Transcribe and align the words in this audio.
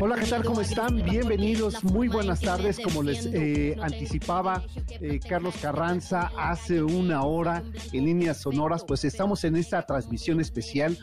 Hola, 0.00 0.16
¿qué 0.16 0.26
tal? 0.26 0.44
¿Cómo 0.44 0.60
están? 0.60 1.02
Bienvenidos, 1.04 1.84
muy 1.84 2.08
buenas 2.08 2.40
tardes. 2.40 2.78
Como 2.80 3.02
les 3.02 3.26
eh, 3.26 3.76
anticipaba 3.80 4.62
eh, 4.88 5.20
Carlos 5.20 5.54
Carranza 5.60 6.30
hace 6.36 6.82
una 6.82 7.22
hora 7.22 7.62
en 7.92 8.04
líneas 8.04 8.38
sonoras, 8.38 8.84
pues 8.84 9.04
estamos 9.04 9.44
en 9.44 9.56
esta 9.56 9.84
transmisión 9.86 10.40
especial 10.40 10.98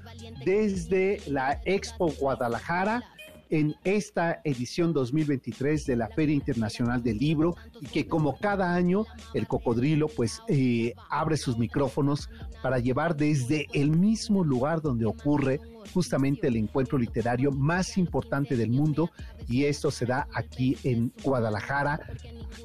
desde 0.45 1.21
la 1.27 1.61
Expo 1.65 2.11
Guadalajara 2.19 3.03
en 3.49 3.75
esta 3.83 4.41
edición 4.43 4.93
2023 4.93 5.85
de 5.85 5.95
la 5.95 6.07
Feria 6.09 6.35
Internacional 6.35 7.01
del 7.01 7.17
Libro 7.17 7.55
y 7.81 7.87
que 7.87 8.07
como 8.07 8.37
cada 8.37 8.73
año 8.73 9.05
el 9.33 9.47
cocodrilo 9.47 10.07
pues 10.07 10.41
eh, 10.47 10.93
abre 11.09 11.37
sus 11.37 11.57
micrófonos 11.57 12.29
para 12.61 12.79
llevar 12.79 13.15
desde 13.15 13.67
el 13.73 13.91
mismo 13.91 14.43
lugar 14.43 14.81
donde 14.81 15.05
ocurre 15.05 15.59
justamente 15.93 16.47
el 16.47 16.57
encuentro 16.57 16.97
literario 16.97 17.51
más 17.51 17.97
importante 17.97 18.55
del 18.55 18.69
mundo 18.69 19.09
y 19.47 19.65
esto 19.65 19.89
se 19.91 20.05
da 20.05 20.27
aquí 20.33 20.77
en 20.83 21.11
Guadalajara, 21.23 21.99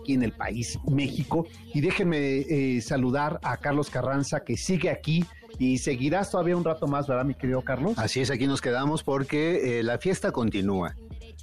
aquí 0.00 0.12
en 0.12 0.22
el 0.22 0.32
país 0.32 0.78
México. 0.86 1.46
Y 1.72 1.80
déjenme 1.80 2.38
eh, 2.40 2.80
saludar 2.82 3.40
a 3.42 3.56
Carlos 3.56 3.88
Carranza 3.88 4.40
que 4.44 4.56
sigue 4.56 4.90
aquí 4.90 5.24
y 5.58 5.78
seguirás 5.78 6.30
todavía 6.30 6.56
un 6.56 6.64
rato 6.64 6.86
más, 6.86 7.06
¿verdad, 7.06 7.24
mi 7.24 7.34
querido 7.34 7.62
Carlos? 7.62 7.94
Así 7.98 8.20
es, 8.20 8.30
aquí 8.30 8.46
nos 8.46 8.60
quedamos 8.60 9.02
porque 9.02 9.78
eh, 9.78 9.82
la 9.82 9.98
fiesta 9.98 10.32
continúa. 10.32 10.96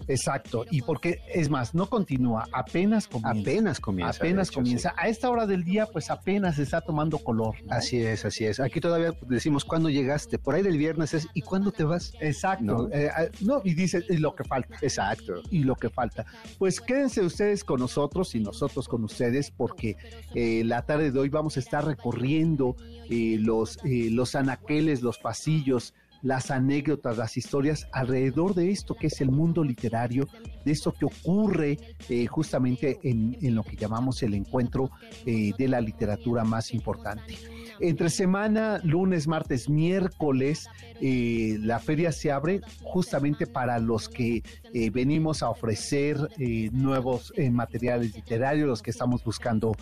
Exacto, 0.08 0.66
y 0.70 0.82
porque 0.82 1.22
es 1.34 1.50
más, 1.50 1.74
no 1.74 1.90
continúa, 1.90 2.48
apenas 2.52 3.08
comienza. 3.08 3.42
Apenas 3.42 3.80
comienza. 3.80 4.18
Apenas 4.18 4.52
comienza. 4.52 4.94
A 4.98 5.08
esta 5.08 5.30
hora 5.30 5.46
del 5.46 5.64
día, 5.64 5.86
pues 5.86 6.10
apenas 6.10 6.60
está 6.60 6.82
tomando 6.82 7.18
color. 7.20 7.56
Así 7.70 8.02
es, 8.02 8.26
así 8.26 8.46
es. 8.46 8.60
Aquí 8.60 8.80
todavía 8.80 9.14
decimos 9.28 9.66
cuándo 9.66 9.90
llegaste. 9.90 10.38
Por 10.38 10.56
ahí 10.56 10.64
del 10.64 10.78
viernes 10.78 11.14
es 11.14 11.28
¿y 11.34 11.42
cuándo 11.42 11.72
te 11.72 11.84
vas? 11.84 12.14
Exacto. 12.20 12.64
No, 12.64 12.90
eh, 12.92 13.10
no 13.42 13.62
y 13.64 13.74
dice 13.74 14.04
y 14.10 14.18
lo 14.18 14.36
que 14.36 14.44
falta. 14.44 14.78
Exacto. 14.82 15.42
Y 15.50 15.64
lo 15.64 15.76
que 15.76 15.90
falta. 15.90 16.26
Pues 16.58 16.82
quédense 16.82 17.22
ustedes 17.22 17.64
con 17.64 17.80
nosotros 17.80 18.36
y 18.36 18.40
nosotros 18.40 18.88
con 18.88 19.04
ustedes, 19.04 19.52
porque 19.52 19.98
eh, 20.34 20.64
la 20.66 20.84
tarde 20.84 21.12
de 21.12 21.20
hoy 21.20 21.30
vamos 21.30 21.58
a 21.58 21.60
estar 21.60 21.86
recorriendo 21.86 22.76
eh, 23.10 23.38
los, 23.40 23.78
eh, 23.84 24.10
los 24.12 24.36
anaqueles, 24.36 25.02
los 25.02 25.18
pasillos 25.18 25.94
las 26.22 26.52
anécdotas, 26.52 27.18
las 27.18 27.38
historias 27.38 27.88
alrededor 27.92 28.54
de 28.54 28.72
esto 28.72 28.96
que 28.96 29.08
es 29.08 29.22
el 29.22 29.32
mundo 29.32 29.64
literario, 29.64 30.28
de 30.64 30.72
esto 30.72 30.92
que 30.92 31.06
ocurre 31.06 31.78
eh, 32.10 32.28
justamente 32.28 33.00
en, 33.04 33.38
en, 33.42 33.56
lo 33.56 33.64
que 33.64 33.76
llamamos 33.76 34.22
el 34.24 34.34
encuentro 34.34 34.92
eh, 35.26 35.54
de 35.58 35.68
la 35.68 35.82
literatura 35.82 36.44
más 36.44 36.74
importante. 36.74 37.38
Entre 37.80 38.10
semana, 38.10 38.80
lunes, 38.84 39.28
martes, 39.28 39.68
miércoles, 39.68 40.68
eh, 41.02 41.58
la 41.60 41.80
feria 41.80 42.12
se 42.12 42.32
abre 42.32 42.62
justamente 42.84 43.48
para 43.48 43.80
los 43.80 44.08
que 44.08 44.44
venimos 44.94 45.44
a 45.44 45.50
ofrecer 45.50 46.18
nuevos 46.72 47.34
materiales 47.52 48.16
literarios, 48.16 48.68
los 48.68 48.82
que 48.82 48.92
estamos 48.92 49.24
buscando 49.24 49.76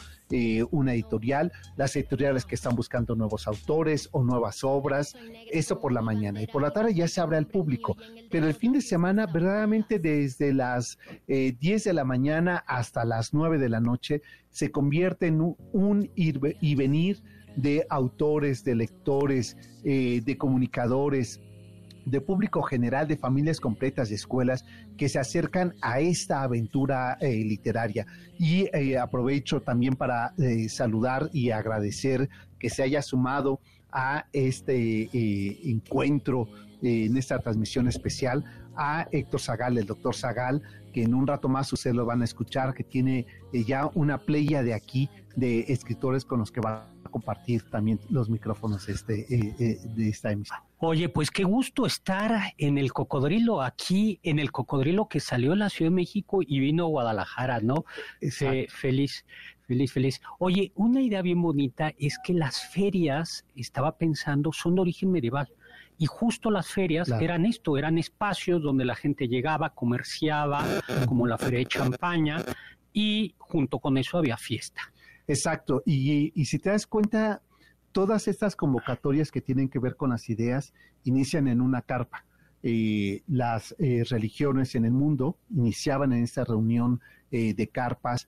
una 0.72 0.94
editorial, 0.94 1.52
las 1.76 1.96
editoriales 1.96 2.46
que 2.46 2.56
están 2.56 2.76
buscando 2.76 3.16
nuevos 3.16 3.48
autores 3.48 4.10
o 4.14 4.24
nuevas 4.24 4.64
obras, 4.64 5.16
eso 5.52 5.80
por 5.80 5.92
la 5.92 6.02
mañana. 6.02 6.29
Y 6.38 6.48
por 6.48 6.62
la 6.62 6.72
tarde 6.72 6.94
ya 6.94 7.08
se 7.08 7.22
abre 7.22 7.38
al 7.38 7.48
público. 7.48 7.96
Pero 8.30 8.48
el 8.48 8.54
fin 8.54 8.74
de 8.74 8.82
semana, 8.82 9.26
verdaderamente 9.26 10.00
desde 10.00 10.54
las 10.54 10.98
10 11.28 11.84
de 11.84 11.94
la 11.94 12.04
mañana 12.04 12.64
hasta 12.68 13.06
las 13.06 13.34
9 13.34 13.58
de 13.58 13.70
la 13.70 13.80
noche, 13.80 14.22
se 14.50 14.72
convierte 14.72 15.28
en 15.28 15.56
un, 15.72 16.12
ir 16.16 16.40
y 16.62 16.76
venir 16.76 17.22
de 17.56 17.86
autores, 17.90 18.64
de 18.64 18.76
lectores, 18.76 19.58
eh, 19.84 20.22
de 20.24 20.38
comunicadores, 20.38 21.42
de 22.10 22.22
público 22.22 22.62
general, 22.62 23.08
de 23.08 23.18
familias 23.18 23.60
completas, 23.60 24.10
de 24.10 24.16
escuelas 24.16 24.66
que 24.98 25.10
se 25.10 25.20
acercan 25.20 25.76
a 25.82 26.00
esta 26.00 26.44
aventura 26.44 27.18
eh, 27.22 27.36
literaria. 27.36 28.06
Y 28.38 28.68
eh, 28.74 28.98
aprovecho 28.98 29.62
también 29.62 29.96
para 29.96 30.34
eh, 30.38 30.70
saludar 30.70 31.30
y 31.34 31.52
agradecer 31.52 32.30
que 32.58 32.70
se 32.70 32.84
haya 32.84 33.02
sumado 33.02 33.60
a 33.92 34.26
este 34.34 35.10
eh, 35.14 35.60
encuentro 35.66 36.48
en 36.82 37.18
esta 37.18 37.40
transmisión 37.40 37.88
especial 37.88 38.44
a 38.76 39.08
Héctor 39.12 39.42
Zagal, 39.42 39.78
el 39.78 39.86
doctor 39.86 40.16
Zagal, 40.16 40.62
que 40.94 41.04
en 41.04 41.14
un 41.14 41.28
rato 41.28 41.50
más 41.50 41.72
ustedes 41.74 41.96
lo 41.96 42.06
van 42.06 42.22
a 42.22 42.26
escuchar, 42.26 42.74
que 42.74 42.84
tiene 42.84 43.26
eh, 43.54 43.64
ya 43.64 43.90
una 43.94 44.18
playa 44.18 44.64
de 44.64 44.74
aquí 44.74 45.10
de 45.36 45.66
escritores 45.68 46.26
con 46.26 46.40
los 46.40 46.52
que 46.52 46.62
va 46.62 46.90
a 47.04 47.10
compartir 47.10 47.64
también 47.70 48.00
los 48.10 48.30
micrófonos 48.30 48.88
este, 48.90 49.22
eh, 49.34 49.56
eh, 49.60 49.78
de 49.96 50.10
esta 50.10 50.32
emisión. 50.32 50.60
Oye, 50.78 51.10
pues 51.10 51.30
qué 51.30 51.44
gusto 51.44 51.86
estar 51.86 52.54
en 52.58 52.78
el 52.78 52.94
cocodrilo, 52.94 53.62
aquí 53.62 54.20
en 54.24 54.40
el 54.40 54.52
cocodrilo 54.52 55.08
que 55.10 55.20
salió 55.20 55.52
de 55.52 55.58
la 55.58 55.70
Ciudad 55.70 55.92
de 55.92 55.96
México 55.96 56.40
y 56.42 56.60
vino 56.60 56.86
a 56.86 56.88
Guadalajara, 56.88 57.60
¿no? 57.60 57.84
Fe, 58.32 58.68
feliz, 58.70 59.26
feliz, 59.70 59.94
feliz. 59.94 60.22
Oye, 60.40 60.72
una 60.74 61.00
idea 61.00 61.22
bien 61.22 61.40
bonita 61.44 61.94
es 62.00 62.18
que 62.24 62.34
las 62.34 62.68
ferias, 62.72 63.46
estaba 63.56 63.98
pensando, 63.98 64.52
son 64.52 64.74
de 64.74 64.82
origen 64.82 65.12
medieval. 65.12 65.48
Y 66.00 66.08
justo 66.08 66.50
las 66.50 66.68
ferias 66.70 67.08
Claro. 67.08 67.24
eran 67.24 67.46
esto, 67.46 67.78
eran 67.78 68.00
espacios 68.00 68.64
donde 68.64 68.84
la 68.84 68.96
gente 68.96 69.28
llegaba, 69.28 69.70
comerciaba, 69.76 70.66
como 71.06 71.28
la 71.28 71.38
feria 71.38 71.60
de 71.60 71.68
champaña, 71.68 72.38
y 72.92 73.36
junto 73.38 73.78
con 73.78 74.00
eso 74.00 74.18
había 74.18 74.38
fiesta. 74.38 74.82
Exacto, 75.28 75.84
y, 75.86 76.32
y 76.34 76.46
si 76.46 76.58
te 76.58 76.72
das 76.72 76.88
cuenta, 76.88 77.44
todas 77.92 78.28
estas 78.28 78.56
convocatorias 78.56 79.30
que 79.30 79.42
tienen 79.42 79.70
que 79.70 79.78
ver 79.78 79.96
con 79.96 80.10
las 80.10 80.30
ideas 80.30 80.74
inician 81.04 81.48
en 81.48 81.62
una 81.62 81.84
carpa. 81.84 82.26
Eh, 82.62 83.22
las 83.28 83.74
eh, 83.80 84.04
religiones 84.10 84.76
en 84.76 84.84
el 84.84 84.92
mundo 84.92 85.38
iniciaban 85.50 86.12
en 86.12 86.24
esta 86.24 86.44
reunión 86.44 87.00
eh, 87.32 87.54
de 87.54 87.68
carpas, 87.68 88.28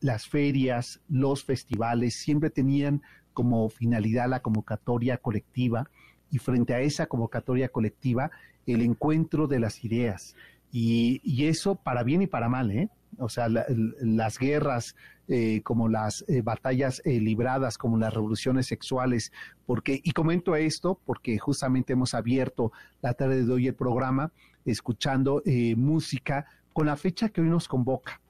las 0.00 0.28
ferias, 0.28 1.00
los 1.08 1.42
festivales, 1.42 2.14
siempre 2.14 2.48
tenían 2.48 3.02
como 3.32 3.68
finalidad 3.70 4.28
la 4.28 4.38
convocatoria 4.38 5.16
colectiva 5.16 5.90
y 6.30 6.38
frente 6.38 6.74
a 6.74 6.80
esa 6.80 7.06
convocatoria 7.06 7.68
colectiva 7.68 8.30
el 8.66 8.82
encuentro 8.82 9.48
de 9.48 9.58
las 9.58 9.84
ideas. 9.84 10.36
Y, 10.70 11.20
eso 11.44 11.74
para 11.74 12.04
bien 12.04 12.22
y 12.22 12.28
para 12.28 12.48
mal, 12.48 12.70
¿eh? 12.70 12.88
O 13.18 13.28
sea, 13.28 13.48
las 13.48 14.38
guerras, 14.38 14.94
eh, 15.32 15.62
como 15.62 15.88
las 15.88 16.26
eh, 16.28 16.42
batallas 16.42 17.00
eh, 17.06 17.18
libradas, 17.18 17.78
como 17.78 17.96
las 17.96 18.12
revoluciones 18.12 18.66
sexuales, 18.66 19.32
porque, 19.64 19.98
y 20.04 20.12
comento 20.12 20.54
esto 20.56 21.00
porque 21.06 21.38
justamente 21.38 21.94
hemos 21.94 22.12
abierto 22.12 22.70
la 23.00 23.14
tarde 23.14 23.42
de 23.42 23.50
hoy 23.50 23.66
el 23.66 23.74
programa 23.74 24.30
escuchando 24.66 25.40
eh, 25.46 25.74
música 25.74 26.44
con 26.74 26.84
la 26.84 26.96
fecha 26.96 27.30
que 27.30 27.40
hoy 27.40 27.48
nos 27.48 27.66
convoca, 27.66 28.20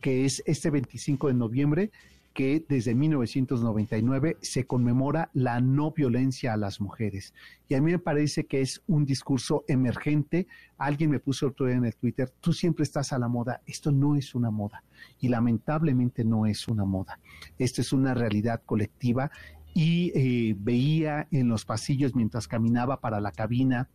que 0.00 0.24
es 0.24 0.42
este 0.46 0.70
25 0.70 1.28
de 1.28 1.34
noviembre, 1.34 1.90
que 2.38 2.64
desde 2.68 2.94
1999 2.94 4.36
se 4.42 4.64
conmemora 4.64 5.28
la 5.34 5.60
no 5.60 5.90
violencia 5.90 6.52
a 6.52 6.56
las 6.56 6.80
mujeres. 6.80 7.34
Y 7.68 7.74
a 7.74 7.82
mí 7.82 7.90
me 7.90 7.98
parece 7.98 8.46
que 8.46 8.60
es 8.60 8.80
un 8.86 9.04
discurso 9.04 9.64
emergente. 9.66 10.46
Alguien 10.76 11.10
me 11.10 11.18
puso 11.18 11.48
otro 11.48 11.66
día 11.66 11.74
en 11.74 11.84
el 11.84 11.96
Twitter, 11.96 12.32
tú 12.40 12.52
siempre 12.52 12.84
estás 12.84 13.12
a 13.12 13.18
la 13.18 13.26
moda. 13.26 13.60
Esto 13.66 13.90
no 13.90 14.14
es 14.14 14.36
una 14.36 14.52
moda 14.52 14.84
y 15.18 15.26
lamentablemente 15.26 16.22
no 16.22 16.46
es 16.46 16.68
una 16.68 16.84
moda. 16.84 17.18
Esto 17.58 17.80
es 17.80 17.92
una 17.92 18.14
realidad 18.14 18.62
colectiva 18.64 19.32
y 19.74 20.12
eh, 20.14 20.54
veía 20.56 21.26
en 21.32 21.48
los 21.48 21.64
pasillos 21.64 22.14
mientras 22.14 22.46
caminaba 22.46 23.00
para 23.00 23.20
la 23.20 23.32
cabina 23.32 23.88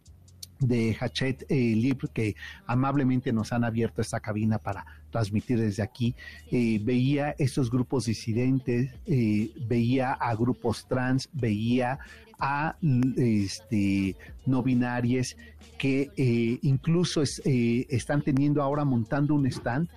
de 0.68 0.96
Hachette 1.00 1.46
eh, 1.50 1.76
Libre, 1.76 2.08
que 2.14 2.36
amablemente 2.66 3.32
nos 3.34 3.52
han 3.54 3.64
abierto 3.64 4.02
esta 4.02 4.20
cabina 4.20 4.58
para 4.58 4.86
transmitir 5.12 5.60
desde 5.60 5.84
aquí, 5.84 6.16
eh, 6.52 6.80
veía 6.84 7.36
estos 7.38 7.70
grupos 7.70 8.06
disidentes, 8.06 8.92
eh, 9.06 9.52
veía 9.68 10.12
a 10.14 10.36
grupos 10.36 10.86
trans, 10.88 11.30
veía 11.32 12.00
a 12.40 12.76
este, 13.16 14.18
no 14.46 14.64
binarias 14.64 15.38
que 15.78 16.12
eh, 16.18 16.60
incluso 16.62 17.22
es, 17.22 17.42
están 17.46 18.22
teniendo 18.22 18.62
ahora 18.62 18.84
montando 18.84 19.36
un 19.36 19.46
stand 19.46 19.88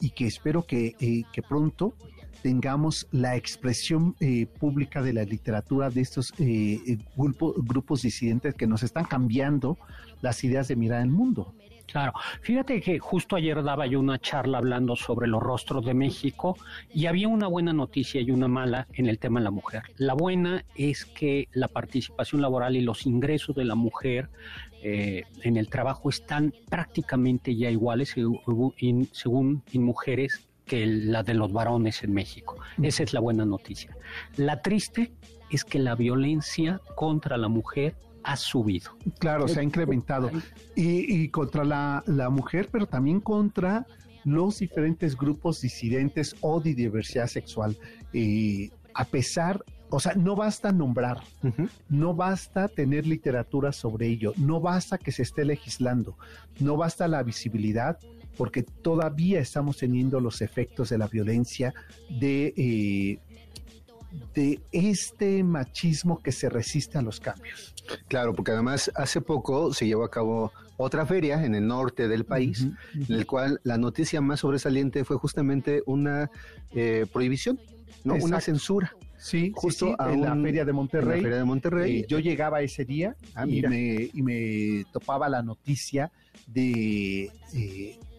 y 0.00 0.10
que 0.10 0.26
espero 0.26 0.66
que, 0.66 1.24
que 1.32 1.42
pronto 1.42 1.94
tengamos 2.42 3.06
la 3.10 3.36
expresión 3.36 4.14
eh, 4.20 4.46
pública 4.46 5.02
de 5.02 5.12
la 5.12 5.24
literatura 5.24 5.90
de 5.90 6.00
estos 6.00 6.32
eh, 6.38 6.80
eh, 6.86 6.98
grupos 7.16 8.02
disidentes 8.02 8.54
que 8.54 8.66
nos 8.66 8.82
están 8.82 9.04
cambiando 9.04 9.78
las 10.22 10.44
ideas 10.44 10.68
de 10.68 10.76
mirar 10.76 11.02
el 11.02 11.10
mundo. 11.10 11.54
Claro, 11.86 12.12
fíjate 12.40 12.80
que 12.80 12.98
justo 12.98 13.36
ayer 13.36 13.62
daba 13.62 13.86
yo 13.86 14.00
una 14.00 14.18
charla 14.18 14.58
hablando 14.58 14.96
sobre 14.96 15.26
los 15.28 15.42
rostros 15.42 15.84
de 15.84 15.92
México 15.92 16.56
y 16.92 17.06
había 17.06 17.28
una 17.28 17.46
buena 17.46 17.74
noticia 17.74 18.20
y 18.22 18.30
una 18.30 18.48
mala 18.48 18.86
en 18.94 19.06
el 19.06 19.18
tema 19.18 19.40
de 19.40 19.44
la 19.44 19.50
mujer. 19.50 19.82
La 19.98 20.14
buena 20.14 20.64
es 20.74 21.04
que 21.04 21.48
la 21.52 21.68
participación 21.68 22.40
laboral 22.40 22.76
y 22.76 22.80
los 22.80 23.04
ingresos 23.06 23.54
de 23.54 23.64
la 23.64 23.74
mujer 23.74 24.30
en 24.82 25.56
el 25.56 25.68
trabajo 25.70 26.10
están 26.10 26.52
prácticamente 26.68 27.56
ya 27.56 27.70
iguales 27.70 28.14
según 29.12 29.62
en 29.72 29.82
mujeres 29.82 30.46
que 30.66 30.86
la 30.86 31.22
de 31.22 31.34
los 31.34 31.52
varones 31.52 32.02
en 32.02 32.12
México. 32.12 32.56
Esa 32.82 33.02
es 33.02 33.12
la 33.12 33.20
buena 33.20 33.44
noticia. 33.44 33.96
La 34.36 34.62
triste 34.62 35.12
es 35.50 35.64
que 35.64 35.78
la 35.78 35.94
violencia 35.94 36.80
contra 36.94 37.36
la 37.36 37.48
mujer 37.48 37.96
ha 38.22 38.36
subido. 38.36 38.92
Claro, 39.18 39.46
se 39.46 39.60
ha 39.60 39.62
incrementado. 39.62 40.30
Y, 40.74 41.28
contra 41.28 41.64
la, 41.64 42.30
mujer, 42.30 42.68
pero 42.72 42.86
también 42.86 43.20
contra 43.20 43.86
los 44.24 44.58
diferentes 44.58 45.16
grupos 45.16 45.60
disidentes 45.60 46.34
o 46.40 46.60
de 46.60 46.74
diversidad 46.74 47.26
sexual. 47.26 47.76
Eh, 48.14 48.70
a 48.94 49.04
pesar, 49.04 49.62
o 49.90 50.00
sea, 50.00 50.14
no 50.14 50.34
basta 50.34 50.72
nombrar, 50.72 51.20
no 51.88 52.14
basta 52.14 52.68
tener 52.68 53.06
literatura 53.06 53.72
sobre 53.72 54.06
ello, 54.06 54.32
no 54.36 54.60
basta 54.60 54.98
que 54.98 55.12
se 55.12 55.22
esté 55.22 55.44
legislando, 55.44 56.16
no 56.58 56.76
basta 56.76 57.06
la 57.06 57.22
visibilidad, 57.22 57.98
porque 58.36 58.62
todavía 58.62 59.40
estamos 59.40 59.78
teniendo 59.78 60.20
los 60.20 60.40
efectos 60.42 60.90
de 60.90 60.98
la 60.98 61.08
violencia, 61.08 61.72
de, 62.08 62.54
eh, 62.56 63.18
de 64.34 64.60
este 64.72 65.42
machismo 65.44 66.22
que 66.22 66.32
se 66.32 66.48
resiste 66.48 66.98
a 66.98 67.02
los 67.02 67.20
cambios. 67.20 67.74
Claro, 68.08 68.34
porque 68.34 68.52
además 68.52 68.90
hace 68.94 69.20
poco 69.20 69.72
se 69.72 69.86
llevó 69.86 70.04
a 70.04 70.10
cabo 70.10 70.52
otra 70.76 71.06
feria 71.06 71.44
en 71.44 71.54
el 71.54 71.66
norte 71.66 72.08
del 72.08 72.24
país, 72.24 72.66
en 72.94 73.14
el 73.14 73.26
cual 73.26 73.60
la 73.62 73.78
noticia 73.78 74.20
más 74.20 74.40
sobresaliente 74.40 75.04
fue 75.04 75.16
justamente 75.16 75.82
una 75.86 76.30
eh, 76.72 77.06
prohibición, 77.12 77.60
¿no? 78.02 78.14
una 78.14 78.40
censura. 78.40 78.94
Sí, 79.16 79.52
justo 79.54 79.96
en 80.06 80.20
la 80.20 80.36
feria 80.36 80.66
de 80.66 80.72
Monterrey. 80.74 81.22
feria 81.22 81.38
de 81.38 81.44
Monterrey. 81.44 82.00
Eh, 82.00 82.06
yo 82.06 82.18
llegaba 82.18 82.60
ese 82.60 82.84
día 82.84 83.16
ah, 83.34 83.46
y, 83.46 83.62
me, 83.62 84.10
y, 84.12 84.22
me, 84.22 84.84
topaba 84.92 85.30
la 85.30 85.42
noticia 85.42 86.12
de 86.46 87.30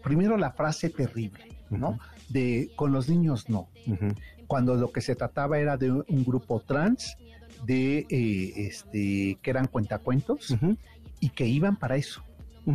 primero 0.06 0.36
la 0.36 0.52
frase 0.52 0.88
terrible, 0.88 1.48
¿no? 1.68 1.98
De 2.28 2.70
con 2.76 2.92
los 2.92 3.08
niños 3.08 3.48
no. 3.48 3.68
Cuando 4.46 4.76
lo 4.76 4.92
que 4.92 5.00
se 5.00 5.16
trataba 5.16 5.58
era 5.58 5.76
de 5.76 5.90
un 5.90 6.24
grupo 6.24 6.60
trans, 6.60 7.16
de 7.64 8.06
eh, 8.08 8.52
este, 8.56 9.36
que 9.42 9.50
eran 9.50 9.66
cuentacuentos 9.66 10.56
y 11.18 11.30
que 11.30 11.46
iban 11.48 11.76
para 11.76 11.96
eso, 11.96 12.22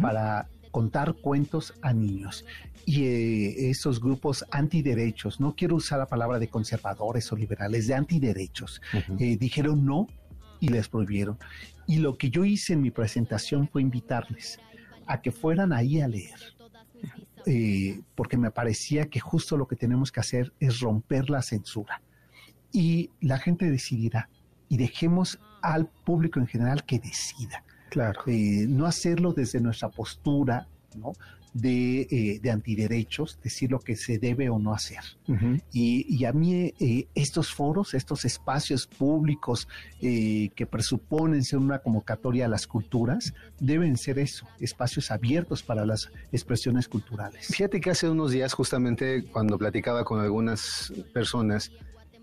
para 0.02 0.50
contar 0.72 1.14
cuentos 1.14 1.74
a 1.82 1.94
niños. 1.94 2.46
Y 2.86 3.06
eh, 3.06 3.70
esos 3.70 4.02
grupos 4.02 4.44
antiderechos, 4.52 5.40
no 5.40 5.56
quiero 5.56 5.78
usar 5.78 6.00
la 6.00 6.08
palabra 6.08 6.38
de 6.38 6.50
conservadores 6.50 7.32
o 7.32 7.38
liberales, 7.38 7.88
de 7.88 7.94
antiderechos, 7.94 8.82
eh, 9.20 9.38
dijeron 9.38 9.86
no 9.86 10.08
y 10.60 10.68
les 10.68 10.90
prohibieron. 10.90 11.38
Y 11.88 12.00
lo 12.00 12.18
que 12.18 12.30
yo 12.30 12.44
hice 12.44 12.74
en 12.74 12.82
mi 12.82 12.92
presentación 12.92 13.70
fue 13.70 13.82
invitarles 13.82 14.60
a 15.08 15.22
que 15.22 15.32
fueran 15.32 15.72
ahí 15.72 16.02
a 16.02 16.10
leer, 16.10 16.40
eh, 17.46 18.02
porque 18.16 18.38
me 18.38 18.52
parecía 18.52 19.10
que 19.10 19.20
justo 19.20 19.58
lo 19.58 19.68
que 19.68 19.76
tenemos 19.76 20.12
que 20.12 20.20
hacer 20.20 20.54
es 20.60 20.80
romper 20.80 21.30
la 21.30 21.42
censura. 21.42 22.02
Y 22.72 23.10
la 23.20 23.38
gente 23.38 23.70
decidirá. 23.70 24.30
Y 24.70 24.78
dejemos 24.78 25.40
al 25.62 25.88
público 25.88 26.40
en 26.40 26.48
general 26.48 26.86
que 26.86 27.00
decida. 27.00 27.64
Claro. 27.90 28.22
Eh, 28.28 28.66
no 28.70 28.86
hacerlo 28.86 29.34
desde 29.34 29.60
nuestra 29.60 29.90
postura, 29.90 30.68
¿no? 30.96 31.12
De, 31.54 32.02
eh, 32.10 32.40
de, 32.42 32.52
antiderechos, 32.52 33.40
decir 33.44 33.72
lo 33.72 33.80
que 33.80 33.96
se 33.96 34.18
debe 34.18 34.50
o 34.50 34.60
no 34.60 34.74
hacer. 34.74 35.04
y, 35.72 36.26
a 36.26 36.34
mí 36.34 36.74
eh, 36.80 37.08
estos 37.16 37.54
foros, 37.54 37.94
estos 37.94 38.26
espacios 38.26 38.88
públicos 38.88 39.68
eh, 40.02 40.50
que 40.56 40.66
presuponen 40.66 41.44
ser 41.44 41.60
una 41.60 41.80
convocatoria 41.80 42.46
a 42.46 42.48
las 42.48 42.68
culturas, 42.68 43.34
deben 43.60 43.98
ser 43.98 44.20
eso, 44.20 44.48
espacios 44.60 45.12
abiertos 45.12 45.64
para 45.64 45.86
las 45.86 46.10
expresiones 46.32 46.88
culturales. 46.88 47.48
Fíjate 47.48 47.82
que 47.82 47.90
hace 47.90 48.10
unos 48.10 48.32
días, 48.32 48.54
justamente 48.54 49.24
cuando 49.26 49.58
platicaba 49.58 50.06
con 50.06 50.20
algunas 50.22 50.94
personas 51.14 51.72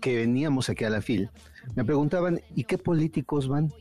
que 0.01 0.15
veníamos 0.15 0.69
aquí 0.69 0.85
a 0.85 0.89
la 0.89 1.01
FIL, 1.01 1.29
me 1.75 1.85
preguntaban, 1.85 2.41
¿y 2.55 2.63
qué 2.63 2.77
políticos 2.77 3.47
van? 3.47 3.71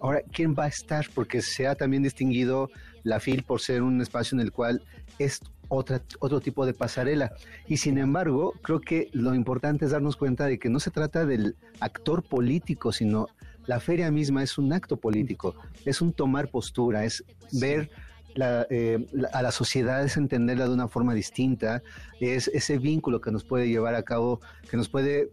Ahora, 0.00 0.22
¿quién 0.32 0.54
va 0.56 0.64
a 0.64 0.68
estar? 0.68 1.06
Porque 1.14 1.42
se 1.42 1.66
ha 1.66 1.74
también 1.74 2.02
distinguido 2.02 2.70
la 3.02 3.20
FIL 3.20 3.42
por 3.42 3.60
ser 3.60 3.82
un 3.82 4.00
espacio 4.00 4.36
en 4.36 4.40
el 4.40 4.52
cual 4.52 4.82
es 5.18 5.40
otra, 5.68 6.02
otro 6.18 6.40
tipo 6.40 6.66
de 6.66 6.74
pasarela. 6.74 7.32
Y 7.68 7.78
sin 7.78 7.98
embargo, 7.98 8.54
creo 8.62 8.80
que 8.80 9.08
lo 9.12 9.34
importante 9.34 9.84
es 9.84 9.92
darnos 9.92 10.16
cuenta 10.16 10.46
de 10.46 10.58
que 10.58 10.68
no 10.68 10.80
se 10.80 10.90
trata 10.90 11.24
del 11.24 11.56
actor 11.80 12.22
político, 12.22 12.92
sino 12.92 13.28
la 13.66 13.80
feria 13.80 14.10
misma 14.10 14.42
es 14.42 14.58
un 14.58 14.72
acto 14.72 14.96
político, 14.96 15.54
es 15.84 16.00
un 16.00 16.12
tomar 16.12 16.48
postura, 16.48 17.04
es 17.04 17.24
ver 17.52 17.90
eh, 18.36 19.06
a 19.32 19.42
la 19.42 19.52
sociedad, 19.52 20.04
es 20.04 20.16
entenderla 20.16 20.66
de 20.66 20.74
una 20.74 20.88
forma 20.88 21.14
distinta, 21.14 21.82
es 22.20 22.48
ese 22.48 22.78
vínculo 22.78 23.20
que 23.20 23.30
nos 23.30 23.44
puede 23.44 23.68
llevar 23.68 23.94
a 23.94 24.02
cabo, 24.02 24.40
que 24.68 24.76
nos 24.76 24.88
puede 24.88 25.30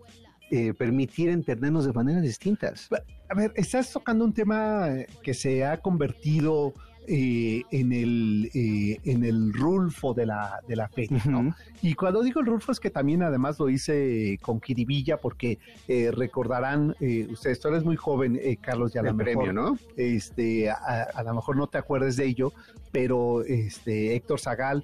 eh, 0.52 0.74
permitir 0.74 1.30
entendernos 1.30 1.86
de 1.86 1.94
maneras 1.94 2.24
distintas. 2.24 2.90
A 3.30 3.36
ver, 3.36 3.52
estás 3.56 3.92
tocando 3.92 4.24
un 4.24 4.34
tema 4.34 4.90
que 5.22 5.34
se 5.34 5.66
ha 5.66 5.78
convertido 5.78 6.74
eh, 7.10 7.64
en, 7.72 7.94
el, 7.94 8.52
eh, 8.54 9.00
en 9.06 9.24
el 9.24 9.54
Rulfo 9.54 10.14
de 10.14 10.26
la, 10.26 10.60
de 10.68 10.76
la 10.76 10.90
feria, 10.90 11.22
¿no? 11.26 11.56
Y 11.82 11.94
cuando 11.94 12.22
digo 12.22 12.42
el 12.42 12.46
Rulfo 12.46 12.74
es 12.74 12.82
que 12.82 12.90
también 12.90 13.24
además 13.24 13.58
lo 13.60 13.70
hice 13.70 14.38
con 14.42 14.60
Kiribilla 14.60 15.16
porque 15.16 15.58
eh, 15.88 16.12
recordarán, 16.12 16.96
ustedes, 17.30 17.62
tú 17.62 17.70
eres 17.70 17.86
muy 17.86 17.96
joven, 17.96 18.40
Carlos, 18.60 18.92
ya 18.92 19.00
a 19.00 19.04
lo 19.06 19.14
mejor, 19.14 19.54
¿no? 19.54 19.78
Este, 19.96 20.70
a, 20.70 21.24
lo 21.24 21.34
mejor 21.34 21.56
no 21.56 21.68
te 21.68 21.78
acuerdes 21.78 22.18
de 22.18 22.26
ello, 22.26 22.52
pero 22.92 23.42
este, 23.44 24.16
Héctor 24.16 24.42
Zagal 24.42 24.84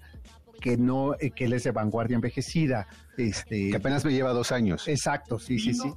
que 0.61 0.77
no, 0.77 1.15
que 1.35 1.43
él 1.43 1.51
es 1.51 1.65
de 1.65 1.71
vanguardia 1.71 2.15
envejecida. 2.15 2.87
Este, 3.17 3.69
que 3.69 3.75
apenas 3.75 4.05
me 4.05 4.13
lleva 4.13 4.31
dos 4.31 4.53
años. 4.53 4.87
Exacto, 4.87 5.39
sí, 5.39 5.59
sí, 5.59 5.73
sí. 5.73 5.91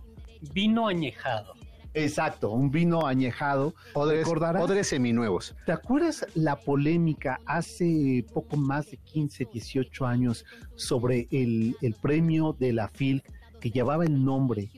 Vino 0.53 0.89
añejado. 0.89 1.56
Exacto, 1.97 2.51
un 2.51 2.71
vino 2.71 3.07
añejado. 3.07 3.75
Odres, 3.95 4.29
odres 4.29 4.89
seminuevos. 4.89 5.57
¿Te 5.65 5.73
acuerdas 5.73 6.27
la 6.35 6.57
polémica 6.57 7.41
hace 7.47 8.23
poco 8.35 8.59
más 8.59 8.91
de 8.91 8.99
15, 8.99 9.49
18 9.51 10.05
años 10.05 10.45
sobre 10.75 11.27
el, 11.31 11.75
premio 12.03 12.55
de 12.59 12.75
la 12.75 12.89
FIL 12.89 13.23
que 13.61 13.71
llevaba 13.71 14.05
el 14.05 14.23
nombre 14.23 14.69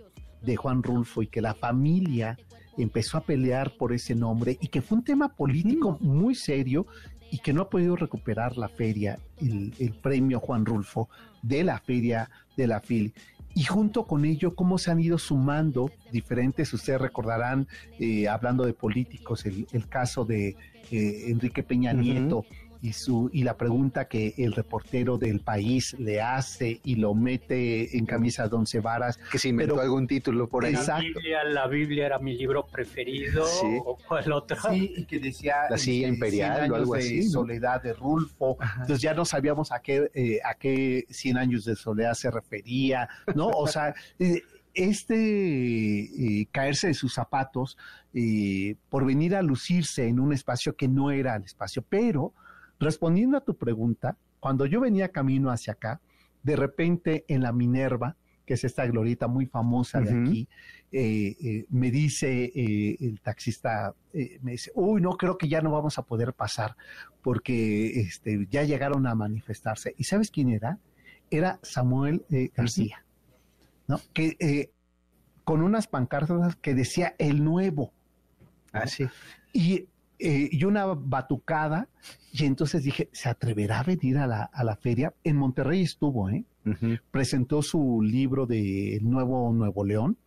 de 0.43 0.55
Juan 0.55 0.81
Rulfo 0.85 1.21
y 1.23 1.27
que 1.27 1.41
la 1.41 1.55
familia 1.55 2.39
empezó 2.77 3.19
a 3.19 3.23
pelear 3.23 3.77
por 3.77 3.93
ese 3.93 4.15
nombre 4.15 4.57
y 4.61 4.69
que 4.69 4.81
fue 4.81 4.99
un 4.99 5.05
tema 5.05 5.35
político 5.35 5.99
muy 6.01 6.37
serio 6.37 6.87
y 7.33 7.39
que 7.39 7.53
no 7.53 7.63
ha 7.63 7.69
podido 7.69 7.97
recuperar 7.97 8.57
la 8.57 8.69
feria, 8.69 9.19
el, 9.39 9.75
el 9.81 9.93
premio 9.93 10.39
Juan 10.39 10.65
Rulfo 10.65 11.09
de 11.43 11.65
la 11.65 11.81
feria 11.81 12.31
de 12.57 12.69
la 12.69 12.79
FIL 12.81 13.13
y 13.59 13.65
junto 13.65 14.07
con 14.07 14.25
ello 14.25 14.55
cómo 14.55 14.79
se 14.79 14.93
han 14.93 15.01
ido 15.01 15.19
sumando 15.19 15.91
diferentes, 16.13 16.73
ustedes 16.73 17.01
recordarán, 17.01 17.67
eh, 17.99 18.29
hablando 18.29 18.65
de 18.65 18.73
políticos, 18.73 19.45
el, 19.47 19.89
caso 19.89 20.25
de 20.25 20.55
eh, 20.93 21.25
Enrique 21.27 21.65
Peña 21.65 21.93
Nieto 21.93 22.45
y, 22.81 22.93
su, 22.93 23.31
y 23.33 23.43
la 23.43 23.57
pregunta 23.57 24.07
que 24.07 24.35
el 24.39 24.53
reportero 24.53 25.19
del 25.19 25.41
país 25.41 25.97
le 25.99 26.21
hace 26.21 26.81
y 26.85 26.97
lo 26.97 27.15
mete 27.15 27.97
en 27.97 28.07
camisa 28.07 28.49
de 28.49 28.57
once 28.57 28.81
varas. 28.81 29.19
Que 29.31 29.39
se 29.39 29.49
inventó 29.49 29.81
algún 29.81 30.07
título 30.07 30.49
por 30.49 30.65
ahí. 30.65 30.73
La 30.73 30.99
Biblia, 30.99 31.45
la 31.45 31.67
Biblia 31.67 32.07
era 32.07 32.19
mi 32.19 32.37
libro 32.37 32.67
preferido, 32.67 33.45
o 33.85 33.99
cuál 34.07 34.33
otro. 34.33 34.57
Sí, 34.71 34.93
y 34.97 35.05
que 35.05 35.19
decía... 35.19 35.57
La 35.71 35.79
silla 35.79 36.09
imperial 36.09 36.71
o 36.71 36.77
algo 36.77 36.95
así. 36.95 37.23
Soledad 37.25 37.83
de 37.83 37.93
Rulfo. 37.93 38.57
Entonces 38.73 39.01
ya 39.01 39.15
no 39.15 39.25
sabíamos 39.25 39.73
a 39.73 39.81
qué, 39.81 40.11
eh, 40.15 40.39
a 40.45 40.55
qué 40.55 41.07
100 41.11 41.39
años 41.39 41.65
de 41.65 41.77
soledad 41.77 42.15
se 42.15 42.31
refería, 42.31 43.09
¿no? 43.35 43.49
O 43.49 43.67
sea... 43.67 43.95
Eh, 44.21 44.43
este 44.75 45.15
eh, 45.15 46.49
caerse 46.53 46.89
de 46.89 46.95
sus 46.95 47.15
zapatos 47.15 47.77
por 48.89 49.07
venir 49.07 49.35
a 49.35 49.43
lucirse 49.43 50.07
en 50.07 50.21
un 50.21 50.33
espacio 50.33 50.77
que 50.77 50.89
no 50.89 51.11
era 51.11 51.37
el 51.37 51.45
espacio, 51.45 51.85
pero 51.89 52.33
Respondiendo 52.79 53.37
a 53.37 53.41
tu 53.41 53.57
pregunta, 53.57 54.17
cuando 54.41 54.67
yo 54.67 54.81
venía 54.81 55.09
camino 55.09 55.51
hacia 55.51 55.75
acá, 55.75 56.01
de 56.43 56.57
repente 56.57 57.25
en 57.29 57.43
la 57.43 57.53
Minerva, 57.53 58.17
que 58.47 58.55
es 58.55 58.65
esta 58.65 58.87
glorita 58.87 59.29
muy 59.29 59.45
famosa 59.45 60.01
de 60.01 60.11
aquí, 60.11 60.49
eh, 60.91 61.37
eh, 61.39 61.67
me 61.69 61.91
dice 61.91 62.45
eh, 62.45 62.97
el 62.99 63.21
taxista, 63.21 63.95
me 64.41 64.53
dice, 64.53 64.73
uy, 64.75 65.03
no, 65.03 65.19
creo 65.19 65.37
que 65.37 65.49
ya 65.49 65.61
no 65.61 65.71
vamos 65.71 65.99
a 65.99 66.03
poder 66.03 66.33
pasar 66.33 66.75
porque 67.21 68.01
este, 68.01 68.47
ya 68.51 68.63
llegaron 68.63 69.07
a 69.07 69.15
manifestarse. 69.15 69.95
¿Y 69.99 70.05
sabes 70.05 70.31
quién 70.31 70.49
era? 70.49 70.79
Era 71.31 71.59
Samuel 71.63 72.25
García. 72.57 73.05
¿no? 73.87 74.01
Que 74.15 74.71
con 75.45 75.61
unas 75.61 75.87
pancartas 75.87 76.57
que 76.57 76.75
decía 76.75 77.15
el 77.19 77.45
nuevo. 77.45 77.93
Así. 78.73 79.05
Ah, 79.05 79.13
y, 79.53 79.89
eh, 80.19 80.49
y 80.51 80.65
una 80.65 80.87
batucada, 80.87 81.89
y 82.33 82.45
entonces 82.45 82.83
dije, 82.83 83.09
¿se 83.13 83.29
atreverá 83.29 83.81
a 83.81 83.85
venir 83.85 84.19
a 84.19 84.27
la, 84.27 84.43
a 84.45 84.65
la 84.65 84.77
feria? 84.77 85.15
En 85.25 85.37
Monterrey 85.37 85.83
estuvo, 85.83 86.29
¿eh? 86.31 86.45
Presentó 87.11 87.63
su 87.63 88.03
libro 88.03 88.45
de 88.45 88.99
Nuevo 89.01 89.51
Nuevo 89.55 89.85
León 89.87 90.19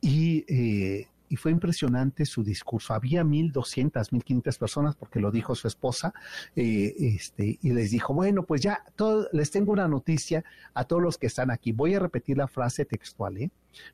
y 0.00 0.44
eh, 0.46 1.08
y 1.30 1.36
fue 1.36 1.52
impresionante 1.52 2.26
su 2.26 2.42
discurso. 2.42 2.92
Había 2.92 3.22
1.200, 3.22 3.92
1.500 4.10 4.58
personas, 4.58 4.96
porque 4.96 5.20
lo 5.20 5.30
dijo 5.30 5.54
su 5.54 5.68
esposa, 5.68 6.12
eh, 6.56 6.92
este, 6.98 7.56
y 7.62 7.70
les 7.70 7.92
dijo, 7.92 8.12
bueno, 8.12 8.42
pues 8.42 8.60
ya 8.60 8.84
les 9.32 9.50
tengo 9.52 9.72
una 9.72 9.86
noticia 9.86 10.44
a 10.74 10.84
todos 10.84 11.00
los 11.00 11.16
que 11.16 11.28
están 11.28 11.52
aquí. 11.52 11.70
Voy 11.70 11.94
a 11.94 12.00
repetir 12.00 12.36
la 12.36 12.48
frase 12.48 12.84
textual. 12.84 13.38
¿eh? 13.38 13.50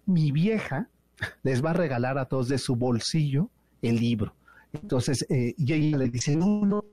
Mi 0.06 0.32
vieja 0.32 0.88
les 1.42 1.62
va 1.62 1.70
a 1.70 1.74
regalar 1.74 2.16
a 2.16 2.24
todos 2.24 2.48
de 2.48 2.58
su 2.58 2.74
bolsillo 2.74 3.50
el 3.82 3.96
libro. 3.96 4.34
Entonces, 4.82 5.26
eh, 5.28 5.54
y 5.56 5.72
ella 5.72 5.98
le 5.98 6.08
dice, 6.08 6.36
no, 6.36 6.64
no, 6.64 6.84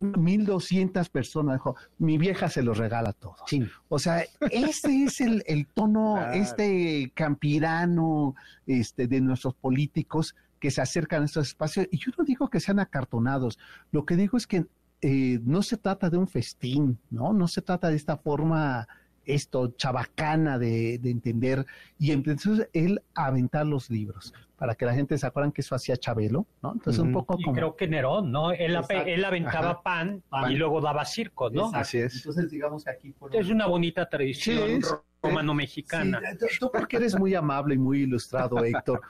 1200 0.00 1.08
personas, 1.08 1.56
dijo, 1.56 1.76
mi 1.98 2.18
vieja 2.18 2.48
se 2.48 2.62
los 2.62 2.78
regala 2.78 3.10
a 3.10 3.12
todos. 3.12 3.40
O 3.88 3.98
sea, 3.98 4.24
este 4.50 5.04
es 5.04 5.20
el, 5.20 5.42
el 5.46 5.66
tono, 5.66 6.16
este 6.32 7.10
campirano 7.14 8.34
este, 8.66 9.06
de 9.06 9.20
nuestros 9.20 9.54
políticos 9.54 10.34
que 10.60 10.70
se 10.70 10.80
acercan 10.80 11.22
a 11.22 11.26
estos 11.26 11.48
espacios. 11.48 11.86
Y 11.90 11.98
yo 11.98 12.12
no 12.18 12.24
digo 12.24 12.48
que 12.48 12.60
sean 12.60 12.80
acartonados, 12.80 13.58
lo 13.90 14.04
que 14.04 14.16
digo 14.16 14.36
es 14.36 14.46
que 14.46 14.66
eh, 15.00 15.38
no 15.44 15.62
se 15.62 15.76
trata 15.76 16.10
de 16.10 16.18
un 16.18 16.26
festín, 16.26 16.98
¿no? 17.10 17.32
No 17.32 17.46
se 17.46 17.62
trata 17.62 17.88
de 17.88 17.96
esta 17.96 18.16
forma 18.16 18.88
esto 19.28 19.74
chabacana 19.76 20.58
de, 20.58 20.98
de, 20.98 21.10
entender 21.10 21.66
y 21.98 22.12
entonces 22.12 22.68
él 22.72 23.02
aventar 23.14 23.66
los 23.66 23.90
libros 23.90 24.32
para 24.58 24.74
que 24.74 24.84
la 24.84 24.92
gente 24.92 25.16
se 25.16 25.26
acuerdan 25.26 25.52
que 25.52 25.60
eso 25.60 25.76
hacía 25.76 25.96
Chabelo, 25.96 26.44
¿no? 26.62 26.72
Entonces 26.72 27.00
un 27.00 27.12
poco 27.12 27.36
como... 27.36 27.52
creo 27.52 27.76
que 27.76 27.86
Nerón, 27.86 28.32
¿no? 28.32 28.50
Él, 28.50 28.76
él 29.06 29.24
aventaba 29.24 29.82
pan, 29.82 30.22
y 30.50 30.54
luego 30.54 30.80
daba 30.80 31.04
circo, 31.04 31.48
¿no? 31.48 31.70
Así 31.72 31.98
es. 31.98 32.16
Entonces 32.16 32.50
digamos 32.50 32.84
que 32.84 32.90
aquí... 32.90 33.14
Es 33.32 33.50
una 33.50 33.66
bonita 33.66 34.08
tradición 34.08 34.80
romano-mexicana. 35.22 36.20
tú 36.58 36.70
porque 36.72 36.96
eres 36.96 37.16
muy 37.16 37.36
amable 37.36 37.76
y 37.76 37.78
muy 37.78 38.02
ilustrado, 38.02 38.64
Héctor, 38.64 39.00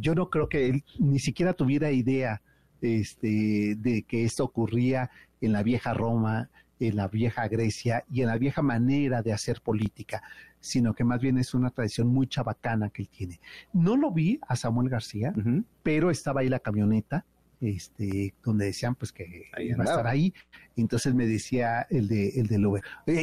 yo 0.00 0.14
no 0.14 0.30
creo 0.30 0.48
que 0.48 0.66
él 0.66 0.84
ni 0.98 1.18
siquiera 1.18 1.52
tuviera 1.52 1.90
idea 1.90 2.40
este, 2.80 3.74
de 3.76 4.02
que 4.08 4.24
esto 4.24 4.44
ocurría 4.44 5.10
en 5.42 5.52
la 5.52 5.62
vieja 5.62 5.92
Roma, 5.92 6.48
en 6.80 6.96
la 6.96 7.08
vieja 7.08 7.48
Grecia 7.48 8.04
y 8.10 8.22
en 8.22 8.28
la 8.28 8.38
vieja 8.38 8.62
manera 8.62 9.22
de 9.22 9.32
hacer 9.32 9.60
política, 9.60 10.22
sino 10.60 10.94
que 10.94 11.04
más 11.04 11.20
bien 11.20 11.38
es 11.38 11.54
una 11.54 11.70
tradición 11.70 12.08
muy 12.08 12.26
chabacana 12.26 12.90
que 12.90 13.02
él 13.02 13.08
tiene. 13.08 13.40
No 13.72 13.96
lo 13.96 14.10
vi 14.10 14.40
a 14.46 14.56
Samuel 14.56 14.88
García, 14.88 15.32
pero 15.82 16.10
estaba 16.10 16.40
ahí 16.40 16.48
la 16.48 16.60
camioneta, 16.60 17.24
este, 17.60 18.34
donde 18.44 18.66
decían 18.66 18.94
pues 18.94 19.12
que 19.12 19.46
iba 19.58 19.82
a 19.82 19.86
estar 19.86 20.06
ahí. 20.06 20.32
Entonces 20.76 21.14
me 21.14 21.26
decía 21.26 21.86
el 21.88 22.06
de 22.06 22.28
el 22.40 22.46
del 22.48 22.66
Uber, 22.66 22.82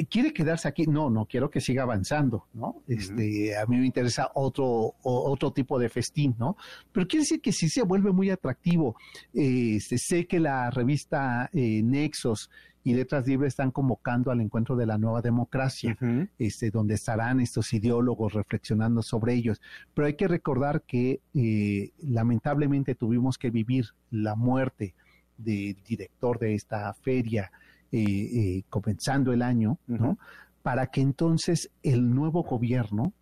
¿quiere 0.09 0.33
quedarse 0.33 0.67
aquí? 0.67 0.87
No, 0.87 1.09
no 1.09 1.25
quiero 1.25 1.49
que 1.49 1.61
siga 1.61 1.83
avanzando, 1.83 2.47
¿no? 2.53 2.81
Este, 2.87 3.55
a 3.55 3.65
mí 3.67 3.77
me 3.77 3.85
interesa 3.85 4.31
otro 4.33 4.95
otro 5.03 5.51
tipo 5.51 5.77
de 5.77 5.89
festín, 5.89 6.35
¿no? 6.39 6.57
Pero 6.91 7.07
quiere 7.07 7.21
decir 7.21 7.41
que 7.41 7.51
sí 7.51 7.69
se 7.69 7.83
vuelve 7.83 8.11
muy 8.11 8.29
atractivo. 8.31 8.95
Este, 9.33 9.97
sé 9.97 10.25
que 10.25 10.39
la 10.39 10.71
revista 10.71 11.49
eh, 11.53 11.81
Nexos 11.83 12.49
y 12.83 12.93
Letras 12.93 13.25
Libres 13.25 13.53
están 13.53 13.71
convocando 13.71 14.31
al 14.31 14.41
encuentro 14.41 14.75
de 14.75 14.85
la 14.85 14.97
nueva 14.97 15.21
democracia, 15.21 15.97
este, 16.37 16.69
donde 16.69 16.95
estarán 16.95 17.39
estos 17.39 17.73
ideólogos 17.73 18.33
reflexionando 18.33 19.01
sobre 19.01 19.33
ellos. 19.33 19.61
Pero 19.93 20.07
hay 20.07 20.15
que 20.15 20.27
recordar 20.27 20.81
que 20.81 21.21
eh, 21.33 21.91
lamentablemente 21.99 22.95
tuvimos 22.95 23.37
que 23.37 23.51
vivir 23.51 23.85
la 24.11 24.35
muerte 24.35 24.93
del 25.37 25.77
director 25.83 26.39
de 26.39 26.55
esta 26.55 26.93
feria 26.93 27.51
eh, 27.91 28.01
eh, 28.03 28.63
comenzando 28.69 29.31
el 29.31 29.41
año, 29.41 29.77
¿no? 29.87 30.17
Para 30.61 30.87
que 30.87 31.01
entonces 31.01 31.69
el 31.83 32.13
nuevo 32.13 32.43
gobierno, 32.43 33.13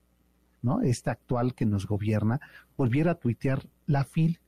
¿no? 0.61 0.81
Este 0.81 1.09
actual 1.09 1.53
que 1.53 1.65
nos 1.65 1.85
gobierna, 1.85 2.39
volviera 2.77 3.11
a 3.11 3.15
tuitear 3.15 3.67
la 3.85 4.05
FIL. 4.05 4.39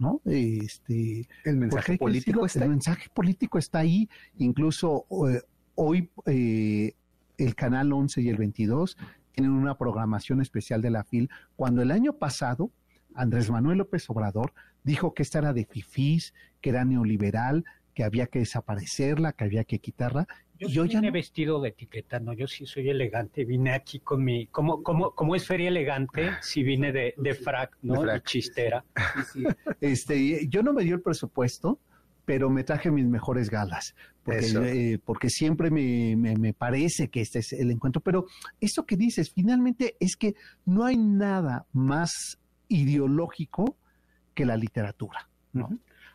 ¿No? 0.00 0.20
Este, 0.24 1.28
el 1.44 1.56
mensaje 1.58 1.98
político 1.98 2.46
está 2.46 2.64
El 2.64 2.70
mensaje 2.70 3.08
político 3.14 3.58
está 3.58 3.80
ahí, 3.80 4.08
incluso 4.38 5.06
eh, 5.28 5.42
hoy 5.74 6.10
eh, 6.26 6.94
el 7.36 7.54
canal 7.54 7.92
11 7.92 8.22
y 8.22 8.28
el 8.30 8.38
22 8.38 8.96
tienen 9.32 9.52
una 9.52 9.76
programación 9.76 10.40
especial 10.40 10.80
de 10.80 10.90
la 10.90 11.04
FIL, 11.04 11.30
cuando 11.54 11.82
el 11.82 11.90
año 11.90 12.14
pasado 12.14 12.70
Andrés 13.14 13.50
Manuel 13.50 13.78
López 13.78 14.08
Obrador 14.08 14.54
dijo 14.82 15.12
que 15.12 15.22
esta 15.22 15.38
era 15.38 15.52
de 15.52 15.66
fifís, 15.66 16.32
que 16.62 16.70
era 16.70 16.84
neoliberal, 16.84 17.64
que 17.94 18.04
había 18.04 18.26
que 18.26 18.40
desaparecerla, 18.40 19.32
que 19.32 19.44
había 19.44 19.64
que 19.64 19.78
quitarla, 19.78 20.26
yo, 20.68 20.84
ya 20.84 21.00
vine 21.00 21.10
vestido 21.10 21.60
de 21.60 21.70
etiqueta, 21.70 22.20
no, 22.20 22.34
yo 22.34 22.46
sí 22.46 22.66
soy 22.66 22.90
elegante, 22.90 23.44
vine 23.46 23.72
aquí 23.72 24.00
con 24.00 24.22
mi, 24.22 24.46
como, 24.48 24.82
como, 24.82 25.12
como 25.12 25.34
es 25.34 25.46
feria 25.46 25.68
elegante, 25.68 26.32
si 26.42 26.62
vine 26.62 26.92
de, 26.92 27.14
de 27.16 27.34
frac, 27.34 27.78
¿no? 27.82 28.02
De 28.02 28.20
chistera. 28.22 28.84
Este, 29.80 30.46
yo 30.48 30.62
no 30.62 30.74
me 30.74 30.84
dio 30.84 30.96
el 30.96 31.00
presupuesto, 31.00 31.78
pero 32.26 32.50
me 32.50 32.62
traje 32.62 32.90
mis 32.90 33.06
mejores 33.06 33.48
galas, 33.48 33.94
porque, 34.22 34.92
eh, 34.92 34.98
porque 35.02 35.30
siempre 35.30 35.70
me, 35.70 36.14
me, 36.16 36.52
parece 36.52 37.08
que 37.08 37.22
este 37.22 37.38
es 37.38 37.52
el 37.54 37.70
encuentro. 37.70 38.02
Pero 38.02 38.26
eso 38.60 38.84
que 38.84 38.96
dices, 38.96 39.32
finalmente 39.32 39.96
es 39.98 40.16
que 40.16 40.34
no 40.66 40.84
hay 40.84 40.98
nada 40.98 41.66
más 41.72 42.38
ideológico 42.68 43.78
que 44.34 44.44
la 44.44 44.56
literatura. 44.56 45.28
¿no? 45.52 45.70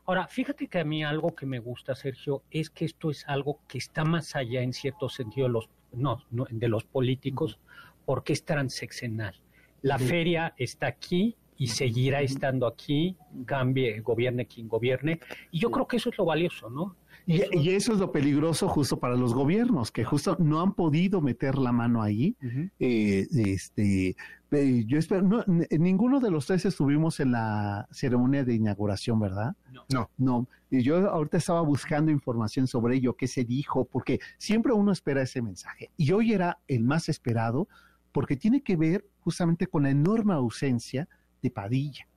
Ahora, 0.08 0.28
fíjate 0.28 0.68
que 0.68 0.80
a 0.80 0.84
mí 0.84 1.04
algo 1.04 1.34
que 1.36 1.48
me 1.48 1.58
gusta, 1.58 1.96
Sergio, 1.96 2.44
es 2.52 2.70
que 2.70 2.86
esto 2.86 3.10
es 3.10 3.28
algo 3.28 3.60
que 3.68 3.80
está 3.80 4.04
más 4.04 4.36
allá 4.36 4.62
en 4.62 4.72
cierto 4.72 5.10
sentido 5.10 5.48
de 5.48 5.54
los, 5.54 5.70
no, 5.94 6.24
de 6.30 6.68
los 6.68 6.84
políticos, 6.84 7.60
porque 8.06 8.34
es 8.34 8.46
transeccional. 8.46 9.36
La 9.82 9.98
feria 9.98 10.54
está 10.58 10.88
aquí 10.88 11.36
y 11.58 11.68
seguirá 11.68 12.22
estando 12.22 12.68
aquí, 12.68 13.16
cambie, 13.46 14.00
gobierne 14.02 14.46
quien 14.46 14.68
gobierne, 14.68 15.20
y 15.52 15.60
yo 15.60 15.72
creo 15.72 15.88
que 15.88 15.98
eso 15.98 16.10
es 16.10 16.18
lo 16.18 16.26
valioso, 16.26 16.70
¿no? 16.70 16.96
Y 17.27 17.70
eso, 17.72 17.94
es 17.94 18.00
lo 18.00 18.12
peligroso 18.12 18.67
justo 18.67 19.00
para 19.00 19.15
los 19.15 19.34
gobiernos, 19.34 19.91
que 19.91 20.03
justo 20.03 20.38
no 20.39 20.62
han 20.62 20.74
podido 20.74 21.22
meter 21.22 21.58
la 21.58 21.72
mano 21.72 22.01
ahí. 22.01 22.36
Eh, 22.79 23.27
este, 23.32 24.15
eh, 24.51 24.84
yo 24.86 25.00
espero, 25.00 25.24
no, 25.24 25.44
ninguno 25.72 26.20
de 26.20 26.29
los 26.29 26.46
tres 26.46 26.65
estuvimos 26.65 27.20
en 27.20 27.32
la 27.32 27.88
ceremonia 27.91 28.44
de 28.44 28.53
inauguración, 28.53 29.20
¿verdad? 29.20 29.55
No. 29.91 30.10
No. 30.17 30.48
Y 30.70 30.84
yo 30.84 31.10
ahorita 31.10 31.38
estaba 31.38 31.62
buscando 31.62 32.12
información 32.12 32.67
sobre 32.67 32.96
ello, 32.96 33.15
qué 33.15 33.27
se 33.27 33.44
dijo, 33.44 33.86
porque 33.86 34.20
siempre 34.38 34.74
uno 34.74 34.91
espera 34.91 35.24
ese 35.24 35.41
mensaje. 35.41 35.89
Y 35.98 36.12
hoy 36.12 36.34
era 36.34 36.60
el 36.67 36.84
más 36.84 37.10
esperado 37.10 37.67
porque 38.12 38.38
tiene 38.38 38.62
que 38.62 38.77
ver 38.77 39.05
justamente 39.20 39.67
con 39.67 39.84
la 39.84 39.89
enorme 39.89 40.34
ausencia 40.34 41.10
de 41.41 41.51
Padilla, 41.51 42.08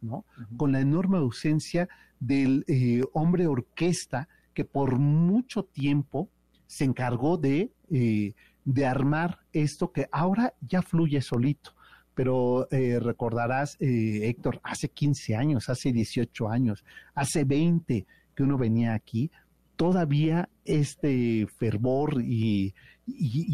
¿no? 0.00 0.24
Con 0.56 0.72
la 0.72 0.80
enorme 0.80 1.18
ausencia 1.18 1.88
del 2.20 2.64
eh, 2.68 3.02
hombre 3.12 3.46
orquesta 3.46 4.28
que 4.58 4.64
por 4.64 4.98
mucho 4.98 5.62
tiempo 5.62 6.30
se 6.66 6.82
encargó 6.82 7.36
de, 7.36 7.70
eh, 7.92 8.34
de 8.64 8.86
armar 8.86 9.38
esto 9.52 9.92
que 9.92 10.08
ahora 10.10 10.52
ya 10.60 10.82
fluye 10.82 11.20
solito. 11.20 11.76
Pero 12.16 12.66
eh, 12.72 12.98
recordarás, 12.98 13.76
eh, 13.78 14.22
Héctor, 14.24 14.60
hace 14.64 14.88
15 14.88 15.36
años, 15.36 15.68
hace 15.68 15.92
18 15.92 16.48
años, 16.48 16.84
hace 17.14 17.44
20 17.44 18.04
que 18.34 18.42
uno 18.42 18.58
venía 18.58 18.94
aquí, 18.94 19.30
todavía 19.76 20.48
este 20.64 21.46
fervor 21.56 22.20
y, 22.20 22.74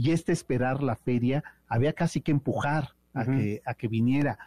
este 0.07 0.33
esperar 0.33 0.83
la 0.83 0.97
feria 0.97 1.45
había 1.69 1.93
casi 1.93 2.23
que 2.23 2.33
empujar 2.33 2.95
a, 3.13 3.27
que, 3.27 3.61
a 3.67 3.75
que 3.75 3.89
viniera. 3.89 4.39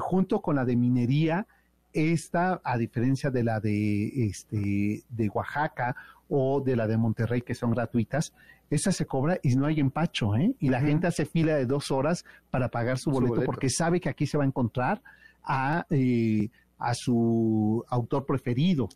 junto 0.00 0.40
con 0.40 0.56
la 0.56 0.64
de 0.64 0.74
minería, 0.74 1.46
esta, 1.92 2.60
a 2.64 2.78
diferencia 2.78 3.30
de 3.30 3.44
la 3.44 3.60
de, 3.60 4.26
este, 4.26 5.04
de 5.08 5.28
Oaxaca 5.28 5.96
o 6.28 6.60
de 6.60 6.76
la 6.76 6.86
de 6.86 6.96
Monterrey, 6.96 7.42
que 7.42 7.54
son 7.54 7.72
gratuitas, 7.72 8.32
esta 8.70 8.90
se 8.90 9.06
cobra 9.06 9.38
y 9.42 9.54
no 9.54 9.66
hay 9.66 9.80
empacho, 9.80 10.34
¿eh? 10.34 10.54
Y 10.58 10.70
la 10.70 10.80
gente 10.80 11.06
hace 11.06 11.26
fila 11.26 11.56
de 11.56 11.66
dos 11.66 11.90
horas 11.90 12.24
para 12.50 12.70
pagar 12.70 12.98
su 12.98 13.10
boleto, 13.10 13.42
porque 13.44 13.68
sabe 13.68 14.00
que 14.00 14.08
aquí 14.08 14.26
se 14.26 14.38
va 14.38 14.44
a 14.44 14.46
encontrar 14.46 15.02
a, 15.42 15.86
eh, 15.90 16.48
a 16.78 16.94
su 16.94 17.84
autor 17.88 18.24
preferido. 18.24 18.88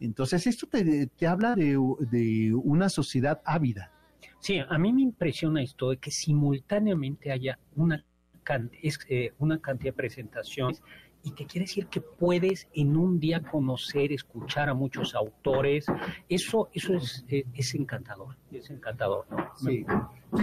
Entonces, 0.00 0.46
esto 0.46 0.66
te, 0.66 1.06
te 1.08 1.26
habla 1.26 1.54
de, 1.54 1.78
de, 2.10 2.54
una 2.54 2.88
sociedad 2.88 3.42
ávida. 3.44 3.90
Sí, 4.38 4.58
a 4.58 4.78
mí 4.78 4.92
me 4.92 5.02
impresiona 5.02 5.62
esto 5.62 5.90
de 5.90 5.98
que 5.98 6.10
simultáneamente 6.10 7.32
haya 7.32 7.58
una, 7.76 8.04
eh, 9.08 9.32
una 9.38 9.60
cantidad 9.60 9.92
de 9.92 9.96
presentaciones 9.96 10.82
y 11.22 11.32
que 11.32 11.46
quiere 11.46 11.66
decir 11.66 11.86
que 11.86 12.00
puedes 12.00 12.68
en 12.74 12.96
un 12.96 13.18
día 13.20 13.42
conocer, 13.42 14.12
escuchar 14.12 14.68
a 14.68 14.74
muchos 14.74 15.14
autores. 15.14 15.86
Eso, 16.28 16.68
eso 16.72 16.94
es, 16.94 17.24
eh, 17.28 17.44
es, 17.54 17.74
encantador, 17.74 18.36
es 18.52 18.70
encantador. 18.70 19.26
Sí. 19.56 19.84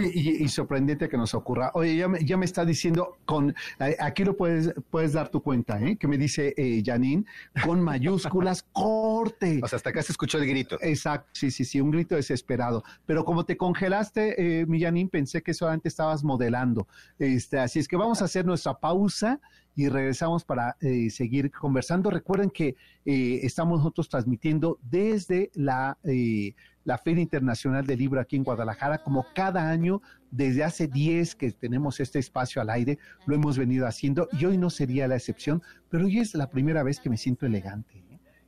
Y, 0.00 0.48
sorprendente 0.48 1.08
que 1.08 1.16
nos 1.16 1.34
ocurra. 1.34 1.70
Oye, 1.74 1.96
ya 1.96 2.08
me, 2.08 2.24
ya 2.24 2.36
me 2.36 2.44
está 2.44 2.64
diciendo 2.64 3.18
con, 3.24 3.54
aquí 4.00 4.24
lo 4.24 4.36
puedes, 4.36 4.72
puedes 4.90 5.12
dar 5.12 5.28
tu 5.28 5.42
cuenta, 5.42 5.80
¿eh? 5.80 5.96
Que 5.96 6.08
me 6.08 6.18
dice 6.18 6.54
eh, 6.56 6.82
Janine, 6.84 7.24
con 7.64 7.80
mayúsculas, 7.80 8.62
corte. 8.72 9.60
O 9.62 9.68
sea, 9.68 9.76
hasta 9.76 9.90
acá 9.90 10.02
se 10.02 10.12
escuchó 10.12 10.38
el 10.38 10.46
grito. 10.46 10.78
Exacto, 10.80 11.28
sí, 11.32 11.50
sí, 11.50 11.64
sí, 11.64 11.80
un 11.80 11.90
grito 11.90 12.14
desesperado. 12.14 12.82
Pero 13.06 13.24
como 13.24 13.44
te 13.44 13.56
congelaste, 13.56 14.60
eh, 14.60 14.66
mi 14.66 14.80
Janine, 14.80 15.08
pensé 15.08 15.42
que 15.42 15.54
solamente 15.54 15.88
estabas 15.88 16.24
modelando. 16.24 16.86
Este, 17.18 17.58
así 17.58 17.78
es 17.78 17.88
que 17.88 17.96
vamos 17.96 18.22
a 18.22 18.26
hacer 18.26 18.44
nuestra 18.44 18.74
pausa 18.74 19.40
y 19.76 19.88
regresamos 19.88 20.44
para 20.44 20.76
eh, 20.80 21.10
seguir 21.10 21.50
conversando. 21.52 22.10
Recuerden 22.10 22.50
que 22.50 22.76
eh, 23.04 23.40
estamos 23.42 23.78
nosotros 23.78 24.08
transmitiendo 24.08 24.78
desde 24.82 25.50
la, 25.54 25.98
eh, 26.02 26.54
la 26.86 26.98
Feria 26.98 27.20
Internacional 27.20 27.84
del 27.84 27.98
Libro 27.98 28.20
aquí 28.20 28.36
en 28.36 28.44
Guadalajara, 28.44 29.02
como 29.02 29.26
cada 29.34 29.68
año, 29.68 30.00
desde 30.30 30.62
hace 30.62 30.86
10 30.86 31.34
que 31.34 31.50
tenemos 31.50 31.98
este 31.98 32.20
espacio 32.20 32.62
al 32.62 32.70
aire, 32.70 32.98
lo 33.26 33.34
hemos 33.34 33.58
venido 33.58 33.86
haciendo 33.86 34.28
y 34.32 34.44
hoy 34.44 34.56
no 34.56 34.70
sería 34.70 35.08
la 35.08 35.16
excepción, 35.16 35.62
pero 35.90 36.06
hoy 36.06 36.20
es 36.20 36.34
la 36.34 36.48
primera 36.48 36.84
vez 36.84 37.00
que 37.00 37.10
me 37.10 37.16
siento 37.16 37.44
elegante 37.44 38.04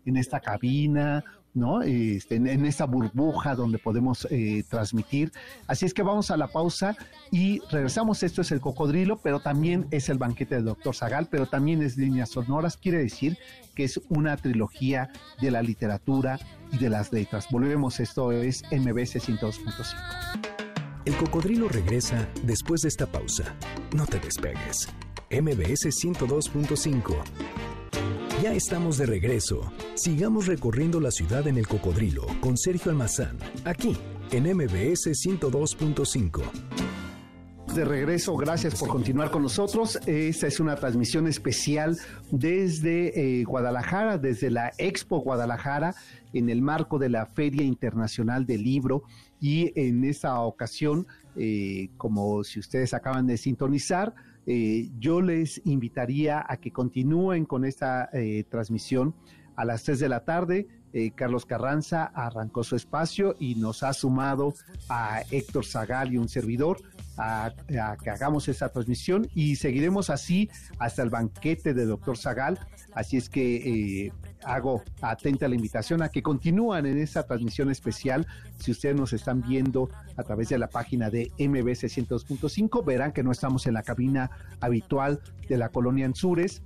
en 0.07 0.16
esta 0.16 0.40
cabina, 0.40 1.25
¿no? 1.59 1.83
Este, 1.83 2.37
en, 2.37 2.65
esta 2.65 2.87
burbuja 2.87 3.55
donde 3.55 3.79
podemos 3.79 4.27
eh, 4.31 4.65
transmitir. 4.69 5.33
Así 5.67 5.87
es 5.87 5.95
que 5.95 6.03
vamos 6.03 6.31
a 6.31 6.37
la 6.37 6.49
pausa 6.49 6.97
y 7.31 7.61
regresamos. 7.71 8.23
Esto 8.23 8.43
es 8.43 8.53
el 8.53 8.61
cocodrilo, 8.61 9.19
pero 9.19 9.41
también 9.41 9.87
es 9.91 10.09
el 10.09 10.19
banquete 10.19 10.57
del 10.57 10.65
doctor 10.65 10.95
Zagal, 10.95 11.29
pero 11.31 11.47
también 11.47 11.83
es 11.83 11.97
líneas 11.97 12.31
sonoras. 12.31 12.77
Quiere 12.77 12.99
decir 12.99 13.38
que 13.75 13.85
es 13.85 14.00
una 14.09 14.37
trilogía 14.37 15.11
de 15.41 15.50
la 15.50 15.62
literatura 15.62 16.38
y 16.73 16.79
de 16.79 16.91
las 16.91 17.12
letras. 17.12 17.47
Volvemos, 17.50 18.00
esto 18.00 18.33
es 18.33 18.62
MBC 18.71 19.21
102.5. 19.21 20.59
El 21.05 21.17
cocodrilo 21.17 21.69
regresa 21.69 22.29
después 22.43 22.83
de 22.83 22.88
esta 22.88 23.07
pausa. 23.07 23.55
No 23.95 24.07
te 24.07 24.19
despegues. 24.21 24.88
MBS 25.31 25.87
102.5 25.87 27.67
ya 28.42 28.52
estamos 28.52 28.99
de 28.99 29.07
regreso. 29.07 29.73
Sigamos 29.95 30.47
recorriendo 30.47 31.00
la 31.00 31.11
ciudad 31.11 31.47
en 31.49 31.59
el 31.59 31.66
cocodrilo 31.66 32.26
con 32.40 32.57
Sergio 32.57 32.90
Almazán, 32.90 33.38
aquí 33.64 33.97
en 34.30 34.45
MBS 34.45 35.09
102.5 35.09 36.42
de 37.75 37.85
regreso, 37.85 38.37
gracias 38.37 38.75
por 38.75 38.88
continuar 38.88 39.30
con 39.30 39.42
nosotros. 39.42 40.00
Esta 40.04 40.49
es 40.49 40.59
una 40.59 40.75
transmisión 40.75 41.28
especial 41.28 41.97
desde 42.33 43.40
eh, 43.40 43.45
Guadalajara, 43.45 44.18
desde 44.18 44.50
la 44.50 44.73
Expo 44.78 45.21
Guadalajara, 45.21 45.95
en 46.33 46.49
el 46.49 46.61
marco 46.61 46.99
de 46.99 47.09
la 47.09 47.26
Feria 47.26 47.62
Internacional 47.62 48.47
del 48.47 48.64
Libro. 48.64 49.04
Y 49.40 49.71
en 49.80 50.02
esta 50.02 50.40
ocasión, 50.40 51.07
eh, 51.37 51.90
como 51.97 52.42
si 52.42 52.59
ustedes 52.59 52.95
acaban 52.95 53.28
de 53.28 53.37
sintonizar, 53.37 54.12
eh, 54.50 54.88
yo 54.99 55.21
les 55.21 55.61
invitaría 55.67 56.43
a 56.49 56.57
que 56.57 56.73
continúen 56.73 57.45
con 57.45 57.67
esta 57.67 58.09
eh, 58.14 58.45
transmisión 58.49 59.14
a 59.57 59.67
las 59.67 59.83
3 59.83 60.00
de 60.00 60.09
la 60.09 60.25
tarde. 60.25 60.67
Eh, 60.95 61.11
Carlos 61.14 61.45
Carranza 61.45 62.05
arrancó 62.14 62.64
su 62.64 62.75
espacio 62.75 63.37
y 63.38 63.57
nos 63.57 63.83
ha 63.83 63.93
sumado 63.93 64.55
a 64.88 65.21
Héctor 65.31 65.67
Zagal 65.67 66.14
y 66.14 66.17
un 66.17 66.31
servidor 66.31 66.81
a, 67.19 67.52
que 68.02 68.09
hagamos 68.09 68.49
esta 68.49 68.71
transmisión 68.71 69.28
y 69.35 69.57
seguiremos 69.57 70.09
así 70.09 70.49
hasta 70.78 71.02
el 71.02 71.11
banquete 71.11 71.75
de 71.75 71.85
doctor 71.85 72.17
Zagal. 72.17 72.59
Así 72.95 73.19
es 73.19 73.28
que 73.28 74.11
hago 74.45 74.83
atenta 75.00 75.49
la 75.49 75.54
invitación 75.54 76.02
a 76.02 76.09
que 76.09 76.23
continúen 76.23 76.87
en 76.87 76.99
esta 76.99 77.25
transmisión 77.25 77.71
especial. 77.71 78.26
Si 78.59 78.71
ustedes 78.71 78.97
nos 78.97 79.12
están 79.12 79.42
viendo 79.42 79.90
a 80.16 80.23
través 80.23 80.49
de 80.49 80.59
la 80.59 80.68
página 80.68 81.11
de 81.11 81.30
MBC 81.38 81.88
102.5, 81.88 82.85
verán 82.85 83.12
que 83.12 83.23
no 83.23 83.33
estamos 83.33 83.66
en 83.66 83.75
la 83.75 83.83
cabina 83.83 84.30
habitual 84.61 85.21
de 85.49 85.59
la 85.59 85.68
colonia 85.68 86.07
Anzures. 86.07 86.62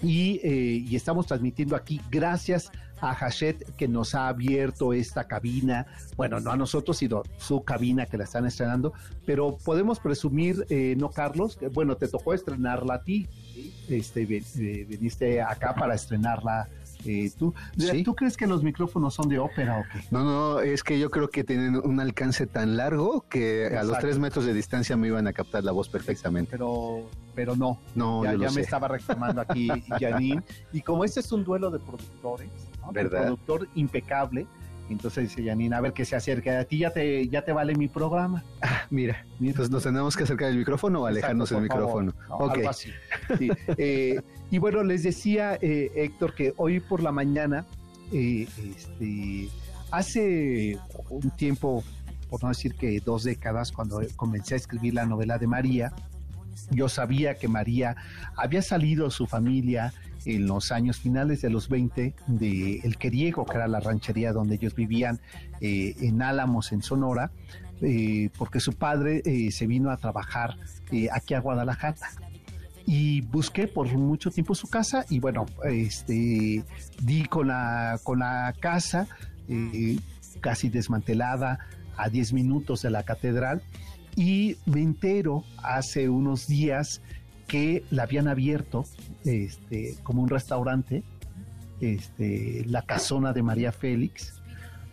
Y, 0.00 0.40
eh, 0.44 0.84
y, 0.88 0.94
estamos 0.94 1.26
transmitiendo 1.26 1.74
aquí 1.74 2.00
gracias 2.08 2.70
a 3.00 3.14
Hachet 3.14 3.74
que 3.76 3.88
nos 3.88 4.14
ha 4.14 4.28
abierto 4.28 4.92
esta 4.92 5.24
cabina, 5.24 5.86
bueno, 6.16 6.40
no 6.40 6.50
a 6.50 6.56
nosotros, 6.56 6.98
sino 6.98 7.22
su 7.38 7.62
cabina 7.62 8.06
que 8.06 8.16
la 8.16 8.24
están 8.24 8.46
estrenando, 8.46 8.92
pero 9.26 9.56
podemos 9.56 9.98
presumir, 9.98 10.66
eh, 10.68 10.94
¿no, 10.96 11.10
Carlos? 11.10 11.58
Bueno, 11.72 11.96
te 11.96 12.08
tocó 12.08 12.34
estrenarla 12.34 12.94
a 12.94 13.02
ti, 13.02 13.26
este, 13.88 14.22
eh, 14.22 14.86
viniste 14.88 15.42
acá 15.42 15.74
para 15.74 15.94
estrenarla 15.94 16.68
eh, 17.04 17.30
¿tú, 17.38 17.54
¿Tú 18.04 18.14
crees 18.14 18.36
que 18.36 18.46
los 18.46 18.62
micrófonos 18.62 19.14
son 19.14 19.28
de 19.28 19.38
ópera 19.38 19.80
o 19.80 19.82
qué? 19.92 20.04
No, 20.10 20.24
no, 20.24 20.60
es 20.60 20.82
que 20.82 20.98
yo 20.98 21.10
creo 21.10 21.28
que 21.28 21.44
tienen 21.44 21.76
un 21.76 22.00
alcance 22.00 22.46
tan 22.46 22.76
largo 22.76 23.24
que 23.28 23.76
a 23.76 23.84
los 23.84 23.98
tres 23.98 24.18
metros 24.18 24.44
de 24.44 24.54
distancia 24.54 24.96
me 24.96 25.08
iban 25.08 25.26
a 25.26 25.32
captar 25.32 25.64
la 25.64 25.72
voz 25.72 25.88
perfectamente. 25.88 26.52
Pero, 26.52 27.08
pero 27.34 27.56
no, 27.56 27.80
no 27.94 28.24
ya, 28.24 28.50
me 28.50 28.60
estaba 28.60 28.88
reclamando 28.88 29.40
aquí 29.40 29.68
Janine. 30.00 30.42
y 30.72 30.80
como 30.82 31.04
este 31.04 31.20
es 31.20 31.30
un 31.32 31.44
duelo 31.44 31.70
de 31.70 31.78
productores, 31.78 32.50
¿verdad? 32.92 33.22
productor 33.22 33.68
impecable, 33.74 34.46
entonces 34.90 35.28
dice 35.28 35.48
Janine, 35.48 35.74
a 35.74 35.80
ver 35.80 35.92
que 35.92 36.04
se 36.04 36.16
acerque. 36.16 36.50
A 36.50 36.64
ti 36.64 36.78
ya 36.78 36.90
te, 36.90 37.28
ya 37.28 37.42
te 37.44 37.52
vale 37.52 37.74
mi 37.74 37.88
programa. 37.88 38.44
Ah, 38.60 38.86
mira, 38.90 39.24
entonces 39.40 39.70
nos 39.70 39.82
tenemos 39.82 40.16
que 40.16 40.24
acercar 40.24 40.50
el 40.50 40.58
micrófono 40.58 41.02
o 41.02 41.06
alejarnos 41.06 41.50
del 41.50 41.62
micrófono. 41.62 42.12
Algo 42.28 42.68
así. 42.68 42.90
Eh, 43.76 44.20
y 44.50 44.58
bueno, 44.58 44.82
les 44.82 45.02
decía 45.02 45.58
eh, 45.60 45.90
Héctor 45.94 46.34
que 46.34 46.54
hoy 46.56 46.80
por 46.80 47.02
la 47.02 47.12
mañana, 47.12 47.64
eh, 48.12 48.46
este, 48.76 49.48
hace 49.90 50.78
un 51.08 51.30
tiempo, 51.30 51.84
por 52.28 52.42
no 52.42 52.48
decir 52.48 52.74
que 52.74 53.00
dos 53.00 53.24
décadas, 53.24 53.72
cuando 53.72 54.00
comencé 54.16 54.54
a 54.54 54.56
escribir 54.56 54.94
la 54.94 55.06
novela 55.06 55.38
de 55.38 55.46
María, 55.46 55.92
yo 56.70 56.88
sabía 56.88 57.34
que 57.34 57.48
María 57.48 57.96
había 58.36 58.62
salido 58.62 59.10
su 59.10 59.26
familia 59.26 59.92
en 60.24 60.46
los 60.46 60.72
años 60.72 60.98
finales 60.98 61.42
de 61.42 61.50
los 61.50 61.68
20 61.68 62.14
de 62.26 62.76
El 62.78 62.96
Queriego, 62.96 63.44
que 63.46 63.56
era 63.56 63.68
la 63.68 63.80
ranchería 63.80 64.32
donde 64.32 64.56
ellos 64.56 64.74
vivían 64.74 65.20
eh, 65.60 65.94
en 66.00 66.22
Álamos, 66.22 66.72
en 66.72 66.82
Sonora, 66.82 67.30
eh, 67.80 68.30
porque 68.36 68.60
su 68.60 68.74
padre 68.74 69.22
eh, 69.24 69.50
se 69.50 69.66
vino 69.66 69.90
a 69.90 69.96
trabajar 69.96 70.56
aquí 71.12 71.34
a 71.34 71.40
Guadalajara. 71.40 71.96
Y 72.86 73.20
busqué 73.20 73.68
por 73.68 73.86
mucho 73.88 74.30
tiempo 74.30 74.54
su 74.54 74.68
casa 74.68 75.04
y 75.10 75.20
bueno, 75.20 75.44
este, 75.64 76.64
di 77.02 77.24
con 77.28 77.48
la, 77.48 78.00
con 78.02 78.20
la 78.20 78.54
casa 78.58 79.06
casi 80.40 80.70
desmantelada 80.70 81.58
a 81.98 82.08
10 82.08 82.32
minutos 82.32 82.80
de 82.80 82.90
la 82.90 83.02
catedral 83.02 83.62
y 84.18 84.56
me 84.66 84.80
entero 84.80 85.44
hace 85.62 86.08
unos 86.08 86.46
días 86.48 87.02
que 87.48 87.82
la 87.90 88.04
habían 88.04 88.28
abierto 88.28 88.84
este, 89.24 89.96
como 90.04 90.22
un 90.22 90.28
restaurante, 90.28 91.02
este, 91.80 92.64
la 92.66 92.82
casona 92.82 93.32
de 93.32 93.42
María 93.42 93.72
Félix, 93.72 94.34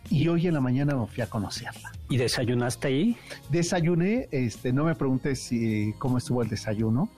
y 0.10 0.28
hoy 0.28 0.48
en 0.48 0.54
la 0.54 0.62
mañana 0.62 0.96
me 0.96 1.06
fui 1.08 1.22
a 1.22 1.28
conocerla. 1.28 1.92
¿Y 2.10 2.18
desayunaste 2.18 2.88
ahí? 2.88 3.18
Desayuné, 3.50 4.28
este, 4.32 4.72
no 4.72 4.86
me 4.86 4.96
preguntes 4.96 5.40
si, 5.40 5.94
cómo 5.98 6.18
estuvo 6.18 6.42
el 6.42 6.50
desayuno, 6.50 7.10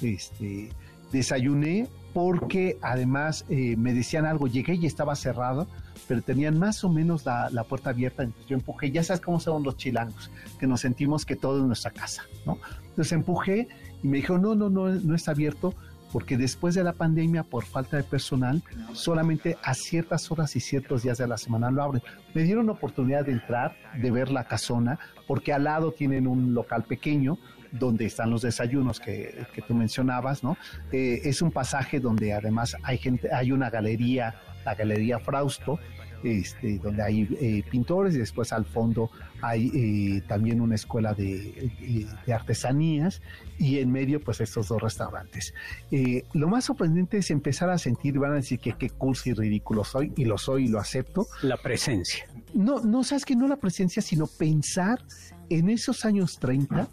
este, 0.00 0.70
desayuné 1.12 1.88
porque 2.14 2.78
además 2.80 3.44
eh, 3.50 3.76
me 3.76 3.92
decían 3.92 4.24
algo, 4.24 4.46
llegué 4.46 4.74
y 4.74 4.86
estaba 4.86 5.14
cerrado, 5.16 5.66
pero 6.08 6.22
tenían 6.22 6.58
más 6.58 6.82
o 6.82 6.88
menos 6.88 7.26
la, 7.26 7.50
la, 7.50 7.64
puerta 7.64 7.90
abierta, 7.90 8.22
entonces 8.22 8.48
yo 8.48 8.56
empujé, 8.56 8.90
ya 8.90 9.02
sabes 9.02 9.20
cómo 9.20 9.38
son 9.38 9.62
los 9.62 9.76
chilangos, 9.76 10.30
que 10.58 10.66
nos 10.66 10.80
sentimos 10.80 11.26
que 11.26 11.36
todo 11.36 11.58
es 11.58 11.64
nuestra 11.64 11.90
casa, 11.90 12.22
¿no? 12.46 12.58
Entonces 12.88 13.12
empujé 13.12 13.68
y 14.06 14.08
me 14.08 14.18
dijo, 14.18 14.38
no, 14.38 14.54
no, 14.54 14.70
no, 14.70 14.88
no 14.88 15.16
está 15.16 15.32
abierto, 15.32 15.74
porque 16.12 16.36
después 16.36 16.76
de 16.76 16.84
la 16.84 16.92
pandemia, 16.92 17.42
por 17.42 17.64
falta 17.64 17.96
de 17.96 18.04
personal, 18.04 18.62
solamente 18.92 19.58
a 19.64 19.74
ciertas 19.74 20.30
horas 20.30 20.54
y 20.54 20.60
ciertos 20.60 21.02
días 21.02 21.18
de 21.18 21.26
la 21.26 21.36
semana 21.36 21.72
lo 21.72 21.82
abren. 21.82 22.02
Me 22.32 22.44
dieron 22.44 22.66
la 22.66 22.72
oportunidad 22.72 23.24
de 23.24 23.32
entrar, 23.32 23.74
de 24.00 24.12
ver 24.12 24.30
la 24.30 24.44
casona, 24.44 25.00
porque 25.26 25.52
al 25.52 25.64
lado 25.64 25.90
tienen 25.90 26.28
un 26.28 26.54
local 26.54 26.84
pequeño 26.84 27.36
donde 27.72 28.04
están 28.06 28.30
los 28.30 28.42
desayunos 28.42 29.00
que, 29.00 29.44
que 29.52 29.60
tú 29.60 29.74
mencionabas, 29.74 30.44
¿no? 30.44 30.56
Eh, 30.92 31.22
es 31.24 31.42
un 31.42 31.50
pasaje 31.50 31.98
donde 31.98 32.32
además 32.32 32.76
hay 32.84 32.98
gente, 32.98 33.34
hay 33.34 33.50
una 33.50 33.70
galería, 33.70 34.36
la 34.64 34.76
Galería 34.76 35.18
Frausto, 35.18 35.80
este, 36.26 36.78
donde 36.78 37.02
hay 37.04 37.28
eh, 37.40 37.62
pintores 37.70 38.16
y 38.16 38.18
después 38.18 38.52
al 38.52 38.64
fondo 38.64 39.10
hay 39.42 39.70
eh, 39.74 40.22
también 40.26 40.60
una 40.60 40.74
escuela 40.74 41.14
de, 41.14 42.08
artesanías 42.32 43.22
y 43.58 43.78
en 43.78 43.92
medio 43.92 44.20
pues 44.20 44.40
estos 44.40 44.68
dos 44.68 44.82
restaurantes. 44.82 45.54
Eh, 45.92 46.24
lo 46.32 46.48
más 46.48 46.64
sorprendente 46.64 47.18
es 47.18 47.30
empezar 47.30 47.70
a 47.70 47.78
sentir, 47.78 48.18
van 48.18 48.32
a 48.32 48.36
decir 48.36 48.58
que 48.58 48.72
qué 48.72 48.90
cursi 48.90 49.30
y 49.30 49.32
ridículo 49.34 49.84
soy 49.84 50.12
y 50.16 50.24
lo 50.24 50.36
soy 50.36 50.64
y 50.64 50.68
lo 50.68 50.80
acepto. 50.80 51.28
La 51.42 51.56
presencia. 51.56 52.26
No, 52.54 52.80
no 52.80 53.04
sabes 53.04 53.24
que 53.24 53.36
no 53.36 53.46
la 53.46 53.56
presencia, 53.56 54.02
sino 54.02 54.26
pensar 54.26 55.04
en 55.48 55.70
esos 55.70 56.04
años 56.04 56.38
30 56.40 56.88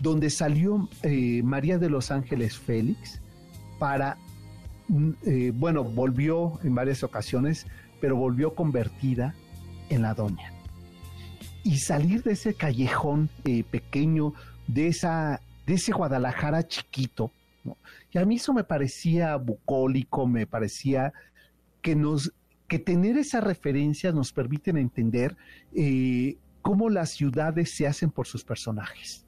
donde 0.00 0.30
salió 0.30 0.88
María 1.42 1.76
de 1.76 1.90
los 1.90 2.10
Ángeles 2.10 2.56
Félix 2.56 3.20
para, 3.78 4.16
mm, 4.88 5.12
bueno, 5.54 5.84
volvió 5.84 6.58
en 6.62 6.74
varias 6.74 7.02
ocasiones 7.02 7.66
pero 8.00 8.16
volvió 8.16 8.54
convertida 8.54 9.34
en 9.88 10.02
la 10.02 10.14
doña. 10.14 10.52
y 11.62 11.76
salir 11.76 12.22
de 12.22 12.32
ese 12.32 12.54
callejón 12.54 13.28
eh, 13.44 13.64
pequeño, 13.64 14.32
de, 14.66 14.86
esa, 14.86 15.42
de 15.66 15.74
ese 15.74 15.92
Guadalajara 15.92 16.66
chiquito. 16.66 17.32
Y 18.12 18.18
a 18.18 18.24
mí 18.24 18.36
eso 18.36 18.54
me 18.54 18.64
parecía 18.64 19.36
bucólico, 19.36 20.26
me 20.26 20.46
parecía 20.46 21.12
que 21.82 21.94
nos 21.94 22.32
que 22.70 22.78
tener 22.78 23.18
esas 23.18 23.42
referencias 23.42 24.14
nos 24.14 24.32
permiten 24.32 24.76
entender 24.76 25.36
eh, 25.74 26.38
cómo 26.62 26.88
las 26.88 27.10
ciudades 27.10 27.74
se 27.76 27.88
hacen 27.88 28.12
por 28.12 28.28
sus 28.28 28.44
personajes. 28.44 29.26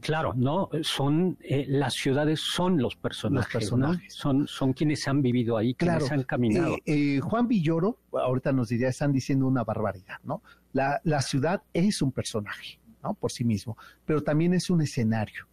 Claro, 0.00 0.32
no, 0.34 0.68
son 0.82 1.36
eh, 1.40 1.64
las 1.68 1.94
ciudades 1.94 2.40
son 2.40 2.78
los 2.78 2.96
personajes, 2.96 3.68
son 4.08 4.46
son 4.46 4.72
quienes 4.72 5.06
han 5.08 5.22
vivido 5.22 5.56
ahí, 5.56 5.74
quienes 5.74 6.10
han 6.10 6.22
caminado. 6.24 6.76
Eh, 6.84 7.20
Juan 7.20 7.48
Villoro, 7.48 7.98
ahorita 8.12 8.52
nos 8.52 8.68
diría, 8.68 8.88
están 8.88 9.12
diciendo 9.12 9.46
una 9.46 9.64
barbaridad, 9.64 10.18
¿no? 10.24 10.42
La, 10.72 11.00
la 11.04 11.22
ciudad 11.22 11.62
es 11.72 12.02
un 12.02 12.12
personaje, 12.12 12.78
¿no? 13.02 13.14
Por 13.14 13.32
sí 13.32 13.44
mismo, 13.44 13.76
pero 14.04 14.22
también 14.22 14.54
es 14.54 14.70
un 14.70 14.82
escenario. 14.82 15.46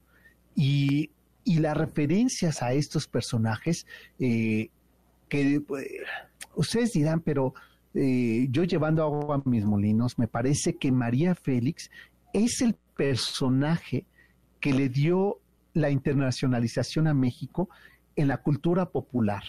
Y, 0.55 1.09
y 1.43 1.59
las 1.59 1.75
referencias 1.75 2.61
a 2.61 2.73
estos 2.73 3.07
personajes, 3.07 3.87
que 4.17 4.69
pues, 5.65 5.87
ustedes 6.55 6.91
dirán, 6.91 7.21
pero 7.21 7.53
eh, 7.93 8.47
yo 8.49 8.63
llevando 8.63 9.03
agua 9.03 9.35
a 9.35 9.49
mis 9.49 9.65
molinos, 9.65 10.17
me 10.17 10.27
parece 10.27 10.75
que 10.75 10.91
María 10.91 11.35
Félix 11.35 11.91
es 12.33 12.61
el 12.61 12.75
personaje 12.95 14.05
que 14.63 14.71
le 14.71 14.87
dio 14.87 15.41
la 15.73 15.89
internacionalización 15.89 17.07
a 17.07 17.13
México 17.13 17.67
en 18.15 18.29
la 18.29 18.37
cultura 18.37 18.91
popular. 18.91 19.43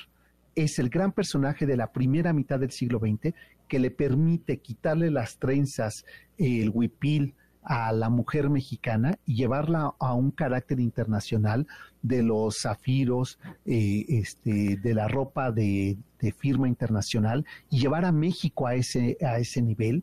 Es 0.57 0.81
el 0.81 0.89
gran 0.89 1.13
personaje 1.13 1.67
de 1.67 1.77
la 1.77 1.93
primera 1.93 2.33
mitad 2.33 2.59
del 2.59 2.73
siglo 2.73 2.99
XX 2.99 3.33
que 3.69 3.79
le 3.79 3.93
permite 3.93 4.59
quitarle 4.59 5.13
las 5.13 5.39
trenzas, 5.39 6.05
el 6.37 6.69
huipil, 6.71 7.37
a 7.63 7.93
la 7.93 8.11
mujer 8.11 8.51
mexicana 8.51 9.17
y 9.25 9.37
llevarla 9.37 9.95
a 10.01 10.15
un 10.15 10.33
carácter 10.33 10.81
internacional 10.81 11.69
de 12.03 12.25
los 12.25 12.63
zafiros, 12.63 13.39
eh, 13.67 14.05
este, 14.09 14.77
de 14.77 14.95
la 14.95 15.07
ropa 15.07 15.53
de, 15.53 15.97
firma 16.39 16.67
internacional 16.67 17.45
y 17.71 17.81
llevar 17.81 18.05
a 18.05 18.11
México 18.11 18.67
a 18.67 18.75
ese, 18.75 19.17
a 19.25 19.39
ese 19.39 19.63
nivel. 19.63 20.03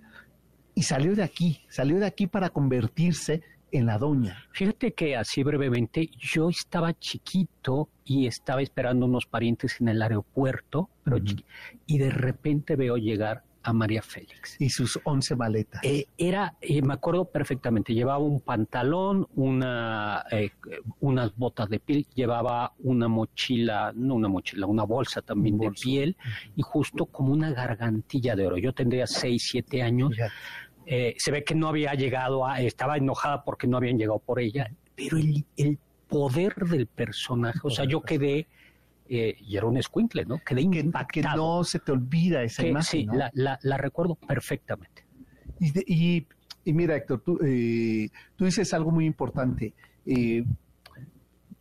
Y 0.73 0.83
salió 0.83 1.15
de 1.15 1.23
aquí, 1.23 1.61
salió 1.67 1.99
de 1.99 2.05
aquí 2.05 2.27
para 2.27 2.49
convertirse 2.49 3.41
en 3.71 3.85
la 3.85 3.97
doña. 3.97 4.45
Fíjate 4.51 4.93
que 4.93 5.15
así 5.15 5.43
brevemente, 5.43 6.09
yo 6.17 6.49
estaba 6.49 6.93
chiquito 6.97 7.89
y 8.05 8.27
estaba 8.27 8.61
esperando 8.61 9.05
unos 9.05 9.25
parientes 9.25 9.79
en 9.81 9.89
el 9.89 10.01
aeropuerto, 10.01 10.89
y 11.85 11.97
de 11.97 12.09
repente 12.09 12.75
veo 12.75 12.97
llegar 12.97 13.43
a 13.63 13.73
María 13.73 14.01
Félix. 14.01 14.59
Y 14.59 14.69
sus 14.69 14.99
once 15.03 15.35
maletas. 15.35 15.81
Eh, 15.83 16.07
era, 16.17 16.55
eh, 16.61 16.81
me 16.81 16.93
acuerdo 16.93 17.25
perfectamente, 17.25 17.93
llevaba 17.93 18.17
un 18.19 18.41
pantalón, 18.41 19.27
una, 19.35 20.25
eh, 20.31 20.51
unas 20.99 21.35
botas 21.35 21.69
de 21.69 21.79
piel, 21.79 22.07
llevaba 22.15 22.73
una 22.79 23.07
mochila, 23.07 23.91
no 23.95 24.15
una 24.15 24.27
mochila, 24.27 24.65
una 24.65 24.83
bolsa 24.83 25.21
también 25.21 25.57
de 25.57 25.71
piel 25.71 26.17
y 26.55 26.61
justo 26.61 27.05
como 27.05 27.33
una 27.33 27.51
gargantilla 27.51 28.35
de 28.35 28.47
oro. 28.47 28.57
Yo 28.57 28.73
tendría 28.73 29.05
seis, 29.05 29.47
siete 29.49 29.81
años. 29.83 30.15
Se 30.85 31.31
ve 31.31 31.43
que 31.43 31.55
no 31.55 31.67
había 31.67 31.93
llegado 31.93 32.45
a, 32.45 32.61
estaba 32.61 32.97
enojada 32.97 33.43
porque 33.43 33.67
no 33.67 33.77
habían 33.77 33.97
llegado 33.97 34.19
por 34.19 34.39
ella, 34.39 34.71
pero 34.95 35.17
el, 35.17 35.45
el 35.57 35.77
poder 36.07 36.55
del 36.55 36.87
personaje, 36.87 37.59
o 37.63 37.69
sea, 37.69 37.85
yo 37.85 38.01
quedé 38.01 38.47
eh, 39.13 39.35
y 39.41 39.57
era 39.57 39.65
un 39.65 39.75
escuincle, 39.75 40.23
¿no? 40.23 40.39
Quedé 40.39 40.61
impactado. 40.61 41.11
Que, 41.11 41.21
no 41.37 41.65
se 41.65 41.79
te 41.79 41.91
olvida 41.91 42.43
esa 42.43 42.65
imagen, 42.65 43.09
Sí, 43.09 43.17
la, 43.33 43.77
recuerdo 43.77 44.15
perfectamente. 44.15 45.03
Y, 45.59 46.25
mira, 46.63 46.95
Héctor, 46.95 47.19
tú, 47.19 47.37
eh, 47.43 48.07
tú, 48.37 48.45
dices 48.45 48.73
algo 48.73 48.89
muy 48.89 49.05
importante. 49.05 49.73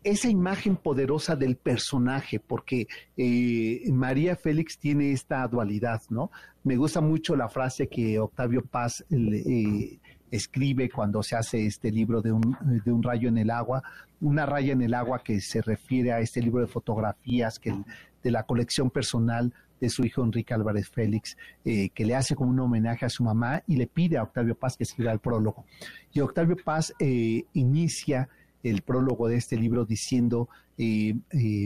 Eh, 0.03 0.11
esa 0.11 0.29
imagen 0.29 0.77
poderosa 0.77 1.37
del 1.37 1.57
personaje, 1.57 2.41
porque 2.41 2.87
María 3.93 4.37
Félix 4.37 4.79
tiene 4.79 5.13
esta 5.13 5.47
dualidad, 5.47 6.03
¿no? 6.11 6.31
Me 6.65 6.77
gusta 6.77 7.01
mucho 7.01 7.37
la 7.37 7.49
frase 7.49 7.89
que 7.89 8.19
Octavio 8.19 8.63
Paz 8.63 9.05
escribe 10.31 10.89
cuando 10.89 11.23
se 11.23 11.37
hace 11.37 11.67
este 11.67 11.91
libro 11.91 12.23
de 12.23 12.33
un, 12.33 12.57
de 12.85 12.93
un 12.93 13.03
rayo 13.03 13.29
en 13.29 13.39
el 13.39 13.51
agua, 13.51 13.83
una 14.21 14.47
raya 14.47 14.73
en 14.73 14.83
el 14.83 14.95
agua 14.95 15.23
que 15.23 15.41
se 15.41 15.61
refiere 15.63 16.13
a 16.13 16.21
este 16.21 16.41
libro 16.41 16.61
de 16.61 16.67
fotografías 16.67 17.59
que 17.59 17.75
de 18.23 18.31
la 18.31 18.45
colección 18.45 18.91
personal 18.91 19.53
de 19.81 19.89
su 19.89 20.05
hijo 20.05 20.23
Enrique 20.23 20.53
Álvarez 20.53 20.91
Félix, 20.91 21.37
eh, 21.65 21.89
que 21.91 22.05
le 22.05 22.15
hace 22.15 22.37
como 22.37 22.51
un 22.51 22.61
homenaje 22.61 23.07
a 23.07 23.09
su 23.09 23.25
mamá 23.25 23.63
y 23.67 23.77
le 23.77 23.87
pide 23.87 24.19
a 24.19 24.23
Octavio 24.23 24.55
Paz 24.55 24.77
que 24.77 24.85
escriba 24.85 25.11
el 25.11 25.21
prólogo. 25.21 25.65
Y 26.13 26.21
Octavio 26.21 26.57
Paz 26.63 26.93
eh, 26.99 27.45
inicia 27.55 28.29
el 28.62 28.83
prólogo 28.83 29.29
de 29.29 29.37
este 29.37 29.57
libro 29.57 29.85
diciendo, 29.85 30.49
eh, 30.79 31.14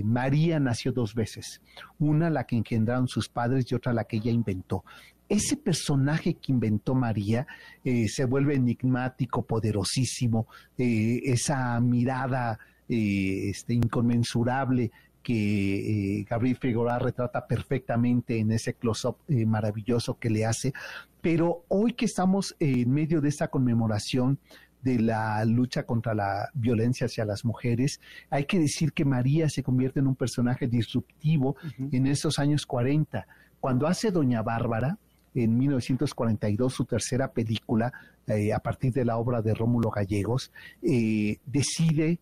María 0.04 0.58
nació 0.60 0.92
dos 0.92 1.14
veces, 1.14 1.60
una 1.98 2.30
la 2.30 2.44
que 2.44 2.56
engendraron 2.56 3.08
sus 3.08 3.28
padres 3.28 3.70
y 3.70 3.74
otra 3.74 3.92
la 3.92 4.04
que 4.04 4.16
ella 4.16 4.30
inventó 4.30 4.84
ese 5.28 5.56
personaje 5.56 6.34
que 6.34 6.52
inventó 6.52 6.94
María 6.94 7.46
eh, 7.84 8.08
se 8.08 8.24
vuelve 8.24 8.54
enigmático, 8.54 9.42
poderosísimo, 9.42 10.46
eh, 10.76 11.20
esa 11.24 11.80
mirada 11.80 12.58
eh, 12.88 13.50
este, 13.50 13.74
inconmensurable 13.74 14.90
que 15.22 16.26
Gabriel 16.28 16.58
Figueroa 16.58 16.98
retrata 16.98 17.46
perfectamente 17.46 18.38
en 18.38 18.52
ese 18.52 18.74
close-up 18.74 19.16
maravilloso 19.26 20.18
que 20.18 20.28
le 20.28 20.44
hace. 20.44 20.74
Pero 21.22 21.64
hoy 21.68 21.94
que 21.94 22.04
estamos 22.04 22.54
en 22.60 22.90
medio 22.92 23.22
de 23.22 23.30
esta 23.30 23.48
conmemoración 23.48 24.38
de 24.84 25.00
la 25.00 25.44
lucha 25.46 25.84
contra 25.84 26.14
la 26.14 26.50
violencia 26.52 27.06
hacia 27.06 27.24
las 27.24 27.44
mujeres, 27.44 28.00
hay 28.28 28.44
que 28.44 28.58
decir 28.58 28.92
que 28.92 29.04
María 29.04 29.48
se 29.48 29.62
convierte 29.62 30.00
en 30.00 30.06
un 30.06 30.14
personaje 30.14 30.68
disruptivo 30.68 31.56
en 31.90 32.06
esos 32.06 32.38
años 32.38 32.66
40. 32.66 33.26
Cuando 33.60 33.86
hace 33.86 34.10
Doña 34.10 34.42
Bárbara, 34.42 34.98
en 35.34 35.56
1942 35.56 36.72
su 36.72 36.84
tercera 36.84 37.32
película, 37.32 37.92
eh, 38.26 38.52
a 38.52 38.58
partir 38.58 38.92
de 38.92 39.04
la 39.04 39.16
obra 39.16 39.40
de 39.40 39.54
Rómulo 39.54 39.90
Gallegos, 39.90 40.52
eh, 40.82 41.38
decide 41.46 42.20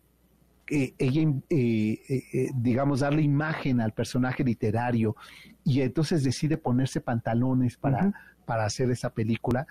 ella, 0.67 1.33
eh, 1.49 2.49
digamos, 2.55 3.01
darle 3.01 3.21
imagen 3.21 3.81
al 3.81 3.91
personaje 3.91 4.43
literario 4.43 5.15
y 5.65 5.81
entonces 5.81 6.23
decide 6.23 6.57
ponerse 6.57 7.01
pantalones 7.01 7.75
para, 7.77 8.13
para 8.45 8.65
hacer 8.65 8.89
esa 8.89 9.09
película. 9.11 9.67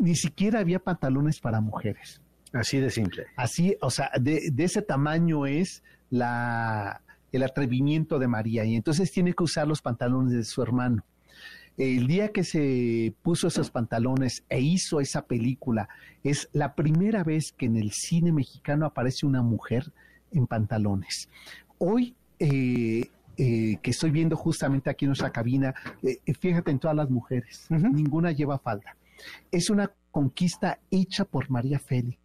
Ni 0.00 0.16
siquiera 0.16 0.60
había 0.60 0.80
pantalones 0.80 1.40
para 1.40 1.60
mujeres. 1.60 2.20
Así 2.52 2.78
de 2.78 2.90
simple. 2.90 3.26
Así, 3.36 3.76
o 3.80 3.90
sea, 3.90 4.10
de, 4.20 4.50
de 4.50 4.64
ese 4.64 4.82
tamaño 4.82 5.46
es 5.46 5.84
la, 6.10 7.02
el 7.32 7.42
atrevimiento 7.42 8.18
de 8.18 8.28
María 8.28 8.64
y 8.64 8.74
entonces 8.74 9.12
tiene 9.12 9.32
que 9.32 9.44
usar 9.44 9.66
los 9.68 9.82
pantalones 9.82 10.32
de 10.32 10.44
su 10.44 10.62
hermano. 10.62 11.04
El 11.76 12.06
día 12.06 12.30
que 12.30 12.44
se 12.44 13.14
puso 13.22 13.48
esos 13.48 13.70
pantalones 13.70 14.44
e 14.48 14.60
hizo 14.60 15.00
esa 15.00 15.22
película, 15.22 15.88
es 16.22 16.48
la 16.52 16.74
primera 16.74 17.24
vez 17.24 17.52
que 17.52 17.66
en 17.66 17.76
el 17.76 17.92
cine 17.92 18.32
mexicano 18.32 18.84
aparece 18.84 19.24
una 19.24 19.42
mujer 19.42 19.90
en 20.32 20.46
pantalones. 20.46 21.28
Hoy 21.78 22.14
eh, 22.38 23.08
eh, 23.36 23.78
que 23.80 23.90
estoy 23.90 24.10
viendo 24.10 24.36
justamente 24.36 24.90
aquí 24.90 25.06
en 25.06 25.10
nuestra 25.10 25.30
cabina, 25.30 25.74
eh, 26.02 26.18
fíjate 26.34 26.70
en 26.70 26.78
todas 26.78 26.96
las 26.96 27.08
mujeres, 27.08 27.66
ninguna 27.70 28.32
lleva 28.32 28.58
falda. 28.58 28.96
Es 29.50 29.70
una 29.70 29.92
conquista 30.10 30.80
hecha 30.90 31.24
por 31.24 31.50
María 31.50 31.78
Félix. 31.78 32.18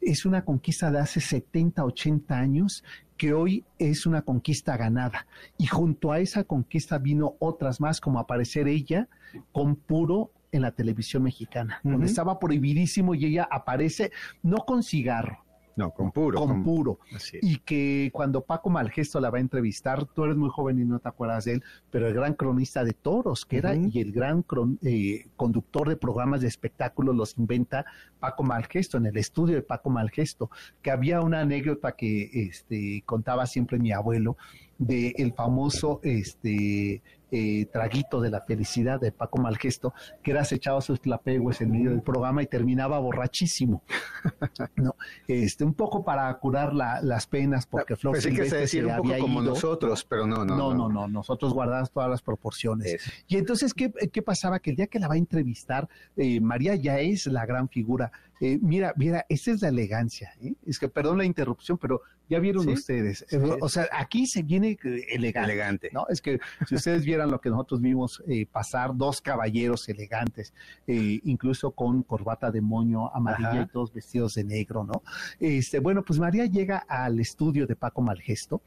Es 0.00 0.24
una 0.24 0.44
conquista 0.44 0.90
de 0.90 1.00
hace 1.00 1.20
70, 1.20 1.84
80 1.84 2.38
años 2.38 2.84
que 3.16 3.32
hoy 3.32 3.64
es 3.78 4.06
una 4.06 4.22
conquista 4.22 4.76
ganada. 4.76 5.26
Y 5.58 5.66
junto 5.66 6.12
a 6.12 6.20
esa 6.20 6.44
conquista 6.44 6.98
vino 6.98 7.34
otras 7.38 7.80
más, 7.80 8.00
como 8.00 8.18
aparecer 8.18 8.68
ella 8.68 9.08
con 9.52 9.76
puro 9.76 10.32
en 10.52 10.62
la 10.62 10.72
televisión 10.72 11.22
mexicana, 11.22 11.80
donde 11.82 12.06
estaba 12.06 12.38
prohibidísimo 12.38 13.14
y 13.14 13.26
ella 13.26 13.48
aparece 13.50 14.10
no 14.42 14.58
con 14.58 14.82
cigarro, 14.82 15.44
no, 15.76 15.90
con 15.90 16.10
puro. 16.10 16.38
Con, 16.38 16.64
puro. 16.64 16.98
Y 17.42 17.58
que 17.58 18.10
cuando 18.10 18.40
Paco 18.40 18.70
Malgesto 18.70 19.20
la 19.20 19.28
va 19.28 19.36
a 19.36 19.42
entrevistar, 19.42 20.06
tú 20.06 20.24
eres 20.24 20.36
muy 20.36 20.48
joven 20.48 20.80
y 20.80 20.86
no 20.86 20.98
te 20.98 21.08
acuerdas 21.08 21.44
de 21.44 21.52
él, 21.52 21.64
pero 21.90 22.08
el 22.08 22.14
gran 22.14 22.32
cronista 22.32 22.82
de 22.82 22.94
toros 22.94 23.44
que 23.44 23.58
era 23.58 23.76
y 23.76 24.00
el 24.00 24.10
gran 24.10 24.42
eh, 24.82 25.26
conductor 25.36 25.86
de 25.90 25.96
programas 25.96 26.40
de 26.40 26.48
espectáculos 26.48 27.14
los 27.14 27.36
inventa 27.36 27.84
Paco 28.18 28.42
Malgesto, 28.42 28.96
en 28.96 29.04
el 29.04 29.18
estudio 29.18 29.56
de 29.56 29.62
Paco 29.62 29.90
Malgesto, 29.90 30.50
que 30.80 30.90
había 30.90 31.20
una 31.20 31.40
anécdota 31.40 31.92
que 31.92 32.30
este, 32.32 33.02
contaba 33.04 33.44
siempre 33.46 33.78
mi 33.78 33.92
abuelo, 33.92 34.38
del 34.78 35.32
famoso 35.34 36.00
este, 36.02 37.02
eh, 37.32 37.66
traguito 37.72 38.20
de 38.20 38.30
la 38.30 38.40
felicidad 38.40 39.00
de 39.00 39.10
Paco 39.10 39.38
Malgesto, 39.38 39.92
que 40.22 40.30
era 40.30 40.46
echado 40.48 40.80
sus 40.80 41.00
tlapegues 41.00 41.60
en 41.60 41.72
medio 41.72 41.90
del 41.90 42.00
programa 42.00 42.42
y 42.42 42.46
terminaba 42.46 42.98
borrachísimo. 43.00 43.82
no, 44.76 44.94
este, 45.26 45.64
un 45.64 45.74
poco 45.74 46.04
para 46.04 46.32
curar 46.38 46.72
las 46.72 47.26
penas, 47.26 47.66
porque 47.66 47.96
Flor 47.96 48.14
pues 48.14 48.26
que 48.26 48.48
se, 48.48 48.58
decir 48.58 48.86
un 48.86 48.96
poco 48.96 49.18
como 49.18 49.42
nosotros, 49.42 50.04
pero 50.04 50.26
no, 50.26 50.44
no. 50.44 50.56
No, 50.56 50.72
no, 50.72 50.88
no, 50.88 51.08
nosotros 51.08 51.52
guardamos 51.52 51.90
todas 51.90 52.08
las 52.08 52.22
proporciones. 52.22 52.96
Y 53.26 53.36
entonces, 53.36 53.74
¿qué, 53.74 53.92
¿qué, 54.12 54.22
pasaba? 54.22 54.60
Que 54.60 54.70
el 54.70 54.76
día 54.76 54.86
que 54.86 55.00
la 55.00 55.08
va 55.08 55.14
a 55.14 55.18
entrevistar, 55.18 55.88
eh, 56.16 56.40
María 56.40 56.76
ya 56.76 57.00
es 57.00 57.26
la 57.26 57.44
gran 57.44 57.68
figura. 57.68 58.12
Eh, 58.40 58.58
mira, 58.60 58.92
mira, 58.96 59.24
esa 59.28 59.50
es 59.52 59.62
la 59.62 59.68
elegancia. 59.68 60.32
¿eh? 60.42 60.54
Es 60.66 60.78
que, 60.78 60.88
perdón 60.88 61.18
la 61.18 61.24
interrupción, 61.24 61.78
pero 61.78 62.02
ya 62.28 62.38
vieron 62.38 62.68
ustedes. 62.68 63.24
O 63.60 63.68
sea, 63.68 63.88
aquí 63.92 64.26
se 64.26 64.42
viene 64.42 64.76
elegante, 65.08 65.52
elegante. 65.52 65.90
¿no? 65.92 66.06
Es 66.08 66.20
que 66.20 66.40
si 66.66 66.74
ustedes 66.74 67.04
vieran 67.04 67.30
lo 67.30 67.40
que 67.40 67.50
nosotros 67.50 67.80
vimos 67.80 68.22
pasar, 68.50 68.96
dos 68.96 69.20
caballeros 69.20 69.88
elegantes, 69.88 70.52
incluso 70.86 71.70
con 71.70 72.02
corbata 72.02 72.50
de 72.50 72.60
moño 72.60 73.14
amarilla 73.14 73.62
y 73.62 73.66
todos 73.66 73.92
vestidos 73.92 74.34
de 74.34 74.44
negro, 74.44 74.84
¿no? 74.84 75.02
Este, 75.38 75.78
bueno, 75.78 76.04
pues 76.04 76.18
María 76.18 76.46
llega 76.46 76.78
al 76.78 77.20
estudio 77.20 77.66
de 77.66 77.76
Paco 77.76 78.02
Malgesto 78.02 78.60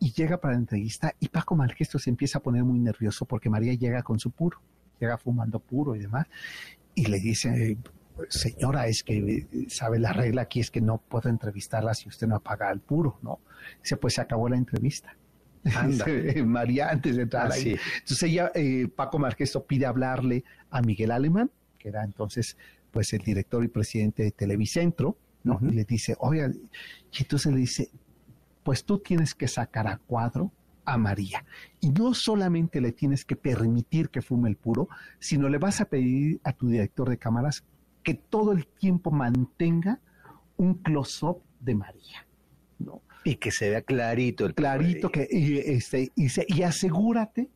y 0.00 0.12
llega 0.12 0.38
para 0.38 0.54
la 0.54 0.60
entrevista 0.60 1.14
y 1.20 1.28
Paco 1.28 1.54
Malgesto 1.54 1.98
se 1.98 2.10
empieza 2.10 2.38
a 2.38 2.42
poner 2.42 2.64
muy 2.64 2.78
nervioso 2.78 3.24
porque 3.26 3.48
María 3.48 3.74
llega 3.74 4.02
con 4.02 4.18
su 4.18 4.30
puro, 4.30 4.60
llega 5.00 5.18
fumando 5.18 5.60
puro 5.60 5.94
y 5.94 6.00
demás 6.00 6.26
y 6.94 7.06
le 7.06 7.20
dice, 7.20 7.78
señora, 8.28 8.86
es 8.86 9.02
que 9.02 9.18
eh, 9.18 9.46
sabe 9.68 9.98
la 9.98 10.12
regla 10.12 10.42
aquí 10.42 10.60
es 10.60 10.70
que 10.70 10.80
no 10.80 10.98
puedo 10.98 11.28
entrevistarla 11.28 11.94
si 11.94 12.08
usted 12.08 12.26
no 12.26 12.36
apaga 12.36 12.70
el 12.70 12.80
puro, 12.80 13.18
¿no? 13.22 13.40
Dice, 13.82 13.96
pues 13.96 14.14
se 14.14 14.20
acabó 14.20 14.48
la 14.48 14.56
entrevista. 14.56 15.16
María, 16.44 16.90
antes 16.90 17.16
de 17.16 17.22
entrar 17.22 17.52
ahí. 17.52 17.76
Entonces 17.98 18.22
ella, 18.22 18.50
eh, 18.54 18.88
Paco 18.94 19.18
Marquesto 19.18 19.64
pide 19.64 19.86
hablarle 19.86 20.44
a 20.70 20.80
Miguel 20.82 21.10
Alemán, 21.10 21.50
que 21.78 21.88
era 21.88 22.04
entonces 22.04 22.56
pues 22.90 23.12
el 23.12 23.20
director 23.20 23.62
y 23.64 23.68
presidente 23.68 24.22
de 24.22 24.30
Televicentro, 24.30 25.16
¿no? 25.44 25.58
Y 25.62 25.72
le 25.72 25.84
dice, 25.84 26.16
oiga, 26.18 26.50
y 26.50 27.22
entonces 27.22 27.52
le 27.52 27.58
dice, 27.58 27.90
pues 28.62 28.84
tú 28.84 28.98
tienes 28.98 29.34
que 29.34 29.48
sacar 29.48 29.86
a 29.86 29.98
cuadro 29.98 30.52
a 30.84 30.96
María. 30.96 31.44
Y 31.80 31.90
no 31.90 32.14
solamente 32.14 32.80
le 32.80 32.92
tienes 32.92 33.24
que 33.24 33.36
permitir 33.36 34.08
que 34.08 34.22
fume 34.22 34.48
el 34.48 34.56
puro, 34.56 34.88
sino 35.18 35.48
le 35.48 35.58
vas 35.58 35.80
a 35.80 35.84
pedir 35.84 36.40
a 36.44 36.52
tu 36.52 36.68
director 36.68 37.08
de 37.10 37.18
cámaras 37.18 37.64
que 38.08 38.14
todo 38.14 38.52
el 38.52 38.66
tiempo 38.66 39.10
mantenga 39.10 40.00
un 40.56 40.76
close-up 40.76 41.42
de 41.60 41.74
María. 41.74 42.26
¿no? 42.78 43.02
Y 43.22 43.34
que 43.34 43.50
se 43.50 43.68
vea 43.68 43.82
clarito 43.82 44.46
el 44.46 44.54
Clarito, 44.54 45.10
que, 45.10 45.28
y, 45.30 45.58
este, 45.58 46.10
y, 46.16 46.62
asegúrate 46.62 47.50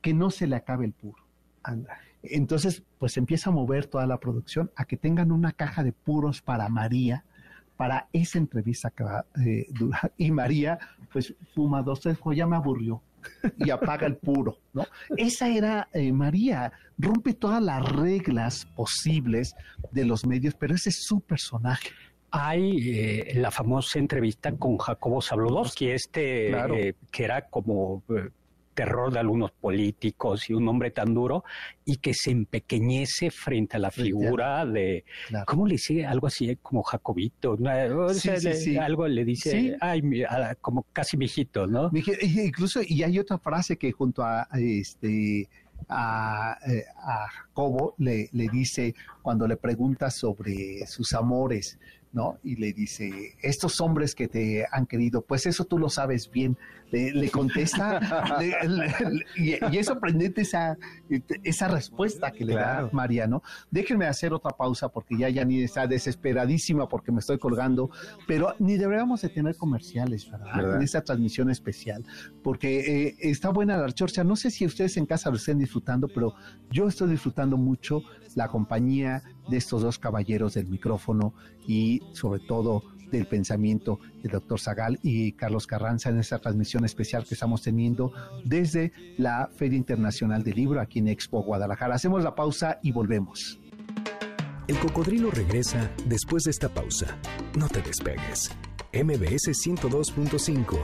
que 0.00 0.14
no 0.14 0.30
se 0.30 0.46
le 0.46 0.54
acabe 0.54 0.84
el 0.84 0.92
puro. 0.92 1.24
Anda. 1.64 1.98
Entonces, 2.22 2.84
pues 2.98 3.16
empieza 3.16 3.50
a 3.50 3.52
mover 3.52 3.86
toda 3.86 4.06
la 4.06 4.18
producción 4.18 4.70
a 4.76 4.84
que 4.84 4.96
tengan 4.96 5.32
una 5.32 5.50
caja 5.50 5.82
de 5.82 5.90
puros 5.90 6.40
para 6.40 6.68
María, 6.68 7.24
para 7.76 8.06
esa 8.12 8.38
entrevista 8.38 8.90
que 8.90 9.02
va 9.02 9.26
eh, 9.44 9.66
durar. 9.70 10.12
Y 10.16 10.30
María, 10.30 10.78
pues 11.12 11.34
fuma 11.52 11.82
dos, 11.82 11.98
tres, 11.98 12.16
pues 12.22 12.38
ya 12.38 12.46
me 12.46 12.54
aburrió 12.54 13.02
y 13.58 13.70
apaga 13.70 14.06
el 14.06 14.16
puro, 14.16 14.58
¿no? 14.72 14.86
Esa 15.16 15.48
era 15.48 15.88
eh, 15.92 16.12
María, 16.12 16.72
rompe 16.98 17.34
todas 17.34 17.62
las 17.62 17.86
reglas 17.92 18.66
posibles 18.74 19.54
de 19.92 20.04
los 20.04 20.26
medios, 20.26 20.54
pero 20.54 20.74
ese 20.74 20.90
es 20.90 21.04
su 21.04 21.20
personaje. 21.20 21.90
Hay 22.30 22.98
eh, 22.98 23.32
la 23.36 23.50
famosa 23.50 23.98
entrevista 23.98 24.52
con 24.52 24.78
Jacobo 24.78 25.22
Zabludowski, 25.22 25.88
este 25.88 26.50
eh, 26.50 26.94
que 27.10 27.24
era 27.24 27.42
como 27.42 28.02
terror 28.76 29.10
de 29.10 29.18
algunos 29.18 29.50
políticos 29.52 30.50
y 30.50 30.52
un 30.52 30.68
hombre 30.68 30.90
tan 30.90 31.14
duro 31.14 31.44
y 31.84 31.96
que 31.96 32.12
se 32.12 32.30
empequeñece 32.30 33.30
frente 33.30 33.78
a 33.78 33.80
la 33.80 33.90
figura 33.90 34.66
de, 34.66 35.04
¿cómo 35.46 35.66
le 35.66 35.72
dice? 35.72 36.04
Algo 36.04 36.26
así 36.26 36.56
como 36.62 36.82
Jacobito, 36.82 37.56
algo 38.80 39.08
le 39.08 39.24
dice, 39.24 39.76
ay, 39.80 40.02
como 40.60 40.84
casi 40.92 41.16
viejito, 41.16 41.66
¿no? 41.66 41.90
Incluso, 42.20 42.80
y 42.86 43.02
hay 43.02 43.18
otra 43.18 43.38
frase 43.38 43.78
que 43.78 43.90
junto 43.92 44.22
a, 44.22 44.46
este 44.52 45.48
a, 45.88 46.58
eh, 46.66 46.84
a 46.96 47.28
Jacobo 47.28 47.94
le, 47.98 48.28
le, 48.32 48.48
dice 48.48 48.94
cuando 49.22 49.46
le 49.46 49.56
pregunta 49.56 50.10
sobre 50.10 50.86
sus 50.86 51.12
amores, 51.14 51.78
¿no? 52.12 52.38
Y 52.42 52.56
le 52.56 52.72
dice, 52.72 53.36
estos 53.42 53.80
hombres 53.80 54.14
que 54.14 54.28
te 54.28 54.66
han 54.70 54.86
querido, 54.86 55.22
pues 55.22 55.46
eso 55.46 55.64
tú 55.64 55.78
lo 55.78 55.88
sabes 55.88 56.30
bien. 56.30 56.56
Le, 56.92 57.30
contesta, 57.30 58.00
y, 59.36 59.54
es 59.76 59.86
sorprendente 59.86 60.42
esa, 60.42 60.78
esa 61.42 61.66
respuesta 61.66 62.30
que 62.30 62.44
le 62.44 62.54
da 62.54 62.88
Mariano. 62.92 63.42
Déjenme 63.70 64.06
hacer 64.06 64.32
otra 64.32 64.52
pausa 64.52 64.88
porque 64.88 65.16
ya 65.18 65.44
ni 65.44 65.62
está 65.62 65.88
desesperadísima 65.88 66.88
porque 66.88 67.10
me 67.10 67.18
estoy 67.18 67.38
colgando, 67.38 67.90
pero 68.28 68.54
ni 68.60 68.76
deberíamos 68.76 69.20
de 69.22 69.30
tener 69.30 69.56
comerciales, 69.56 70.30
¿verdad? 70.30 70.76
En 70.76 70.82
esta 70.82 71.02
transmisión 71.02 71.50
especial, 71.50 72.04
porque 72.42 73.08
eh, 73.08 73.16
está 73.18 73.50
buena 73.50 73.76
la 73.76 73.90
chorcha. 73.90 74.22
No 74.22 74.36
sé 74.36 74.52
si 74.52 74.64
ustedes 74.64 74.96
en 74.96 75.06
casa 75.06 75.28
lo 75.30 75.36
estén 75.36 75.58
disfrutando, 75.58 76.06
pero 76.06 76.34
yo 76.70 76.86
estoy 76.86 77.10
disfrutando 77.10 77.56
mucho 77.56 78.02
la 78.36 78.48
compañía 78.48 79.22
de 79.48 79.56
estos 79.56 79.82
dos 79.82 79.98
caballeros 79.98 80.54
del 80.54 80.66
micrófono 80.66 81.34
y 81.66 82.02
sobre 82.12 82.40
todo 82.40 82.82
del 83.10 83.26
pensamiento 83.26 84.00
del 84.22 84.32
doctor 84.32 84.60
Zagal 84.60 84.98
y 85.02 85.32
Carlos 85.32 85.66
Carranza 85.66 86.10
en 86.10 86.18
esta 86.18 86.38
transmisión 86.38 86.84
especial 86.84 87.24
que 87.24 87.34
estamos 87.34 87.62
teniendo 87.62 88.12
desde 88.44 88.92
la 89.16 89.48
Feria 89.54 89.76
Internacional 89.76 90.42
del 90.42 90.56
Libro 90.56 90.80
aquí 90.80 90.98
en 90.98 91.08
Expo 91.08 91.42
Guadalajara. 91.42 91.94
Hacemos 91.94 92.22
la 92.24 92.34
pausa 92.34 92.78
y 92.82 92.92
volvemos. 92.92 93.60
El 94.66 94.78
cocodrilo 94.78 95.30
regresa 95.30 95.90
después 96.06 96.44
de 96.44 96.50
esta 96.50 96.68
pausa. 96.68 97.16
No 97.56 97.68
te 97.68 97.80
despegues. 97.82 98.50
MBS 98.92 99.48
102.5. 99.48 100.78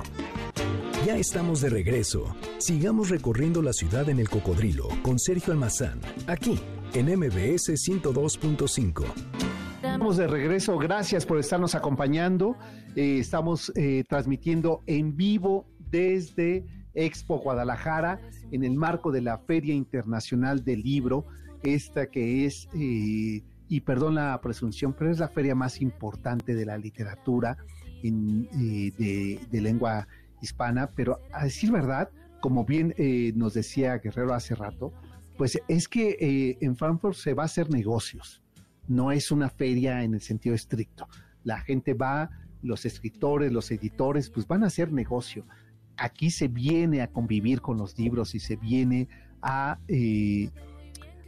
Ya 1.05 1.17
estamos 1.17 1.61
de 1.61 1.71
regreso. 1.71 2.37
Sigamos 2.59 3.09
recorriendo 3.09 3.61
la 3.61 3.73
ciudad 3.73 4.09
en 4.09 4.21
el 4.21 4.29
cocodrilo 4.29 4.89
con 5.03 5.19
Sergio 5.19 5.53
Almazán, 5.53 6.01
aquí 6.29 6.61
en 6.95 7.07
MBS 7.07 7.71
102.5. 7.71 9.05
Estamos 9.77 10.17
de 10.17 10.27
regreso, 10.27 10.77
gracias 10.79 11.25
por 11.25 11.39
estarnos 11.39 11.75
acompañando. 11.75 12.57
Eh, 12.97 13.19
estamos 13.19 13.73
eh, 13.77 14.05
transmitiendo 14.09 14.83
en 14.87 15.17
vivo 15.17 15.67
desde 15.91 16.67
Expo 16.95 17.39
Guadalajara 17.39 18.21
en 18.51 18.65
el 18.65 18.75
marco 18.75 19.11
de 19.11 19.23
la 19.23 19.39
Feria 19.39 19.75
Internacional 19.75 20.65
del 20.65 20.83
Libro, 20.83 21.25
esta 21.63 22.07
que 22.07 22.45
es, 22.45 22.69
eh, 22.75 23.43
y 23.69 23.81
perdón 23.81 24.17
la 24.17 24.39
presunción, 24.43 24.93
pero 24.93 25.11
es 25.11 25.19
la 25.19 25.29
feria 25.29 25.55
más 25.55 25.81
importante 25.81 26.55
de 26.55 26.67
la 26.67 26.77
literatura 26.77 27.57
de, 28.03 29.39
de, 29.51 29.61
lengua 29.61 30.09
hispana, 30.43 30.91
pero 30.95 31.21
a 31.33 31.45
decir 31.45 31.71
verdad, 31.71 32.11
como 32.41 32.65
bien 32.65 32.95
nos 33.37 33.55
decía 33.55 33.99
Guerrero 33.99 34.35
hace 34.35 34.57
rato, 34.57 34.93
pues 35.37 35.61
es 35.69 35.89
que 35.89 36.17
eh, 36.21 36.59
en 36.61 36.77
Frankfurt 36.77 37.17
se 37.17 37.35
va 37.35 37.45
a 37.45 37.47
hacer 37.47 37.71
negocios, 37.71 38.43
no 38.89 39.13
es 39.13 39.31
una 39.31 39.49
feria 39.49 40.03
en 40.03 40.15
el 40.15 40.21
sentido 40.21 40.55
estricto. 40.55 41.09
La 41.45 41.61
gente 41.61 41.95
va, 41.95 42.31
los 42.63 42.85
escritores, 42.85 43.53
los 43.53 43.71
editores, 43.71 44.31
pues 44.31 44.47
van 44.47 44.65
a 44.65 44.67
hacer 44.67 44.93
negocio. 44.93 45.47
Aquí 45.97 46.31
se 46.31 46.49
viene 46.49 47.03
a 47.03 47.09
convivir 47.09 47.61
con 47.61 47.79
los 47.79 47.99
libros 47.99 48.35
y 48.35 48.41
se 48.41 48.57
viene 48.57 49.09
a, 49.41 49.79
eh, 49.89 50.51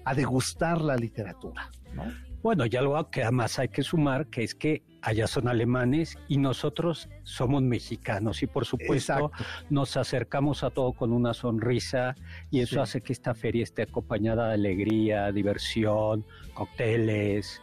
a 0.04 0.14
degustar 0.14 0.80
la 0.80 0.96
literatura. 0.96 1.70
¿no? 1.94 2.04
Bueno, 2.44 2.66
y 2.70 2.76
algo 2.76 3.09
que 3.09 3.22
además 3.22 3.59
hay 3.59 3.68
que 3.68 3.83
sumar, 3.83 4.26
que 4.26 4.44
es 4.44 4.54
que 4.54 4.83
allá 5.00 5.26
son 5.26 5.48
alemanes 5.48 6.18
y 6.28 6.37
nosotros 6.37 7.09
somos 7.22 7.62
mexicanos 7.62 8.42
y 8.42 8.46
por 8.46 8.66
supuesto 8.66 9.33
nos 9.70 9.96
acercamos 9.96 10.62
a 10.62 10.68
todo 10.68 10.92
con 10.92 11.14
una 11.14 11.33
sonrisa 11.33 12.14
y 12.50 12.61
eso 12.61 12.83
hace 12.83 13.00
que 13.00 13.14
esta 13.14 13.35
feria 13.35 13.62
esté 13.62 13.80
acompañada 13.80 14.48
de 14.48 14.54
alegría, 14.57 15.33
diversión, 15.33 16.26
cócteles, 16.52 17.62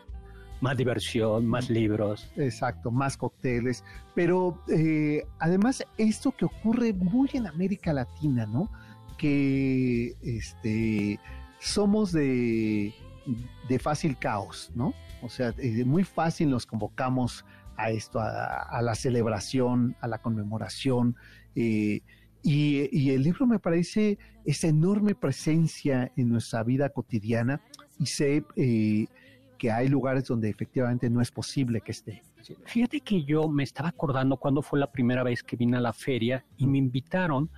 más 0.62 0.76
diversión, 0.78 1.46
más 1.46 1.70
libros. 1.70 2.32
Exacto, 2.36 2.90
más 2.90 3.18
cócteles. 3.18 3.84
Pero 4.16 4.64
eh, 4.68 5.28
además 5.38 5.86
esto 6.00 6.32
que 6.32 6.46
ocurre 6.46 6.92
muy 6.92 7.30
en 7.34 7.46
América 7.46 7.94
Latina, 7.94 8.48
¿no? 8.48 8.72
Que 9.20 10.16
este, 10.24 11.20
somos 11.60 12.12
de 12.12 12.96
de 13.68 13.80
fácil 13.80 14.18
caos, 14.18 14.72
¿no? 14.76 14.94
O 15.22 15.30
sea, 15.30 15.54
muy 15.86 16.04
fácil 16.04 16.50
nos 16.50 16.66
convocamos 16.66 17.46
a 17.78 17.90
esto, 17.90 18.20
a, 18.20 18.82
la 18.82 18.96
celebración, 18.96 19.96
a 20.02 20.08
la 20.08 20.20
conmemoración. 20.20 21.16
Eh, 21.56 22.02
y, 22.44 23.10
el 23.12 23.24
libro 23.24 23.46
me 23.46 23.60
parece 23.60 24.18
esa 24.46 24.68
enorme 24.68 25.16
presencia 25.16 26.12
en 26.16 26.30
nuestra 26.30 26.64
vida 26.64 26.90
cotidiana 26.90 27.62
y 28.00 28.08
sé 28.08 28.44
eh, 28.56 29.06
que 29.58 29.72
hay 29.72 29.88
lugares 29.88 30.26
donde 30.26 30.50
efectivamente 30.50 31.10
no 31.10 31.22
es 31.22 31.32
posible 31.32 31.82
que 31.82 31.92
esté. 31.92 32.24
Fíjate 32.66 33.02
que 33.02 33.24
yo 33.24 33.48
me 33.48 33.64
estaba 33.64 33.90
acordando 33.90 34.38
cuando 34.38 34.64
fue 34.64 34.80
la 34.80 34.92
primera 34.92 35.22
vez 35.22 35.44
que 35.44 35.56
vine 35.56 35.78
a 35.78 35.82
la 35.82 35.94
feria 35.94 36.44
y 36.58 36.66
me 36.66 36.80
invitaron 36.80 37.52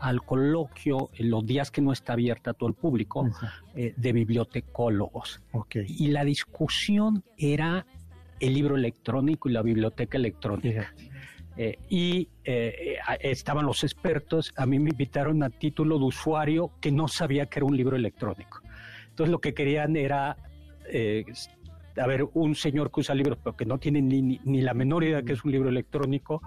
al 0.00 0.22
coloquio 0.22 1.10
en 1.14 1.30
los 1.30 1.46
días 1.46 1.70
que 1.70 1.80
no 1.80 1.92
está 1.92 2.14
abierta 2.14 2.52
a 2.52 2.54
todo 2.54 2.68
el 2.68 2.74
público 2.74 3.28
eh, 3.74 3.94
de 3.96 4.12
bibliotecólogos. 4.12 5.42
Y 5.74 6.08
la 6.08 6.24
discusión 6.24 7.22
era 7.36 7.86
el 8.40 8.54
libro 8.54 8.76
electrónico 8.76 9.48
y 9.48 9.52
la 9.52 9.62
biblioteca 9.62 10.16
electrónica. 10.16 10.94
Eh, 11.56 11.78
y 11.90 12.28
eh, 12.44 12.96
estaban 13.20 13.66
los 13.66 13.84
expertos, 13.84 14.52
a 14.56 14.64
mí 14.64 14.78
me 14.78 14.90
invitaron 14.90 15.42
a 15.42 15.50
título 15.50 15.98
de 15.98 16.04
usuario 16.04 16.70
que 16.80 16.90
no 16.90 17.06
sabía 17.06 17.46
que 17.46 17.58
era 17.58 17.66
un 17.66 17.76
libro 17.76 17.96
electrónico. 17.96 18.62
Entonces 19.10 19.30
lo 19.30 19.40
que 19.40 19.52
querían 19.52 19.96
era 19.96 20.36
a 22.00 22.06
ver, 22.06 22.28
un 22.34 22.54
señor 22.54 22.90
que 22.90 23.00
usa 23.00 23.14
libros, 23.14 23.38
pero 23.42 23.56
que 23.56 23.66
no 23.66 23.78
tiene 23.78 24.00
ni, 24.00 24.22
ni, 24.22 24.62
la 24.62 24.74
menor 24.74 25.04
idea 25.04 25.22
que 25.22 25.32
es 25.32 25.44
un 25.44 25.52
libro 25.52 25.68
electrónico, 25.68 26.42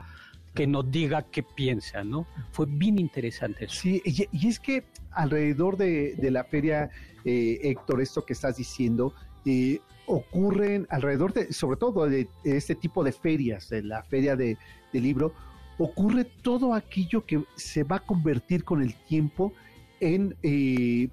que 0.54 0.68
nos 0.68 0.90
diga 0.90 1.24
qué 1.24 1.44
piensa, 1.44 2.04
¿no? 2.04 2.28
Fue 2.52 2.66
bien 2.68 3.00
interesante 3.00 3.66
eso. 3.66 3.82
Sí, 3.82 4.02
y, 4.06 4.48
es 4.48 4.60
que 4.60 4.86
alrededor 5.12 5.78
de, 5.78 6.16
la 6.32 6.44
feria, 6.44 6.90
eh, 7.26 7.60
Héctor, 7.64 8.02
esto 8.02 8.26
que 8.26 8.34
estás 8.34 8.58
diciendo, 8.58 9.14
eh, 9.46 9.80
ocurren 10.06 10.86
alrededor 10.90 11.34
de, 11.34 11.52
sobre 11.54 11.78
todo 11.78 12.08
de, 12.08 12.28
este 12.44 12.76
tipo 12.76 13.04
de 13.04 13.12
ferias, 13.12 13.70
de 13.70 13.84
la 13.84 14.04
feria 14.04 14.36
de, 14.36 14.58
libro, 14.92 15.34
ocurre 15.80 16.24
todo 16.24 16.76
aquello 16.76 17.26
que 17.26 17.44
se 17.56 17.84
va 17.84 17.96
a 17.96 18.00
convertir 18.00 18.64
con 18.64 18.84
el 18.84 18.94
tiempo 18.94 19.52
en, 20.00 20.36
eh, 20.44 21.10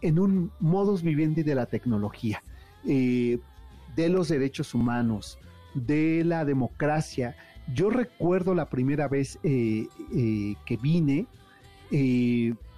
en 0.00 0.18
un 0.18 0.50
modus 0.58 1.02
vivendi 1.02 1.44
de 1.44 1.54
la 1.54 1.66
tecnología. 1.66 2.42
Eh, 2.86 3.38
de 3.96 4.08
los 4.08 4.28
derechos 4.28 4.74
humanos, 4.74 5.38
de 5.74 6.22
la 6.24 6.44
democracia. 6.44 7.36
Yo 7.74 7.90
recuerdo 7.90 8.54
la 8.54 8.68
primera 8.68 9.08
vez 9.08 9.38
eh, 9.42 9.86
eh, 10.14 10.54
que 10.64 10.76
vine, 10.76 11.26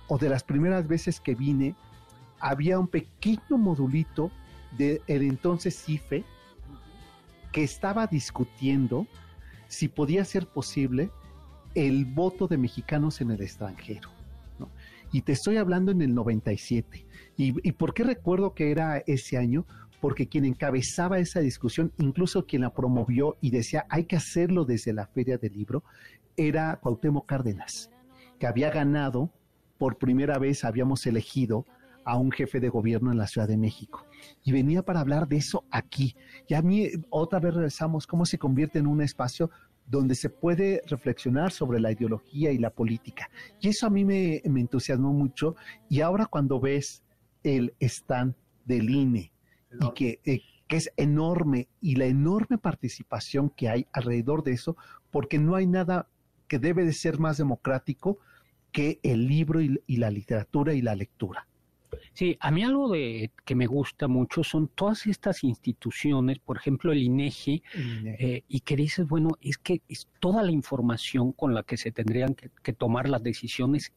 o 0.09 0.18
de 0.18 0.29
las 0.29 0.44
primeras 0.44 0.87
veces 0.87 1.20
que 1.20 1.35
vine, 1.35 1.74
había 2.38 2.79
un 2.79 2.88
pequeño 2.88 3.59
modulito 3.59 4.31
del 4.76 5.00
el 5.07 5.22
entonces 5.22 5.85
CIFE 5.85 6.24
que 7.53 7.62
estaba 7.62 8.07
discutiendo 8.07 9.07
si 9.68 9.88
podía 9.88 10.24
ser 10.24 10.46
posible 10.46 11.11
el 11.74 12.05
voto 12.05 12.48
de 12.48 12.59
mexicanos 12.59 13.20
en 13.20 13.31
el 13.31 13.40
extranjero. 13.40 14.09
Y 15.12 15.22
te 15.22 15.33
estoy 15.33 15.57
hablando 15.57 15.90
en 15.90 16.03
el 16.03 16.14
97. 16.14 17.07
¿Y, 17.37 17.68
¿Y 17.68 17.72
por 17.72 17.94
qué 17.94 18.05
recuerdo 18.05 18.55
que 18.55 18.70
era 18.70 18.98
ese 18.98 19.38
año? 19.38 19.66
Porque 20.00 20.28
quien 20.28 20.44
encabezaba 20.44 21.18
esa 21.18 21.40
discusión, 21.40 21.92
incluso 21.98 22.46
quien 22.46 22.62
la 22.62 22.72
promovió 22.72 23.36
y 23.40 23.50
decía 23.50 23.86
hay 23.88 24.04
que 24.04 24.16
hacerlo 24.16 24.64
desde 24.64 24.92
la 24.92 25.06
Feria 25.06 25.38
del 25.38 25.52
Libro, 25.52 25.84
era 26.36 26.76
Cuauhtémoc 26.76 27.26
Cárdenas, 27.26 27.90
que 28.38 28.46
había 28.46 28.70
ganado, 28.70 29.30
por 29.78 29.98
primera 29.98 30.38
vez 30.38 30.64
habíamos 30.64 31.06
elegido 31.06 31.66
a 32.04 32.16
un 32.16 32.32
jefe 32.32 32.60
de 32.60 32.68
gobierno 32.68 33.12
en 33.12 33.18
la 33.18 33.26
Ciudad 33.26 33.48
de 33.48 33.56
México. 33.56 34.06
Y 34.42 34.52
venía 34.52 34.82
para 34.82 35.00
hablar 35.00 35.28
de 35.28 35.36
eso 35.36 35.64
aquí. 35.70 36.16
Y 36.48 36.54
a 36.54 36.62
mí 36.62 36.88
otra 37.10 37.40
vez 37.40 37.54
regresamos, 37.54 38.06
cómo 38.06 38.24
se 38.26 38.38
convierte 38.38 38.78
en 38.78 38.86
un 38.86 39.02
espacio 39.02 39.50
donde 39.86 40.14
se 40.14 40.30
puede 40.30 40.82
reflexionar 40.86 41.50
sobre 41.50 41.80
la 41.80 41.92
ideología 41.92 42.52
y 42.52 42.58
la 42.58 42.70
política. 42.70 43.28
Y 43.60 43.68
eso 43.68 43.86
a 43.86 43.90
mí 43.90 44.04
me, 44.04 44.40
me 44.44 44.60
entusiasmó 44.60 45.12
mucho. 45.12 45.56
Y 45.88 46.00
ahora 46.00 46.26
cuando 46.26 46.60
ves 46.60 47.02
el 47.42 47.74
stand 47.80 48.34
del 48.64 48.88
INE, 48.88 49.32
y 49.78 49.92
que, 49.94 50.20
eh, 50.24 50.42
que 50.66 50.76
es 50.76 50.92
enorme 50.96 51.68
y 51.80 51.96
la 51.96 52.06
enorme 52.06 52.59
participación 52.59 53.50
que 53.50 53.68
hay 53.68 53.87
alrededor 53.92 54.42
de 54.42 54.52
eso, 54.52 54.76
porque 55.11 55.38
no 55.38 55.54
hay 55.54 55.66
nada 55.66 56.09
que 56.48 56.59
debe 56.59 56.85
de 56.85 56.92
ser 56.92 57.18
más 57.18 57.38
democrático 57.38 58.18
que 58.72 59.00
el 59.02 59.26
libro 59.26 59.61
y, 59.61 59.80
y 59.87 59.96
la 59.96 60.11
literatura 60.11 60.74
y 60.74 60.83
la 60.83 60.94
lectura. 60.94 61.46
Sí, 62.12 62.37
a 62.40 62.50
mí 62.50 62.62
algo 62.62 62.90
de 62.90 63.30
que 63.44 63.54
me 63.54 63.66
gusta 63.66 64.09
mucho 64.09 64.44
son 64.44 64.68
todas 64.68 65.06
estas 65.06 65.44
instituciones, 65.44 66.38
por 66.38 66.56
ejemplo 66.56 66.92
el 66.92 67.02
INEGI, 67.02 67.62
eh, 67.74 68.42
y 68.48 68.61
que 68.61 68.76
dices, 68.76 69.06
bueno, 69.06 69.30
es 69.40 69.59
que 69.59 69.83
es 69.88 70.09
toda 70.20 70.42
la 70.42 70.50
información 70.50 71.33
con 71.33 71.54
la 71.54 71.62
que 71.62 71.76
se 71.76 71.92
tendrían 71.92 72.35
que, 72.35 72.72
tomar 72.72 73.09
las 73.09 73.22
decisiones 73.22 73.92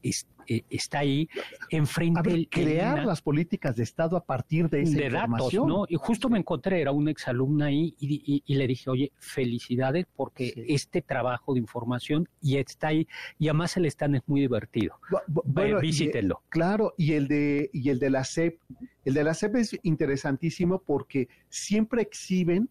eh, 0.48 0.64
está 0.70 1.00
ahí 1.00 1.30
enfrente 1.70 2.30
del 2.30 2.50
crear 2.50 3.06
las 3.06 3.22
políticas 3.22 3.76
de 3.76 3.84
Estado 3.84 4.18
a 4.18 4.24
partir 4.24 4.70
de 4.70 4.82
esa 4.82 5.04
información. 5.04 5.68
¿no? 5.68 5.86
Y 5.88 5.96
justo 5.96 6.30
me 6.30 6.40
encontré, 6.40 6.82
era 6.82 6.92
un 6.92 7.08
exalumna 7.08 7.68
ahí 7.68 7.96
y, 8.00 8.42
le 8.48 8.68
dije, 8.68 8.90
oye, 8.90 9.12
felicidades 9.18 10.06
porque 10.16 10.54
este 10.68 11.02
trabajo 11.02 11.54
de 11.54 11.60
información 11.60 12.28
y 12.42 12.58
está 12.58 12.88
ahí 12.88 13.08
y 13.40 13.48
además 13.48 13.78
el 13.78 13.86
stand 13.86 14.16
es 14.16 14.24
muy 14.28 14.42
divertido. 14.42 14.96
Bueno, 15.28 15.80
visítenlo. 15.80 16.42
claro, 16.50 16.94
y 16.98 17.14
el 17.14 17.28
de 17.28 17.70
y 17.74 17.90
el 17.90 18.00
de 18.00 18.10
la 18.10 18.24
CEP, 18.24 18.60
el 19.06 19.14
de 19.14 19.24
la 19.24 19.34
CEP 19.34 19.56
es 19.56 19.80
interesantísimo 19.84 20.80
porque 20.80 21.28
siempre 21.50 22.02
exhiben 22.02 22.70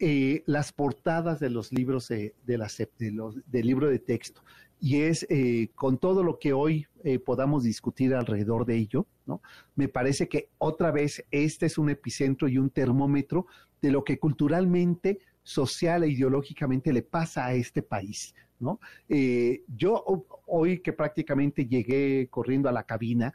eh, 0.00 0.42
las 0.46 0.72
portadas 0.72 1.38
de 1.38 1.50
los 1.50 1.72
libros 1.72 2.08
de, 2.08 2.34
la 2.46 2.68
CEP, 2.68 2.90
de 2.98 3.12
los, 3.12 3.36
del 3.46 3.66
libro 3.66 3.88
de 3.88 4.00
texto 4.00 4.42
y 4.84 5.00
es 5.00 5.26
eh, 5.30 5.70
con 5.74 5.96
todo 5.96 6.22
lo 6.22 6.38
que 6.38 6.52
hoy 6.52 6.86
eh, 7.04 7.18
podamos 7.18 7.64
discutir 7.64 8.14
alrededor 8.14 8.66
de 8.66 8.76
ello, 8.76 9.06
¿no? 9.24 9.40
Me 9.76 9.88
parece 9.88 10.28
que 10.28 10.50
otra 10.58 10.90
vez 10.90 11.24
este 11.30 11.64
es 11.64 11.78
un 11.78 11.88
epicentro 11.88 12.48
y 12.48 12.58
un 12.58 12.68
termómetro 12.68 13.46
de 13.80 13.90
lo 13.90 14.04
que 14.04 14.18
culturalmente, 14.18 15.20
social 15.42 16.04
e 16.04 16.08
ideológicamente 16.08 16.92
le 16.92 17.00
pasa 17.00 17.46
a 17.46 17.54
este 17.54 17.80
país, 17.80 18.34
¿no? 18.60 18.78
Eh, 19.08 19.62
yo 19.74 20.04
hoy 20.44 20.80
que 20.80 20.92
prácticamente 20.92 21.64
llegué 21.64 22.28
corriendo 22.28 22.68
a 22.68 22.72
la 22.72 22.82
cabina, 22.82 23.32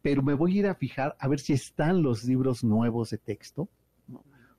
pero 0.00 0.22
me 0.22 0.32
voy 0.32 0.56
a 0.56 0.58
ir 0.60 0.66
a 0.68 0.74
fijar 0.74 1.18
a 1.20 1.28
ver 1.28 1.40
si 1.40 1.52
están 1.52 2.02
los 2.02 2.24
libros 2.24 2.64
nuevos 2.64 3.10
de 3.10 3.18
texto, 3.18 3.68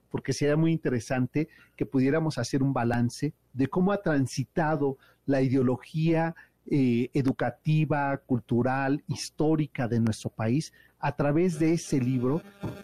porque 0.10 0.34
sería 0.34 0.58
muy 0.58 0.72
interesante 0.72 1.48
que 1.76 1.86
pudiéramos 1.86 2.38
hacer 2.38 2.64
un 2.64 2.74
balance 2.74 3.34
de 3.54 3.68
cómo 3.68 3.92
ha 3.92 4.02
transitado 4.02 4.98
la 5.26 5.42
ideología 5.42 6.36
eh, 6.72 7.10
educativa, 7.14 8.18
cultural, 8.18 9.04
histórica 9.08 9.88
de 9.88 10.00
nuestro 10.00 10.30
país 10.30 10.74
a 11.00 11.16
través 11.16 11.58
de 11.60 11.74
ese 11.74 12.00
libro 12.00 12.42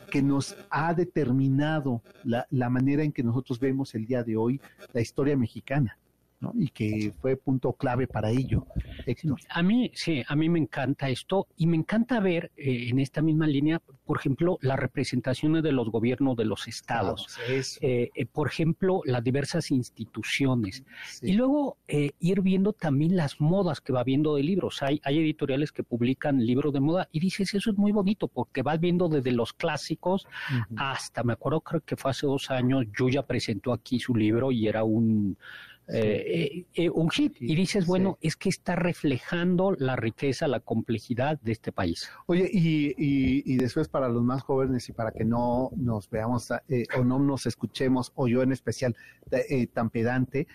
que 0.09 0.21
nos 0.21 0.55
ha 0.69 0.93
determinado 0.93 2.01
la 2.23 2.69
manera 2.69 3.03
en 3.03 3.11
que 3.11 3.23
nosotros 3.23 3.59
vemos 3.59 3.93
el 3.93 4.05
día 4.05 4.23
de 4.23 4.37
hoy 4.37 4.61
la 4.93 5.01
historia 5.01 5.35
mexicana 5.35 5.97
y 6.53 6.69
que 6.69 7.13
fue 7.21 7.35
punto 7.37 7.73
clave 7.73 8.07
para 8.07 8.29
ello. 8.29 8.65
A 9.49 9.63
mí, 9.63 9.91
sí, 9.93 10.23
a 10.27 10.35
mí 10.35 10.49
me 10.49 10.59
encanta 10.59 11.09
esto 11.09 11.47
y 11.57 11.67
me 11.67 11.77
encanta 11.77 12.19
ver 12.19 12.51
eh, 12.57 12.89
en 12.89 12.99
esta 12.99 13.21
misma 13.21 13.47
línea, 13.47 13.81
por 14.05 14.19
ejemplo, 14.19 14.57
las 14.61 14.79
representaciones 14.79 15.63
de 15.63 15.71
los 15.71 15.89
gobiernos 15.89 16.35
de 16.35 16.45
los 16.45 16.67
estados, 16.67 17.27
eh, 17.81 18.09
eh, 18.13 18.25
por 18.25 18.47
ejemplo, 18.47 19.01
las 19.05 19.23
diversas 19.23 19.71
instituciones. 19.71 20.83
Y 21.21 21.33
luego 21.33 21.77
ir 21.87 22.41
viendo 22.41 22.73
también 22.73 23.15
las 23.15 23.39
modas 23.39 23.81
que 23.81 23.93
va 23.93 24.03
viendo 24.03 24.35
de 24.35 24.43
libros. 24.43 24.81
Hay, 24.81 25.01
hay 25.03 25.19
editoriales 25.19 25.71
que 25.71 25.83
publican 25.83 26.45
libros 26.45 26.73
de 26.73 26.79
moda 26.79 27.09
y 27.11 27.19
dices, 27.19 27.53
eso 27.53 27.71
es 27.71 27.77
muy 27.77 27.91
bonito 27.91 28.27
porque 28.27 28.61
vas 28.61 28.79
viendo 28.79 29.09
desde 29.09 29.31
los 29.31 29.53
clásicos 29.53 30.27
hasta, 30.77 31.23
me 31.23 31.33
acuerdo, 31.33 31.61
creo 31.61 31.81
que 31.81 31.95
fue 31.95 32.11
hace 32.11 32.27
dos 32.27 32.51
años, 32.51 32.85
Yuya 32.97 33.23
presentó 33.23 33.73
aquí 33.73 33.99
su 33.99 34.15
libro 34.15 34.51
y 34.51 34.67
era 34.67 34.83
un 34.83 35.37
eh, 35.87 36.65
eh, 36.73 36.89
un 36.89 37.09
hit. 37.11 37.35
y 37.39 37.55
dices, 37.55 37.85
bueno, 37.85 38.17
es 38.21 38.35
que 38.35 38.49
está 38.49 38.75
reflejando 38.75 39.75
la 39.77 39.95
riqueza, 39.95 40.47
la 40.47 40.59
complejidad 40.59 41.39
de 41.41 41.51
este 41.51 41.71
país. 41.71 42.09
Oye, 42.25 42.49
y, 42.51 43.55
después 43.57 43.87
para 43.87 44.09
los 44.09 44.23
más 44.23 44.41
jóvenes 44.41 44.89
y 44.89 44.93
para 44.93 45.11
que 45.11 45.25
no 45.25 45.69
nos 45.75 46.09
veamos 46.09 46.51
eh, 46.67 46.85
o 46.97 47.03
no 47.03 47.19
nos 47.19 47.45
escuchemos, 47.45 48.11
o 48.15 48.27
yo 48.27 48.41
en 48.41 48.51
especial 48.51 48.95
tan 49.73 49.89
pedante, 49.89 50.47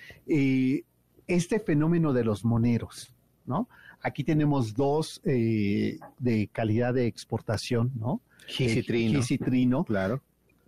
este 1.27 1.61
fenómeno 1.61 2.13
de 2.13 2.25
los 2.25 2.45
moneros, 2.45 3.15
¿no? 3.47 3.69
Aquí 4.03 4.25
tenemos 4.25 4.75
dos 4.75 5.21
de 5.25 6.49
calidad 6.53 6.95
de 6.95 7.07
exportación, 7.07 7.93
¿no? 7.95 8.21
Gisitrino. 8.47 9.21
Gisitrino. 9.21 9.85
Claro. 9.85 10.23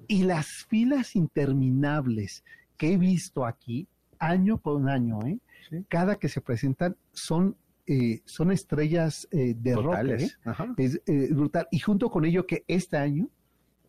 Y 0.07 0.25
las 0.25 0.47
filas 0.69 1.17
interminables 1.17 2.45
que 2.77 2.93
he 2.93 2.99
visto 2.99 3.47
aquí 3.47 3.89
año 4.23 4.59
con 4.59 4.89
año, 4.89 5.21
¿eh? 5.27 5.39
Cada 5.89 6.17
que 6.17 6.29
se 6.29 6.41
presentan 6.41 6.97
son 7.13 7.57
eh, 7.87 8.21
son 8.27 8.53
estrellas 8.53 9.27
eh, 9.33 9.55
de 9.59 9.75
rock, 9.75 9.97
¿eh? 10.07 10.31
es 10.77 11.01
brutal. 11.35 11.67
Y 11.73 11.81
junto 11.81 12.11
con 12.11 12.25
ello 12.25 12.47
que 12.47 12.65
este 12.69 12.97
año, 12.97 13.29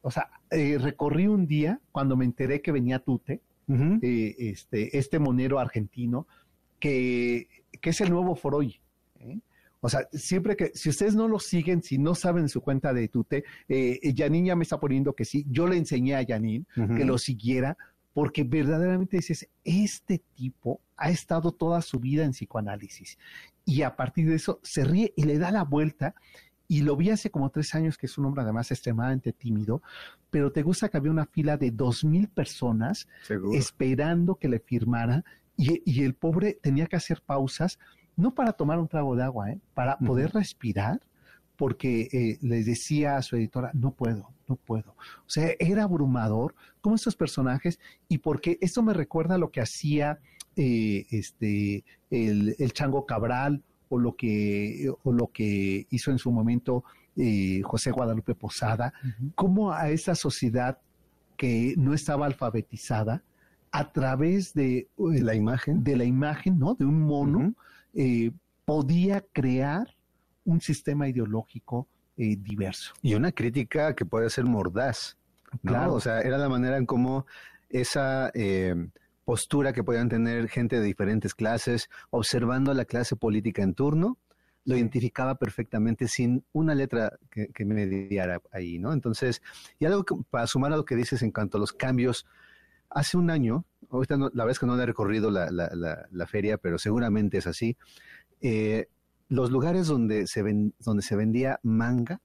o 0.01 0.09
sea, 0.09 0.29
recorrí 0.49 1.27
un 1.27 1.45
día 1.45 1.79
cuando 1.91 2.17
me 2.17 2.25
enteré 2.25 2.61
que 2.61 2.71
venía 2.71 2.99
Tute, 2.99 3.41
este, 3.67 4.97
este 4.97 5.19
monero 5.19 5.59
argentino, 5.59 6.27
que, 6.79 7.47
que 7.79 7.91
es 7.91 8.01
el 8.01 8.09
nuevo 8.09 8.35
Foroy. 8.35 8.81
O 9.85 9.89
sea, 9.89 10.07
siempre 10.13 10.55
que, 10.55 10.71
si 10.73 10.89
ustedes 10.89 11.13
no 11.13 11.27
lo 11.27 11.39
siguen, 11.39 11.83
si 11.83 11.97
no 11.97 12.15
saben 12.15 12.47
su 12.47 12.61
cuenta 12.61 12.93
de 12.93 13.09
Tute, 13.09 13.43
eh, 13.67 13.99
ya 14.13 14.29
me 14.29 14.63
está 14.63 14.79
poniendo 14.79 15.13
que 15.13 15.25
sí. 15.25 15.45
Yo 15.49 15.67
le 15.67 15.77
enseñé 15.77 16.15
a 16.15 16.25
Janine 16.25 16.65
que 16.73 17.05
lo 17.05 17.17
siguiera 17.17 17.77
porque 18.13 18.43
verdaderamente 18.43 19.17
dices, 19.17 19.49
este 19.63 20.21
tipo 20.35 20.79
ha 20.97 21.09
estado 21.09 21.51
toda 21.51 21.81
su 21.81 21.99
vida 21.99 22.23
en 22.23 22.31
psicoanálisis 22.31 23.17
y 23.65 23.81
a 23.81 23.95
partir 23.95 24.29
de 24.29 24.35
eso 24.35 24.59
se 24.63 24.83
ríe 24.83 25.13
y 25.15 25.23
le 25.23 25.37
da 25.37 25.51
la 25.51 25.63
vuelta 25.63 26.15
y 26.67 26.81
lo 26.81 26.95
vi 26.95 27.09
hace 27.09 27.29
como 27.29 27.49
tres 27.49 27.75
años, 27.75 27.97
que 27.97 28.05
es 28.05 28.17
un 28.17 28.25
hombre 28.25 28.43
además 28.43 28.71
extremadamente 28.71 29.33
tímido, 29.33 29.81
pero 30.29 30.51
te 30.51 30.63
gusta 30.63 30.89
que 30.89 30.97
había 30.97 31.11
una 31.11 31.25
fila 31.25 31.57
de 31.57 31.71
dos 31.71 32.03
mil 32.03 32.27
personas 32.29 33.07
esperando 33.53 34.35
que 34.35 34.47
le 34.47 34.59
firmara 34.59 35.23
y, 35.55 36.03
el 36.03 36.15
pobre 36.15 36.57
tenía 36.61 36.87
que 36.87 36.95
hacer 36.95 37.21
pausas, 37.21 37.79
no 38.15 38.33
para 38.33 38.53
tomar 38.53 38.79
un 38.79 38.87
trago 38.87 39.15
de 39.15 39.23
agua, 39.23 39.51
¿eh? 39.51 39.59
para 39.73 39.97
poder 39.97 40.31
respirar, 40.33 40.99
porque 41.55 42.07
eh, 42.11 42.37
les 42.41 42.65
decía 42.65 43.17
a 43.17 43.21
su 43.21 43.35
editora, 43.35 43.71
no 43.73 43.91
puedo, 43.91 44.29
no 44.47 44.55
puedo. 44.55 44.95
O 45.25 45.29
sea, 45.29 45.51
era 45.59 45.83
abrumador 45.83 46.55
como 46.81 46.95
estos 46.95 47.15
personajes 47.15 47.79
y 48.07 48.19
porque 48.19 48.57
esto 48.61 48.81
me 48.81 48.93
recuerda 48.93 49.35
a 49.35 49.37
lo 49.37 49.51
que 49.51 49.61
hacía 49.61 50.19
eh, 50.55 51.05
este, 51.11 51.83
el, 52.09 52.55
el 52.57 52.73
Chango 52.73 53.05
Cabral 53.05 53.63
o 53.89 53.99
lo 53.99 54.15
que, 54.15 54.91
o 55.03 55.11
lo 55.11 55.27
que 55.27 55.85
hizo 55.89 56.11
en 56.11 56.17
su 56.17 56.31
momento 56.31 56.83
eh, 57.15 57.61
José 57.63 57.91
Guadalupe 57.91 58.33
Posada, 58.33 58.91
cómo 59.35 59.71
a 59.71 59.89
esa 59.91 60.15
sociedad 60.15 60.79
que 61.37 61.75
no 61.77 61.93
estaba 61.93 62.25
alfabetizada, 62.25 63.23
a 63.71 63.91
través 63.91 64.53
de, 64.53 64.87
la 64.97 65.35
imagen, 65.35 65.83
de 65.83 65.95
la 65.95 66.05
imagen, 66.05 66.57
¿no? 66.57 66.73
De 66.73 66.85
un 66.85 67.01
mono, 67.01 67.53
eh, 67.93 68.31
podía 68.65 69.21
crear 69.31 69.92
un 70.45 70.61
sistema 70.61 71.07
ideológico 71.07 71.87
eh, 72.17 72.37
diverso. 72.37 72.93
Y 73.01 73.15
una 73.15 73.31
crítica 73.31 73.95
que 73.95 74.05
puede 74.05 74.29
ser 74.29 74.45
mordaz. 74.45 75.17
Claro. 75.63 75.93
O 75.93 75.99
sea, 75.99 76.21
era 76.21 76.37
la 76.37 76.49
manera 76.49 76.77
en 76.77 76.85
cómo 76.85 77.25
esa 77.69 78.31
postura 79.25 79.73
que 79.73 79.83
podían 79.83 80.09
tener 80.09 80.49
gente 80.49 80.79
de 80.79 80.85
diferentes 80.85 81.33
clases, 81.33 81.89
observando 82.09 82.73
la 82.73 82.85
clase 82.85 83.15
política 83.15 83.63
en 83.63 83.73
turno, 83.73 84.17
lo 84.65 84.75
identificaba 84.75 85.35
perfectamente 85.35 86.07
sin 86.07 86.45
una 86.53 86.73
letra 86.73 87.17
que, 87.29 87.65
me 87.65 87.85
mediara 87.85 88.41
ahí, 88.51 88.79
¿no? 88.79 88.93
Entonces, 88.93 89.41
y 89.79 89.85
algo 89.85 90.05
para 90.29 90.47
sumar 90.47 90.71
a 90.73 90.77
lo 90.77 90.85
que 90.85 90.95
dices 90.95 91.21
en 91.21 91.31
cuanto 91.31 91.57
a 91.57 91.59
los 91.59 91.73
cambios, 91.73 92.25
hace 92.89 93.17
un 93.17 93.29
año, 93.29 93.65
ahorita 93.89 94.15
la 94.17 94.29
verdad 94.29 94.51
es 94.51 94.59
que 94.59 94.65
no 94.65 94.79
he 94.79 94.85
recorrido 94.85 95.31
la, 95.31 96.27
feria, 96.27 96.57
pero 96.57 96.77
seguramente 96.77 97.39
es 97.39 97.47
así, 97.47 97.75
eh, 98.41 98.87
los 99.33 99.49
lugares 99.49 99.87
donde 99.87 100.27
se, 100.27 100.43
ven, 100.43 100.75
donde 100.77 101.01
se 101.01 101.15
vendía 101.15 101.59
manga, 101.63 102.21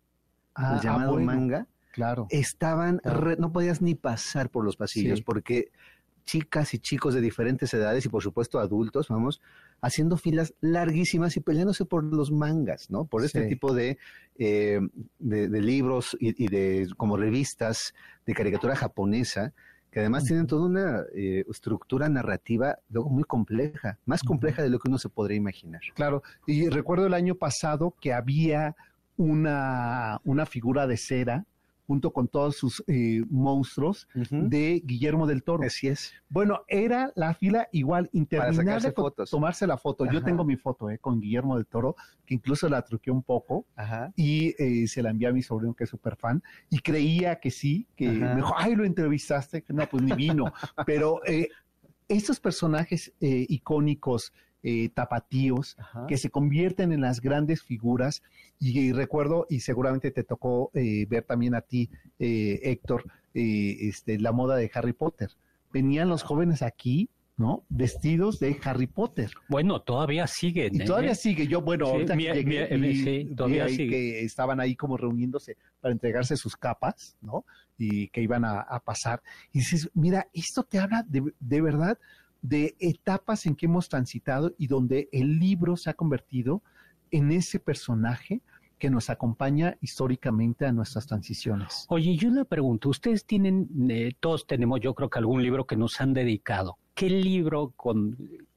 el 0.59 0.64
ah, 0.64 0.80
llamado 0.82 1.18
manga, 1.18 1.66
claro. 1.92 2.26
estaban, 2.28 3.00
no 3.38 3.50
podías 3.50 3.80
ni 3.80 3.94
pasar 3.94 4.50
por 4.50 4.62
los 4.62 4.76
pasillos 4.76 5.22
porque 5.22 5.70
chicas 6.26 6.74
y 6.74 6.78
chicos 6.78 7.14
de 7.14 7.22
diferentes 7.22 7.72
edades 7.72 8.04
y 8.04 8.11
por 8.11 8.22
supuesto 8.22 8.59
adultos, 8.59 9.09
vamos, 9.09 9.40
haciendo 9.80 10.18
filas 10.18 10.52
larguísimas 10.61 11.34
y 11.38 11.40
peleándose 11.40 11.86
por 11.86 12.04
los 12.04 12.30
mangas, 12.30 12.90
¿no? 12.90 13.06
Por 13.06 13.24
este 13.24 13.46
tipo 13.46 13.72
de, 13.72 13.96
eh, 14.38 14.78
de, 15.18 15.62
libros 15.62 16.14
y, 16.20 16.46
de 16.48 16.88
como 16.98 17.16
revistas 17.16 17.94
de 18.26 18.34
caricatura 18.34 18.76
japonesa, 18.76 19.54
que 19.91 20.01
además 20.01 20.24
tienen 20.24 20.47
toda 20.47 20.66
una 20.66 21.03
eh, 21.14 21.45
estructura 21.49 22.09
narrativa 22.09 22.78
luego 22.91 23.11
muy 23.11 23.24
compleja, 23.24 23.99
más 24.05 24.22
compleja 24.22 24.62
de 24.62 24.70
lo 24.70 24.78
que 24.78 24.89
uno 24.89 24.99
se 24.99 25.09
podría 25.09 25.36
imaginar. 25.36 25.80
Claro, 25.95 26.22
y 26.47 26.68
recuerdo 26.68 27.07
el 27.07 27.14
año 27.14 27.34
pasado 27.34 27.95
que 28.01 28.12
había 28.12 28.76
una, 29.16 30.20
una 30.24 30.47
figura 30.47 30.86
de 30.86 30.97
cera 30.97 31.45
junto 31.89 32.12
con 32.12 32.28
todos 32.28 32.55
sus 32.55 32.84
eh, 32.86 33.22
monstruos 33.30 34.07
de 34.30 34.82
Guillermo 34.84 35.26
del 35.26 35.43
Toro. 35.43 35.64
Así 35.64 35.89
es. 35.89 36.12
Bueno, 36.28 36.61
era 36.68 37.11
la 37.16 37.32
fila 37.32 37.66
igual 37.72 38.11
interminable 38.12 38.93
para 38.93 39.24
tomarse 39.24 39.66
la 39.66 39.78
foto. 39.78 40.05
Yo 40.05 40.22
tengo 40.22 40.45
mi 40.45 40.57
foto 40.57 40.91
eh, 40.91 40.99
con 40.99 41.18
Guillermo 41.18 41.57
del 41.57 41.64
Toro, 41.64 41.97
que 42.26 42.34
incluso 42.34 42.68
la 42.68 42.82
truqué 42.82 43.11
un 43.11 43.22
poco 43.22 43.64
y 44.16 44.55
eh, 44.62 44.86
se 44.86 45.03
la 45.03 45.09
envié 45.09 45.28
a 45.28 45.32
mi 45.32 45.41
sobrino 45.41 45.72
que 45.72 45.84
es 45.84 45.91
súper 45.91 46.16
fan 46.16 46.43
y 46.68 46.80
creía 46.80 47.41
que 47.41 47.51
sí, 47.51 47.89
que 47.97 48.11
me 48.11 48.36
dijo, 48.36 48.53
ay, 48.55 48.74
lo 48.74 48.84
entrevistaste, 48.84 49.64
no, 49.68 49.89
pues 49.89 50.03
ni 50.03 50.12
vino. 50.12 50.53
Pero 50.86 51.24
eh, 51.24 51.49
estos 52.07 52.39
personajes 52.39 53.14
icónicos 53.18 54.34
eh, 54.62 54.88
tapatíos 54.88 55.76
que 56.09 56.18
se 56.18 56.30
convierten 56.30 56.92
en 56.92 57.00
las 57.00 57.20
grandes 57.20 57.62
figuras. 57.62 58.22
Y, 58.59 58.92
recuerdo, 58.92 59.46
y 59.48 59.61
seguramente 59.61 60.11
te 60.11 60.24
tocó 60.24 60.70
eh, 60.74 61.06
ver 61.09 61.24
también 61.24 61.54
a 61.54 61.61
ti, 61.61 61.90
eh, 62.18 62.61
Héctor, 62.64 63.04
este, 63.34 64.18
la 64.18 64.32
moda 64.32 64.56
de 64.56 64.70
Harry 64.74 64.92
Potter. 64.92 65.30
Venían 65.72 66.09
los 66.09 66.22
jóvenes 66.22 66.62
aquí 66.62 67.09
¿no? 67.38 67.64
Vestidos 67.68 68.40
de 68.40 68.59
Harry 68.64 68.88
Potter. 68.88 69.30
Bueno, 69.48 69.80
todavía 69.80 70.26
siguen. 70.26 70.74
Y 70.74 70.84
todavía 70.84 71.14
sigue. 71.14 71.46
Yo, 71.46 71.62
bueno, 71.62 71.86
ahorita 71.86 72.14
todavía 73.36 73.68
sigue. 73.68 73.88
que 73.88 74.24
estaban 74.24 74.61
ahí 74.61 74.74
como 74.74 74.96
reuniéndose 74.96 75.56
para 75.80 75.92
entregarse 75.92 76.36
sus 76.36 76.56
capas, 76.56 77.16
¿no? 77.20 77.44
Y 77.78 78.09
que 78.09 78.22
iban 78.22 78.44
a, 78.44 78.82
pasar. 78.84 79.22
Y 79.52 79.61
dices, 79.61 79.88
mira, 79.94 80.26
esto 80.32 80.64
te 80.64 80.80
habla 80.80 81.04
de, 81.06 81.32
de 81.38 81.61
verdad 81.61 81.96
de 82.43 82.76
etapas 82.78 83.47
en 83.47 83.57
que 83.57 83.66
hemos 83.66 83.89
transitado 83.89 84.55
y 84.59 84.66
donde 84.66 85.09
el 85.12 85.39
libro 85.39 85.76
se 85.76 85.91
ha 85.91 85.95
convertido 85.95 86.62
en 87.11 87.32
ese 87.32 87.59
personaje 87.59 88.43
que 88.78 88.91
nos 88.91 89.11
acompaña 89.11 89.76
históricamente 89.80 90.64
a 90.64 90.72
nuestras 90.72 91.07
transiciones. 91.07 91.84
Oye, 91.89 92.16
yo 92.16 92.30
le 92.30 92.45
pregunto, 92.45 92.89
ustedes 92.89 93.24
tienen, 93.24 93.68
eh, 93.91 94.12
todos 94.20 94.47
tenemos 94.47 94.80
yo 94.80 94.95
creo 94.95 95.11
que 95.11 95.18
algún 95.18 95.43
libro 95.43 95.66
que 95.66 95.76
nos 95.76 96.01
han 96.01 96.14
dedicado. 96.14 96.78
¿Qué 96.95 97.11
libro 97.11 97.72
con 97.76 98.16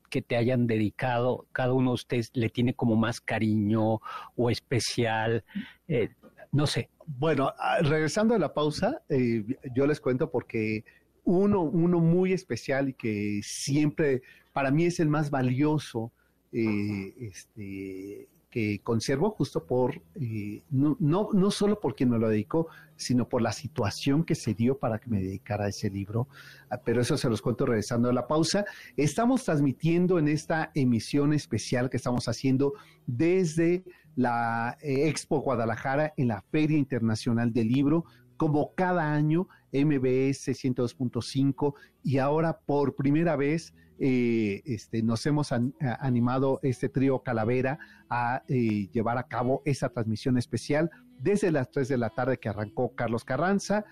que 0.09 0.21
te 0.21 0.35
hayan 0.35 0.67
dedicado, 0.67 1.47
cada 1.51 1.73
uno 1.73 1.91
de 1.91 1.95
ustedes 1.95 2.31
le 2.33 2.49
tiene 2.49 2.75
como 2.75 2.95
más 2.95 3.19
cariño 3.19 4.01
o 4.35 4.49
especial? 4.49 5.43
Eh, 5.87 6.09
no 6.51 6.67
sé. 6.67 6.89
Bueno, 7.07 7.51
ah, 7.57 7.79
regresando 7.81 8.35
a 8.35 8.39
la 8.39 8.53
pausa, 8.53 9.01
eh, 9.09 9.43
yo 9.73 9.87
les 9.87 9.99
cuento 9.99 10.29
porque 10.29 10.83
uno, 11.23 11.61
uno 11.61 11.99
muy 11.99 12.33
especial 12.33 12.89
y 12.89 12.93
que 12.93 13.41
siempre 13.43 14.21
para 14.53 14.71
mí 14.71 14.85
es 14.85 14.99
el 14.99 15.09
más 15.09 15.29
valioso 15.29 16.11
eh, 16.51 17.13
este, 17.19 18.27
que 18.51 18.81
conservo 18.83 19.31
justo 19.31 19.65
por, 19.65 20.01
eh, 20.15 20.61
no, 20.69 20.97
no, 20.99 21.29
no, 21.31 21.49
solo 21.51 21.79
por 21.79 21.95
quien 21.95 22.09
me 22.09 22.19
lo 22.19 22.27
dedicó, 22.27 22.67
sino 22.97 23.27
por 23.29 23.41
la 23.41 23.53
situación 23.53 24.25
que 24.25 24.35
se 24.35 24.53
dio 24.53 24.77
para 24.77 24.99
que 24.99 25.09
me 25.09 25.21
dedicara 25.21 25.65
a 25.65 25.69
ese 25.69 25.89
libro. 25.89 26.27
Ah, 26.69 26.81
pero 26.83 27.01
eso 27.01 27.17
se 27.17 27.29
los 27.29 27.41
cuento 27.41 27.65
regresando 27.65 28.09
a 28.09 28.13
la 28.13 28.27
pausa. 28.27 28.65
Estamos 28.97 29.45
transmitiendo 29.45 30.19
en 30.19 30.27
esta 30.27 30.71
emisión 30.75 31.33
especial 31.33 31.89
que 31.89 31.97
estamos 31.97 32.27
haciendo 32.27 32.73
desde 33.07 33.85
la 34.17 34.77
eh, 34.81 35.07
Expo 35.07 35.39
Guadalajara 35.39 36.13
en 36.17 36.27
la 36.27 36.41
Feria 36.41 36.77
Internacional 36.77 37.53
del 37.53 37.69
Libro 37.69 38.03
como 38.35 38.73
cada 38.73 39.13
año, 39.13 39.47
MBS 39.71 40.49
102.5 40.49 41.73
y 42.03 42.17
ahora 42.17 42.59
por 42.59 42.95
primera 42.95 43.35
vez 43.35 43.73
eh, 43.99 44.63
este, 44.65 45.03
nos 45.03 45.23
hemos 45.27 45.51
animado 45.51 46.59
este 46.63 46.89
trío 46.89 47.19
Calavera 47.19 47.77
a 48.09 48.41
eh, 48.47 48.89
llevar 48.91 49.17
a 49.19 49.27
cabo 49.27 49.61
esa 49.63 49.89
transmisión 49.89 50.37
especial 50.37 50.89
desde 51.19 51.51
las 51.51 51.69
3 51.69 51.87
de 51.87 51.97
la 51.97 52.09
tarde 52.09 52.37
que 52.37 52.49
arrancó 52.49 52.95
Carlos 52.95 53.23
Carranza, 53.23 53.85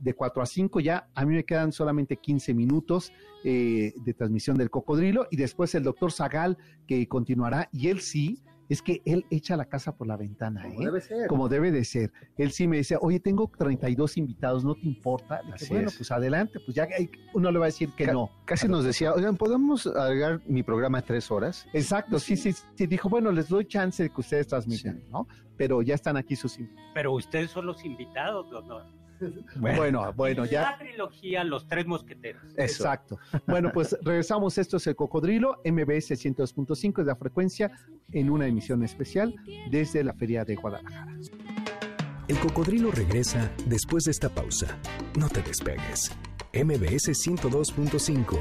de 0.00 0.14
4 0.14 0.42
a 0.42 0.46
5 0.46 0.80
ya, 0.80 1.08
a 1.14 1.24
mí 1.24 1.34
me 1.34 1.44
quedan 1.44 1.72
solamente 1.72 2.16
15 2.16 2.54
minutos 2.54 3.12
eh, 3.42 3.92
de 3.96 4.14
transmisión 4.14 4.56
del 4.56 4.70
cocodrilo 4.70 5.26
y 5.30 5.36
después 5.36 5.74
el 5.74 5.82
doctor 5.82 6.12
Zagal 6.12 6.58
que 6.86 7.06
continuará 7.08 7.68
y 7.72 7.88
él 7.88 8.00
sí 8.00 8.42
es 8.68 8.82
que 8.82 9.02
él 9.04 9.26
echa 9.30 9.56
la 9.56 9.66
casa 9.66 9.96
por 9.96 10.06
la 10.06 10.16
ventana, 10.16 10.62
Como 10.62 10.80
¿eh? 10.80 10.84
debe 10.84 11.00
ser. 11.00 11.26
Como 11.28 11.48
debe 11.48 11.70
de 11.70 11.84
ser. 11.84 12.12
Él 12.36 12.50
sí 12.52 12.66
me 12.66 12.78
dice, 12.78 12.96
oye, 13.00 13.20
tengo 13.20 13.50
32 13.56 14.16
invitados, 14.16 14.64
¿no 14.64 14.74
te 14.74 14.86
importa? 14.86 15.40
bueno, 15.68 15.90
pues 15.96 16.10
adelante, 16.10 16.60
pues 16.64 16.74
ya 16.74 16.88
uno 17.34 17.50
le 17.50 17.58
va 17.58 17.66
a 17.66 17.68
decir 17.68 17.90
que 17.96 18.06
no. 18.06 18.30
Casi 18.44 18.68
nos 18.68 18.84
decía, 18.84 19.12
oigan, 19.12 19.36
¿podemos 19.36 19.86
agregar 19.86 20.40
mi 20.46 20.62
programa 20.62 20.98
a 20.98 21.02
tres 21.02 21.30
horas? 21.30 21.66
Exacto, 21.72 22.18
sí, 22.18 22.36
sí, 22.36 22.52
sí. 22.52 22.86
Dijo, 22.86 23.08
bueno, 23.08 23.30
les 23.32 23.48
doy 23.48 23.66
chance 23.66 24.02
de 24.02 24.10
que 24.10 24.20
ustedes 24.20 24.46
transmitan, 24.46 25.02
¿no? 25.10 25.26
Pero 25.56 25.82
ya 25.82 25.94
están 25.94 26.16
aquí 26.16 26.36
sus 26.36 26.58
invitados. 26.58 26.90
Pero 26.94 27.12
ustedes 27.12 27.50
son 27.50 27.66
los 27.66 27.84
invitados, 27.84 28.46
¿no? 28.66 29.03
Bueno, 29.56 30.12
bueno, 30.14 30.44
ya. 30.44 30.62
La 30.62 30.78
trilogía 30.78 31.44
Los 31.44 31.68
Tres 31.68 31.86
Mosqueteros. 31.86 32.42
Exacto. 32.56 33.18
Bueno, 33.46 33.70
pues 33.72 33.96
regresamos. 34.02 34.58
Esto 34.58 34.78
es 34.78 34.86
el 34.86 34.96
Cocodrilo, 34.96 35.60
MBS 35.64 36.12
102.5 36.12 37.00
es 37.00 37.06
la 37.06 37.16
frecuencia, 37.16 37.70
en 38.12 38.30
una 38.30 38.46
emisión 38.46 38.82
especial 38.82 39.34
desde 39.70 40.02
la 40.02 40.14
Feria 40.14 40.44
de 40.44 40.56
Guadalajara. 40.56 41.14
El 42.26 42.38
Cocodrilo 42.38 42.90
regresa 42.90 43.50
después 43.66 44.04
de 44.04 44.12
esta 44.12 44.28
pausa. 44.28 44.78
No 45.18 45.28
te 45.28 45.42
despegues. 45.42 46.10
MBS 46.54 47.10
102.5. 47.10 48.38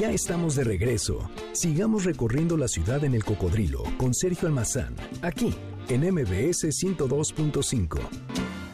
Ya 0.00 0.10
estamos 0.10 0.56
de 0.56 0.64
regreso. 0.64 1.30
Sigamos 1.52 2.04
recorriendo 2.04 2.56
la 2.56 2.68
ciudad 2.68 3.04
en 3.04 3.14
el 3.14 3.24
Cocodrilo 3.24 3.84
con 3.96 4.12
Sergio 4.12 4.48
Almazán, 4.48 4.96
aquí 5.22 5.54
en 5.88 6.00
MBS 6.12 6.64
102.5 6.64 8.65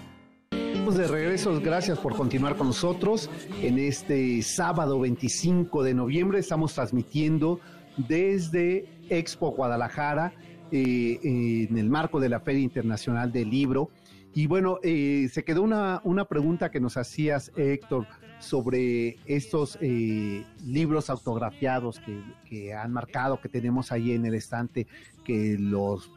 de 0.94 1.08
regreso. 1.08 1.58
Gracias 1.60 1.98
por 1.98 2.14
continuar 2.14 2.56
con 2.56 2.66
nosotros. 2.66 3.30
En 3.62 3.78
este 3.78 4.42
sábado 4.42 5.00
25 5.00 5.82
de 5.82 5.94
noviembre 5.94 6.38
estamos 6.38 6.74
transmitiendo 6.74 7.60
desde 7.96 8.86
Expo 9.08 9.52
Guadalajara 9.52 10.34
eh, 10.70 11.18
en 11.22 11.78
el 11.78 11.88
marco 11.88 12.20
de 12.20 12.28
la 12.28 12.40
Feria 12.40 12.62
Internacional 12.62 13.32
del 13.32 13.48
Libro. 13.48 13.88
Y 14.34 14.46
bueno, 14.46 14.80
eh, 14.82 15.28
se 15.32 15.44
quedó 15.44 15.62
una, 15.62 16.02
una 16.04 16.26
pregunta 16.26 16.70
que 16.70 16.80
nos 16.80 16.98
hacías, 16.98 17.52
Héctor, 17.56 18.06
sobre 18.38 19.16
estos 19.24 19.78
eh, 19.80 20.44
libros 20.64 21.08
autografiados 21.08 22.00
que, 22.00 22.22
que, 22.44 22.74
han 22.74 22.92
marcado, 22.92 23.40
que 23.40 23.48
tenemos 23.48 23.92
ahí 23.92 24.12
en 24.12 24.26
el 24.26 24.34
estante, 24.34 24.86
que 25.24 25.56
los 25.58 26.10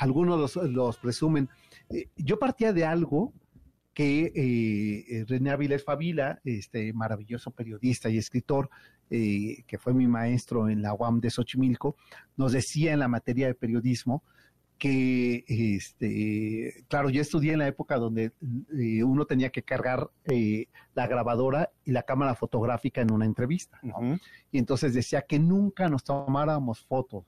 algunos 0.00 0.38
los, 0.40 0.68
los 0.70 0.96
presumen. 0.98 1.48
yo 2.16 2.38
partía 2.38 2.72
de 2.72 2.84
algo 2.84 3.32
que 3.98 4.30
eh, 4.32 5.24
René 5.26 5.50
Avilés 5.50 5.82
Favila, 5.82 6.40
este 6.44 6.92
maravilloso 6.92 7.50
periodista 7.50 8.08
y 8.08 8.16
escritor, 8.16 8.70
eh, 9.10 9.64
que 9.66 9.76
fue 9.76 9.92
mi 9.92 10.06
maestro 10.06 10.68
en 10.68 10.82
la 10.82 10.94
UAM 10.94 11.18
de 11.20 11.30
Xochimilco, 11.30 11.96
nos 12.36 12.52
decía 12.52 12.92
en 12.92 13.00
la 13.00 13.08
materia 13.08 13.48
de 13.48 13.56
periodismo 13.56 14.22
que, 14.78 15.44
este, 15.48 16.84
claro, 16.86 17.10
yo 17.10 17.20
estudié 17.20 17.54
en 17.54 17.58
la 17.58 17.66
época 17.66 17.96
donde 17.96 18.30
eh, 18.72 19.02
uno 19.02 19.24
tenía 19.24 19.50
que 19.50 19.64
cargar 19.64 20.08
eh, 20.26 20.66
la 20.94 21.08
grabadora 21.08 21.72
y 21.84 21.90
la 21.90 22.04
cámara 22.04 22.36
fotográfica 22.36 23.00
en 23.00 23.10
una 23.10 23.24
entrevista, 23.24 23.80
¿no? 23.82 24.16
Y 24.52 24.58
entonces 24.58 24.94
decía 24.94 25.22
que 25.22 25.40
nunca 25.40 25.88
nos 25.88 26.04
tomáramos 26.04 26.84
fotos 26.84 27.24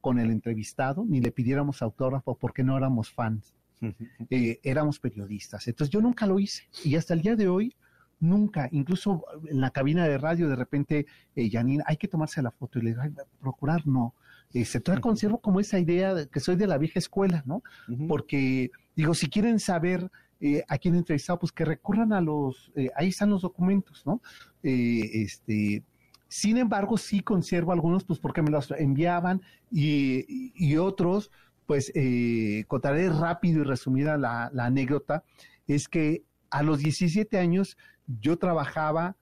con 0.00 0.20
el 0.20 0.30
entrevistado 0.30 1.04
ni 1.04 1.20
le 1.20 1.32
pidiéramos 1.32 1.82
autógrafo 1.82 2.38
porque 2.38 2.62
no 2.62 2.76
éramos 2.76 3.10
fans 3.10 3.56
eh, 4.30 4.60
éramos 4.62 4.98
periodistas. 4.98 5.66
Entonces 5.68 5.92
yo 5.92 6.00
nunca 6.00 6.26
lo 6.26 6.38
hice 6.38 6.64
y 6.84 6.96
hasta 6.96 7.14
el 7.14 7.22
día 7.22 7.36
de 7.36 7.48
hoy 7.48 7.74
nunca, 8.20 8.68
incluso 8.72 9.24
en 9.48 9.60
la 9.60 9.70
cabina 9.70 10.06
de 10.06 10.18
radio 10.18 10.48
de 10.48 10.56
repente, 10.56 11.06
eh, 11.34 11.50
Janine, 11.50 11.84
hay 11.86 11.96
que 11.96 12.08
tomarse 12.08 12.42
la 12.42 12.50
foto 12.50 12.78
y 12.78 12.82
le 12.82 12.90
digo, 12.90 13.02
procurar 13.40 13.86
no. 13.86 14.14
se 14.52 14.80
todavía 14.80 15.02
conservo 15.02 15.38
como 15.38 15.60
esa 15.60 15.78
idea 15.78 16.14
de 16.14 16.28
que 16.28 16.40
soy 16.40 16.56
de 16.56 16.66
la 16.66 16.78
vieja 16.78 16.98
escuela, 16.98 17.42
¿no? 17.46 17.62
Porque 18.08 18.70
digo, 18.94 19.14
si 19.14 19.28
quieren 19.28 19.60
saber 19.60 20.10
eh, 20.40 20.64
a 20.68 20.78
quién 20.78 20.94
entrevistado, 20.94 21.38
pues 21.38 21.52
que 21.52 21.64
recurran 21.64 22.12
a 22.12 22.20
los, 22.20 22.72
eh, 22.76 22.90
ahí 22.96 23.08
están 23.08 23.30
los 23.30 23.42
documentos, 23.42 24.02
¿no? 24.06 24.20
este, 24.62 25.84
sin 26.28 26.56
embargo, 26.56 26.98
sí 26.98 27.20
conservo 27.20 27.72
algunos, 27.72 28.04
pues 28.04 28.18
porque 28.18 28.42
me 28.42 28.50
los 28.50 28.70
enviaban 28.72 29.42
y, 29.70 30.52
y 30.56 30.76
otros, 30.76 31.30
pues 31.66 31.92
eh, 31.94 32.64
contaré 32.68 33.10
rápido 33.10 33.60
y 33.60 33.64
resumida 33.64 34.16
la, 34.16 34.50
anécdota, 34.58 35.24
es 35.66 35.88
que 35.88 36.24
a 36.50 36.62
los 36.62 36.78
17 36.78 37.38
años 37.38 37.76
yo 38.06 38.38
trabajaba 38.38 39.16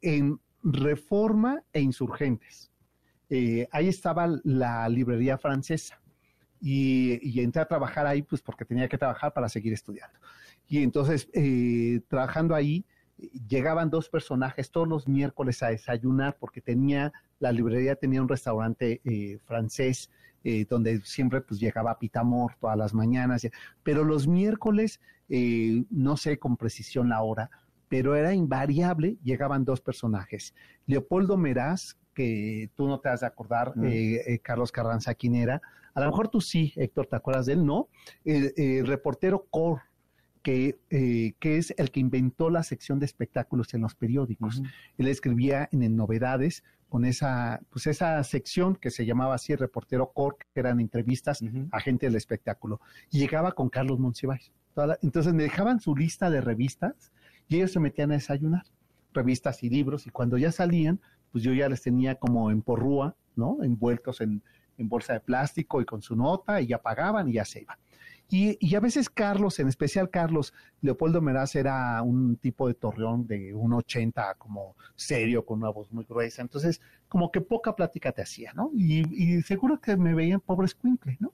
en 0.00 0.40
Reforma 0.62 1.62
e 1.72 1.80
Insurgentes. 1.80 2.70
Eh, 3.30 3.68
ahí 3.72 3.88
estaba 3.88 4.28
la 4.44 4.88
librería 4.88 5.36
francesa 5.36 6.00
y, 6.60 7.40
entré 7.40 7.62
a 7.62 7.68
trabajar 7.68 8.06
ahí 8.06 8.22
pues 8.22 8.40
porque 8.40 8.64
tenía 8.64 8.88
que 8.88 8.96
trabajar 8.96 9.32
para 9.32 9.48
seguir 9.48 9.72
estudiando. 9.72 10.18
Y 10.68 10.82
entonces, 10.82 11.28
eh, 11.34 12.00
trabajando 12.08 12.54
ahí, 12.54 12.84
llegaban 13.48 13.90
dos 13.90 14.08
personajes 14.08 14.70
todos 14.70 14.86
los 14.86 15.08
miércoles 15.08 15.62
a 15.64 15.70
desayunar 15.70 16.36
porque 16.38 16.60
tenía, 16.60 17.12
la 17.40 17.50
librería 17.50 17.96
tenía 17.96 18.22
un 18.22 18.28
restaurante 18.28 19.00
francés 19.44 20.08
eh, 20.44 20.66
donde 20.68 21.00
siempre 21.00 21.40
pues 21.40 21.60
llegaba 21.60 21.98
Pitamor 21.98 22.54
todas 22.60 22.76
las 22.76 22.94
mañanas, 22.94 23.46
pero 23.82 24.04
los 24.04 24.26
miércoles, 24.26 25.00
eh, 25.28 25.84
no 25.90 26.16
sé 26.16 26.38
con 26.38 26.56
precisión 26.56 27.08
la 27.08 27.22
hora, 27.22 27.50
pero 27.88 28.14
era 28.14 28.34
invariable, 28.34 29.16
llegaban 29.22 29.64
dos 29.64 29.80
personajes. 29.80 30.54
Leopoldo 30.86 31.36
Meraz, 31.36 31.96
que 32.14 32.70
tú 32.74 32.86
no 32.86 33.00
te 33.00 33.08
has 33.08 33.20
de 33.20 33.26
acordar, 33.26 33.76
mm. 33.76 33.84
eh, 33.86 34.40
Carlos 34.42 34.72
Carranza, 34.72 35.14
quién 35.14 35.34
era. 35.34 35.60
A 35.94 36.00
lo 36.00 36.06
mejor 36.06 36.28
tú 36.28 36.40
sí, 36.40 36.72
Héctor, 36.76 37.06
¿te 37.06 37.16
acuerdas 37.16 37.46
de 37.46 37.54
él? 37.54 37.66
No. 37.66 37.88
El, 38.24 38.86
reportero 38.86 39.46
Cor, 39.50 39.80
que, 40.42 40.78
que, 40.88 41.56
es 41.56 41.74
el 41.76 41.90
que 41.90 42.00
inventó 42.00 42.50
la 42.50 42.62
sección 42.62 42.98
de 42.98 43.06
espectáculos 43.06 43.74
en 43.74 43.82
los 43.82 43.94
periódicos. 43.94 44.62
Él 44.96 45.08
escribía 45.08 45.68
en 45.72 45.96
Novedades 45.96 46.64
con 46.88 47.04
esa, 47.04 47.60
pues 47.70 47.86
esa 47.86 48.22
sección 48.24 48.76
que 48.76 48.90
se 48.90 49.04
llamaba 49.04 49.34
así 49.34 49.54
Reportero 49.54 50.12
Cork, 50.12 50.46
que 50.54 50.60
eran 50.60 50.80
entrevistas 50.80 51.42
a 51.70 51.80
gente 51.80 52.06
del 52.06 52.16
espectáculo. 52.16 52.80
Y 53.10 53.18
llegaba 53.18 53.52
con 53.52 53.68
Carlos 53.68 53.98
Monsiváis. 53.98 54.52
entonces 55.02 55.34
me 55.34 55.42
dejaban 55.42 55.80
su 55.80 55.94
lista 55.94 56.30
de 56.30 56.40
revistas 56.40 57.12
y 57.48 57.56
ellos 57.56 57.72
se 57.72 57.80
metían 57.80 58.10
a 58.10 58.14
desayunar, 58.14 58.64
revistas 59.12 59.62
y 59.62 59.70
libros, 59.70 60.06
y 60.06 60.10
cuando 60.10 60.38
ya 60.38 60.52
salían, 60.52 61.00
pues 61.32 61.44
yo 61.44 61.52
ya 61.52 61.68
les 61.68 61.82
tenía 61.82 62.14
como 62.14 62.50
en 62.50 62.62
porrúa, 62.62 63.16
¿no? 63.36 63.62
Envueltos 63.62 64.20
en, 64.20 64.42
en 64.76 64.88
bolsa 64.88 65.14
de 65.14 65.20
plástico 65.20 65.80
y 65.80 65.84
con 65.84 66.02
su 66.02 66.16
nota, 66.16 66.60
y 66.60 66.68
ya 66.68 66.78
pagaban 66.80 67.28
y 67.28 67.34
ya 67.34 67.44
se 67.44 67.62
iban. 67.62 67.78
Y, 68.30 68.74
a 68.74 68.80
veces 68.80 69.08
Carlos, 69.08 69.58
en 69.58 69.68
especial 69.68 70.10
Carlos, 70.10 70.52
Leopoldo 70.82 71.22
Meraz 71.22 71.54
era 71.54 72.02
un 72.02 72.36
tipo 72.36 72.68
de 72.68 72.74
torreón 72.74 73.26
de 73.26 73.54
un 73.54 73.72
80, 73.72 74.34
como 74.34 74.76
serio, 74.96 75.46
con 75.46 75.60
una 75.60 75.70
voz 75.70 75.90
muy 75.92 76.04
gruesa. 76.04 76.42
Entonces, 76.42 76.82
como 77.08 77.30
que 77.30 77.40
poca 77.40 77.74
plática 77.74 78.12
te 78.12 78.20
hacía, 78.20 78.52
¿no? 78.52 78.70
Y, 78.74 79.40
seguro 79.42 79.80
que 79.80 79.96
me 79.96 80.14
veían 80.14 80.40
pobre 80.40 80.66
escuincle, 80.66 81.16
¿no? 81.20 81.32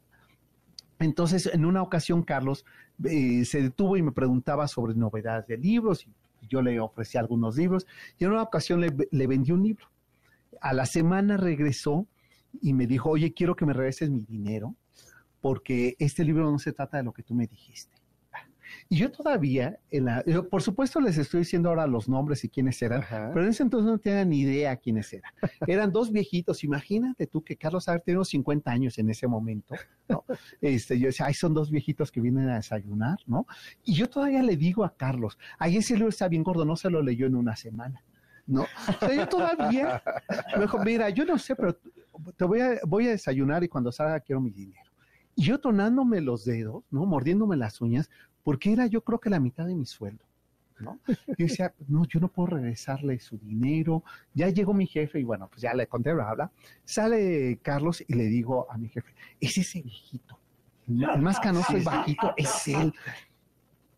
Entonces, 1.01 1.51
en 1.53 1.65
una 1.65 1.83
ocasión, 1.83 2.23
Carlos 2.23 2.65
eh, 3.03 3.45
se 3.45 3.61
detuvo 3.61 3.97
y 3.97 4.03
me 4.03 4.13
preguntaba 4.13 4.69
sobre 4.69 4.95
novedades 4.95 5.49
de 5.49 5.57
libros, 5.57 6.07
y 6.07 6.47
yo 6.47 6.63
le 6.63 6.79
ofrecí 6.79 7.19
algunos 7.19 7.57
libros, 7.57 7.89
y 8.19 8.25
en 8.25 8.31
una 8.31 8.43
ocasión 8.43 8.81
le, 8.81 8.95
le 9.11 9.27
vendí 9.27 9.51
un 9.51 9.65
libro. 9.65 9.87
A 10.61 10.73
la 10.73 10.87
semana 10.87 11.37
regresó 11.39 12.07
y 12.63 12.73
me 12.73 12.87
dijo, 12.87 13.11
oye, 13.11 13.35
quiero 13.35 13.57
que 13.57 13.67
me 13.67 13.73
regreses 13.73 14.11
mi 14.11 14.25
dinero 14.25 14.77
porque 15.45 15.95
este 15.99 16.25
libro 16.25 16.51
no 16.51 16.59
se 16.59 16.73
trata 16.73 16.97
de 16.97 17.03
lo 17.03 17.13
que 17.13 17.23
tú 17.23 17.35
me 17.35 17.47
dijiste. 17.47 17.99
Y 18.89 18.97
yo 18.97 19.13
todavía, 19.13 19.79
en 19.91 20.07
la, 20.07 20.25
por 20.51 20.63
supuesto 20.63 21.03
les 21.03 21.19
estoy 21.19 21.41
diciendo 21.41 21.69
ahora 21.69 21.87
los 21.87 22.09
nombres 22.09 22.45
y 22.45 22.49
quiénes 22.49 22.81
eran, 22.81 23.05
pero 23.11 23.43
en 23.43 23.51
ese 23.51 23.63
entonces 23.63 23.91
no 23.91 23.99
tenía 23.99 24.25
ni 24.25 24.41
idea 24.41 24.75
quiénes 24.79 25.13
eran. 25.13 25.31
Eran 25.67 25.93
dos 25.93 26.11
viejitos, 26.11 26.65
imagínate 26.65 27.27
tú 27.27 27.45
que 27.45 27.59
Carlos 27.59 27.87
Haber 27.91 28.01
tenido 28.01 28.25
50 28.25 28.71
años 28.71 28.97
en 28.97 29.11
ese 29.11 29.27
momento, 29.27 29.75
¿no? 30.09 30.25
Este, 30.63 30.99
yo 30.99 31.09
decía, 31.09 31.27
ay, 31.27 31.35
son 31.35 31.53
dos 31.53 31.71
viejitos 31.71 32.11
que 32.11 32.23
vienen 32.23 32.49
a 32.49 32.57
desayunar, 32.57 33.19
¿no? 33.27 33.47
Y 33.85 33.93
yo 33.97 34.09
todavía 34.09 34.43
le 34.43 34.57
digo 34.57 34.83
a 34.83 34.97
Carlos, 34.97 35.37
ay, 35.59 35.77
ese 35.77 35.93
libro 35.93 36.09
está 36.09 36.27
bien 36.27 36.43
gordo, 36.43 36.65
no 36.65 36.75
se 36.75 36.89
lo 36.89 37.03
leyó 37.03 37.27
en 37.27 37.37
una 37.37 37.55
semana. 37.55 38.03
¿no? 38.47 38.63
O 38.63 38.99
sea, 38.99 39.15
yo 39.15 39.29
todavía 39.29 40.03
me 40.57 40.63
dijo, 40.63 40.79
mira, 40.79 41.11
yo 41.11 41.27
no 41.27 41.37
sé, 41.37 41.55
pero 41.55 41.79
te 42.35 42.45
voy 42.47 42.61
a, 42.61 42.79
voy 42.87 43.09
a 43.09 43.11
desayunar 43.11 43.63
y 43.63 43.69
cuando 43.69 43.93
salga 43.93 44.21
quiero 44.21 44.41
mi 44.41 44.51
dinero. 44.51 44.84
Y 45.37 45.45
yo 45.45 45.61
tronándome 45.61 46.21
los 46.21 46.45
dedos, 46.45 46.85
¿no? 46.91 47.07
Mordiéndome 47.07 47.57
las 47.57 47.81
uñas, 47.81 48.11
porque 48.43 48.73
era 48.73 48.87
yo 48.87 49.03
creo 49.03 49.19
que 49.19 49.31
la 49.31 49.41
mitad 49.41 49.67
de 49.67 49.75
mi 49.75 49.87
sueldo. 49.87 50.25
¿no? 50.81 50.99
Yo 51.07 51.35
decía, 51.39 51.73
no, 51.89 52.05
yo 52.07 52.21
no 52.21 52.29
puedo 52.29 52.49
regresarle 52.57 53.19
su 53.19 53.39
dinero. 53.39 54.03
Ya 54.33 54.49
llegó 54.49 54.75
mi 54.75 54.87
jefe 54.87 55.21
y 55.21 55.25
bueno, 55.25 55.49
pues 55.49 55.63
ya 55.63 55.75
le 55.75 55.87
conté, 55.87 56.11
habla. 56.11 56.51
Sale 56.85 57.59
Carlos 57.63 58.03
y 58.07 58.15
le 58.15 58.25
digo 58.25 58.71
a 58.71 58.77
mi 58.77 58.89
jefe, 58.89 59.15
es 59.41 59.57
ese 59.59 59.83
viejito. 59.83 60.39
El 60.87 61.23
más 61.23 61.41
canoso 61.41 61.77
y 61.77 61.83
bajito 61.83 62.35
es 62.37 62.69
él. 62.69 62.93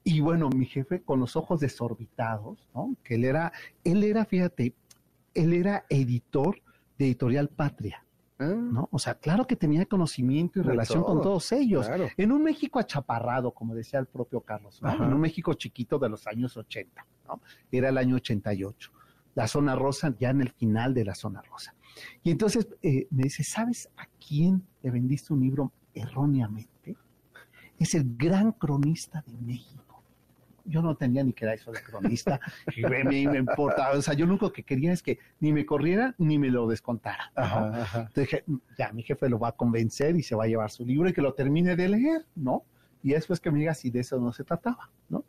Y 0.04 0.20
bueno, 0.20 0.48
mi 0.50 0.66
jefe 0.66 1.02
con 1.02 1.18
los 1.18 1.34
ojos 1.34 1.58
desorbitados, 1.60 2.68
¿no? 2.72 2.94
Que 3.02 3.16
él 3.16 3.24
era, 3.24 3.52
él 3.82 4.04
era, 4.04 4.24
fíjate, 4.24 4.72
él 5.34 5.52
era 5.52 5.84
editor 5.88 6.60
de 6.96 7.06
Editorial 7.06 7.48
Patria. 7.48 8.05
Ah. 8.38 8.44
¿no? 8.44 8.88
O 8.92 8.98
sea, 8.98 9.14
claro 9.14 9.46
que 9.46 9.56
tenía 9.56 9.86
conocimiento 9.86 10.58
y 10.58 10.62
relación 10.62 11.02
con 11.02 11.22
todos 11.22 11.50
ellos. 11.52 11.86
En 12.16 12.32
un 12.32 12.42
México 12.42 12.78
achaparrado, 12.78 13.52
como 13.52 13.74
decía 13.74 13.98
el 13.98 14.06
propio 14.06 14.40
Carlos, 14.40 14.80
en 14.82 15.12
un 15.12 15.20
México 15.20 15.54
chiquito 15.54 15.98
de 15.98 16.08
los 16.08 16.26
años 16.26 16.56
80, 16.56 17.06
¿no? 17.28 17.40
Era 17.70 17.88
el 17.88 17.98
año 17.98 18.16
88. 18.16 18.92
La 19.34 19.46
zona 19.46 19.74
rosa, 19.74 20.14
ya 20.18 20.30
en 20.30 20.40
el 20.40 20.50
final 20.50 20.94
de 20.94 21.04
la 21.04 21.14
zona 21.14 21.42
rosa. 21.42 21.74
Y 22.22 22.30
entonces 22.30 22.68
eh, 22.82 23.06
me 23.10 23.24
dice, 23.24 23.42
¿sabes 23.42 23.88
a 23.96 24.06
quién 24.26 24.66
le 24.82 24.90
vendiste 24.90 25.32
un 25.32 25.40
libro 25.40 25.72
erróneamente? 25.94 26.96
Es 27.78 27.94
el 27.94 28.16
gran 28.16 28.52
cronista 28.52 29.22
de 29.26 29.36
México 29.38 29.85
yo 30.66 30.82
no 30.82 30.96
tenía 30.96 31.24
ni 31.24 31.32
que 31.32 31.44
era 31.44 31.54
eso 31.54 31.72
de 31.72 31.80
cronista, 31.82 32.40
y 32.76 32.82
me, 32.82 33.04
me 33.04 33.38
importaba, 33.38 33.96
o 33.96 34.02
sea, 34.02 34.14
yo 34.14 34.26
lo 34.26 34.32
único 34.32 34.52
que 34.52 34.62
quería 34.62 34.92
es 34.92 35.02
que 35.02 35.18
ni 35.40 35.52
me 35.52 35.64
corriera 35.64 36.14
ni 36.18 36.38
me 36.38 36.50
lo 36.50 36.66
descontara. 36.66 37.32
Entonces 37.36 38.14
dije, 38.14 38.44
ya, 38.78 38.92
mi 38.92 39.02
jefe 39.02 39.28
lo 39.28 39.38
va 39.38 39.48
a 39.48 39.52
convencer 39.52 40.16
y 40.16 40.22
se 40.22 40.34
va 40.34 40.44
a 40.44 40.48
llevar 40.48 40.70
su 40.70 40.84
libro 40.84 41.08
y 41.08 41.12
que 41.12 41.22
lo 41.22 41.34
termine 41.34 41.76
de 41.76 41.88
leer, 41.88 42.26
¿no? 42.34 42.64
Y 43.02 43.10
después 43.10 43.40
que 43.40 43.50
me 43.50 43.58
diga 43.58 43.74
si 43.74 43.90
de 43.90 44.00
eso 44.00 44.18
no 44.18 44.32
se 44.32 44.44
trataba, 44.44 44.90
¿no? 45.08 45.24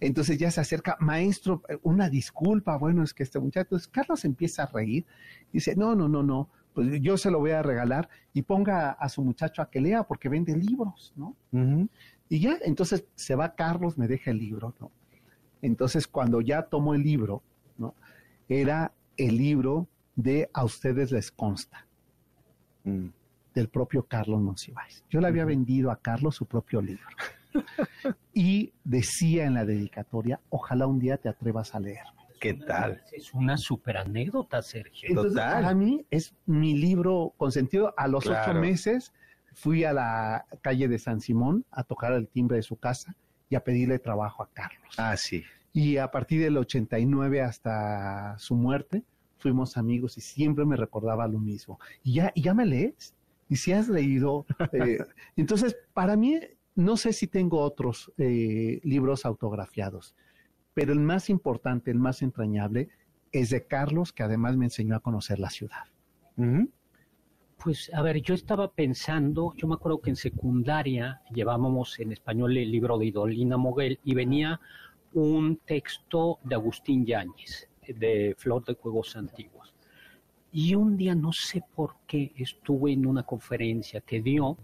Entonces 0.00 0.36
ya 0.36 0.50
se 0.50 0.60
acerca, 0.60 0.96
maestro, 1.00 1.62
una 1.82 2.10
disculpa, 2.10 2.76
bueno, 2.76 3.02
es 3.02 3.14
que 3.14 3.22
este 3.22 3.38
muchacho, 3.38 3.62
entonces 3.62 3.88
Carlos 3.88 4.24
empieza 4.24 4.64
a 4.64 4.66
reír, 4.66 5.06
dice, 5.52 5.76
no, 5.76 5.94
no, 5.94 6.08
no, 6.08 6.22
no, 6.22 6.50
pues 6.74 7.00
yo 7.00 7.16
se 7.16 7.30
lo 7.30 7.38
voy 7.38 7.52
a 7.52 7.62
regalar 7.62 8.08
y 8.32 8.42
ponga 8.42 8.90
a 8.90 9.08
su 9.08 9.22
muchacho 9.22 9.62
a 9.62 9.70
que 9.70 9.80
lea 9.80 10.02
porque 10.02 10.28
vende 10.28 10.56
libros, 10.56 11.14
¿no? 11.16 11.36
Y 12.28 12.40
ya, 12.40 12.58
entonces 12.62 13.04
se 13.14 13.34
va 13.34 13.54
Carlos, 13.54 13.98
me 13.98 14.08
deja 14.08 14.30
el 14.30 14.38
libro, 14.38 14.74
¿no? 14.80 14.90
Entonces, 15.62 16.06
cuando 16.06 16.40
ya 16.40 16.62
tomó 16.62 16.94
el 16.94 17.02
libro, 17.02 17.42
¿no? 17.78 17.94
Era 18.48 18.92
el 19.16 19.36
libro 19.36 19.88
de 20.16 20.50
A 20.52 20.64
ustedes 20.64 21.10
les 21.10 21.30
consta, 21.30 21.86
mm. 22.84 23.06
del 23.54 23.68
propio 23.68 24.04
Carlos 24.04 24.40
Monsiváis. 24.40 25.04
Yo 25.08 25.20
le 25.20 25.28
había 25.28 25.44
vendido 25.44 25.90
a 25.90 25.96
Carlos 25.96 26.36
su 26.36 26.46
propio 26.46 26.80
libro. 26.80 27.06
y 28.34 28.72
decía 28.84 29.44
en 29.44 29.54
la 29.54 29.64
dedicatoria, 29.64 30.40
ojalá 30.50 30.86
un 30.86 30.98
día 30.98 31.16
te 31.16 31.28
atrevas 31.28 31.74
a 31.74 31.80
leerme. 31.80 32.24
¿Qué 32.40 32.52
tal? 32.52 33.02
Es 33.10 33.32
una 33.32 33.56
super 33.56 33.96
anécdota, 33.96 34.60
Sergio. 34.60 35.14
Total. 35.14 35.62
Para 35.62 35.74
mí 35.74 36.04
es 36.10 36.34
mi 36.44 36.76
libro 36.76 37.32
consentido. 37.38 37.94
A 37.96 38.06
los 38.06 38.26
ocho 38.26 38.52
meses 38.52 39.14
fui 39.54 39.84
a 39.84 39.92
la 39.92 40.46
calle 40.60 40.88
de 40.88 40.98
San 40.98 41.20
Simón 41.20 41.64
a 41.70 41.84
tocar 41.84 42.12
el 42.12 42.28
timbre 42.28 42.56
de 42.56 42.62
su 42.62 42.76
casa 42.76 43.16
y 43.48 43.54
a 43.54 43.64
pedirle 43.64 43.98
trabajo 43.98 44.42
a 44.42 44.50
Carlos. 44.52 44.94
Ah, 44.98 45.16
sí. 45.16 45.44
Y 45.72 45.96
a 45.96 46.10
partir 46.10 46.40
del 46.42 46.56
89 46.56 47.40
hasta 47.40 48.36
su 48.38 48.54
muerte, 48.54 49.02
fuimos 49.38 49.76
amigos 49.76 50.16
y 50.18 50.20
siempre 50.20 50.64
me 50.64 50.76
recordaba 50.76 51.26
lo 51.28 51.38
mismo. 51.38 51.78
Y 52.02 52.14
ya, 52.14 52.32
y 52.34 52.42
ya 52.42 52.54
me 52.54 52.66
lees. 52.66 53.14
Y 53.48 53.56
si 53.56 53.72
has 53.72 53.88
leído. 53.88 54.46
Eh, 54.72 54.98
entonces, 55.36 55.76
para 55.92 56.16
mí, 56.16 56.40
no 56.74 56.96
sé 56.96 57.12
si 57.12 57.26
tengo 57.26 57.60
otros 57.60 58.12
eh, 58.18 58.80
libros 58.82 59.24
autografiados, 59.24 60.14
pero 60.72 60.92
el 60.92 61.00
más 61.00 61.30
importante, 61.30 61.90
el 61.90 61.98
más 61.98 62.22
entrañable, 62.22 62.88
es 63.30 63.50
de 63.50 63.66
Carlos, 63.66 64.12
que 64.12 64.22
además 64.22 64.56
me 64.56 64.66
enseñó 64.66 64.96
a 64.96 65.00
conocer 65.00 65.38
la 65.38 65.50
ciudad. 65.50 65.84
Pues 67.58 67.90
a 67.94 68.02
ver, 68.02 68.20
yo 68.20 68.34
estaba 68.34 68.70
pensando, 68.70 69.54
yo 69.56 69.66
me 69.66 69.74
acuerdo 69.74 70.00
que 70.00 70.10
en 70.10 70.16
secundaria 70.16 71.22
llevábamos 71.32 71.98
en 71.98 72.12
español 72.12 72.56
el 72.56 72.70
libro 72.70 72.98
de 72.98 73.06
Idolina 73.06 73.56
Moguel 73.56 73.98
y 74.04 74.14
venía 74.14 74.60
un 75.14 75.56
texto 75.64 76.38
de 76.42 76.56
Agustín 76.56 77.06
Yáñez, 77.06 77.68
de 77.86 78.34
Flor 78.36 78.64
de 78.64 78.74
Juegos 78.74 79.16
Antiguos. 79.16 79.72
Y 80.52 80.74
un 80.74 80.96
día, 80.96 81.14
no 81.14 81.32
sé 81.32 81.62
por 81.74 81.96
qué, 82.06 82.32
estuve 82.36 82.92
en 82.92 83.06
una 83.06 83.22
conferencia 83.22 84.00
que 84.00 84.20
dio 84.20 84.56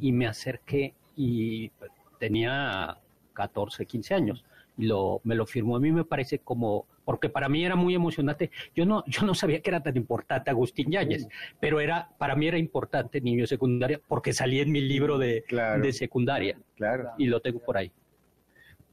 y 0.00 0.12
me 0.12 0.26
acerqué 0.26 0.94
y 1.16 1.70
tenía 2.18 2.98
14, 3.32 3.86
15 3.86 4.14
años 4.14 4.44
y 4.76 4.86
lo, 4.86 5.20
me 5.24 5.34
lo 5.34 5.46
firmó. 5.46 5.76
A 5.76 5.80
mí 5.80 5.92
me 5.92 6.04
parece 6.04 6.40
como 6.40 6.86
porque 7.04 7.28
para 7.28 7.48
mí 7.48 7.64
era 7.64 7.76
muy 7.76 7.94
emocionante. 7.94 8.50
Yo 8.74 8.86
no, 8.86 9.04
yo 9.06 9.26
no 9.26 9.34
sabía 9.34 9.60
que 9.60 9.70
era 9.70 9.82
tan 9.82 9.96
importante 9.96 10.50
Agustín 10.50 10.90
Yáñez, 10.90 11.26
pero 11.60 11.80
era, 11.80 12.10
para 12.18 12.36
mí 12.36 12.46
era 12.46 12.58
importante 12.58 13.20
niño 13.20 13.46
secundaria 13.46 14.00
porque 14.06 14.32
salí 14.32 14.60
en 14.60 14.72
mi 14.72 14.80
libro 14.80 15.18
de, 15.18 15.44
de 15.80 15.92
secundaria. 15.92 16.58
Claro. 16.76 17.10
Y 17.18 17.26
lo 17.26 17.40
tengo 17.40 17.58
por 17.60 17.76
ahí. 17.76 17.92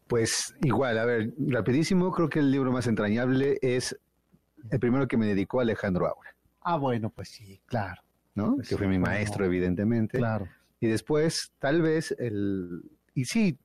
Pues 0.08 0.56
igual, 0.64 0.98
a 0.98 1.06
ver, 1.06 1.34
rapidísimo, 1.38 2.12
creo 2.12 2.30
que 2.30 2.40
el 2.40 2.52
libro 2.52 2.72
más 2.72 2.88
entrañable 2.88 3.60
es 3.62 3.96
el 4.72 4.80
primero 4.80 5.08
que 5.08 5.18
me 5.18 5.28
dedicó 5.28 5.60
Alejandro 5.60 6.08
Aura. 6.08 6.36
Ah, 6.62 6.78
bueno, 6.78 7.10
pues 7.10 7.30
sí, 7.30 7.62
claro. 7.66 8.02
¿No? 8.36 8.56
Pues 8.56 8.70
que 8.70 8.78
fue 8.78 8.88
mi 8.88 8.98
maestro, 8.98 9.46
evidentemente. 9.46 10.18
Claro. 10.18 10.48
Y 10.80 10.88
después, 10.88 11.54
tal 11.60 11.82
vez, 11.82 12.16
el... 12.20 12.82
Y 13.14 13.26
sí, 13.26 13.60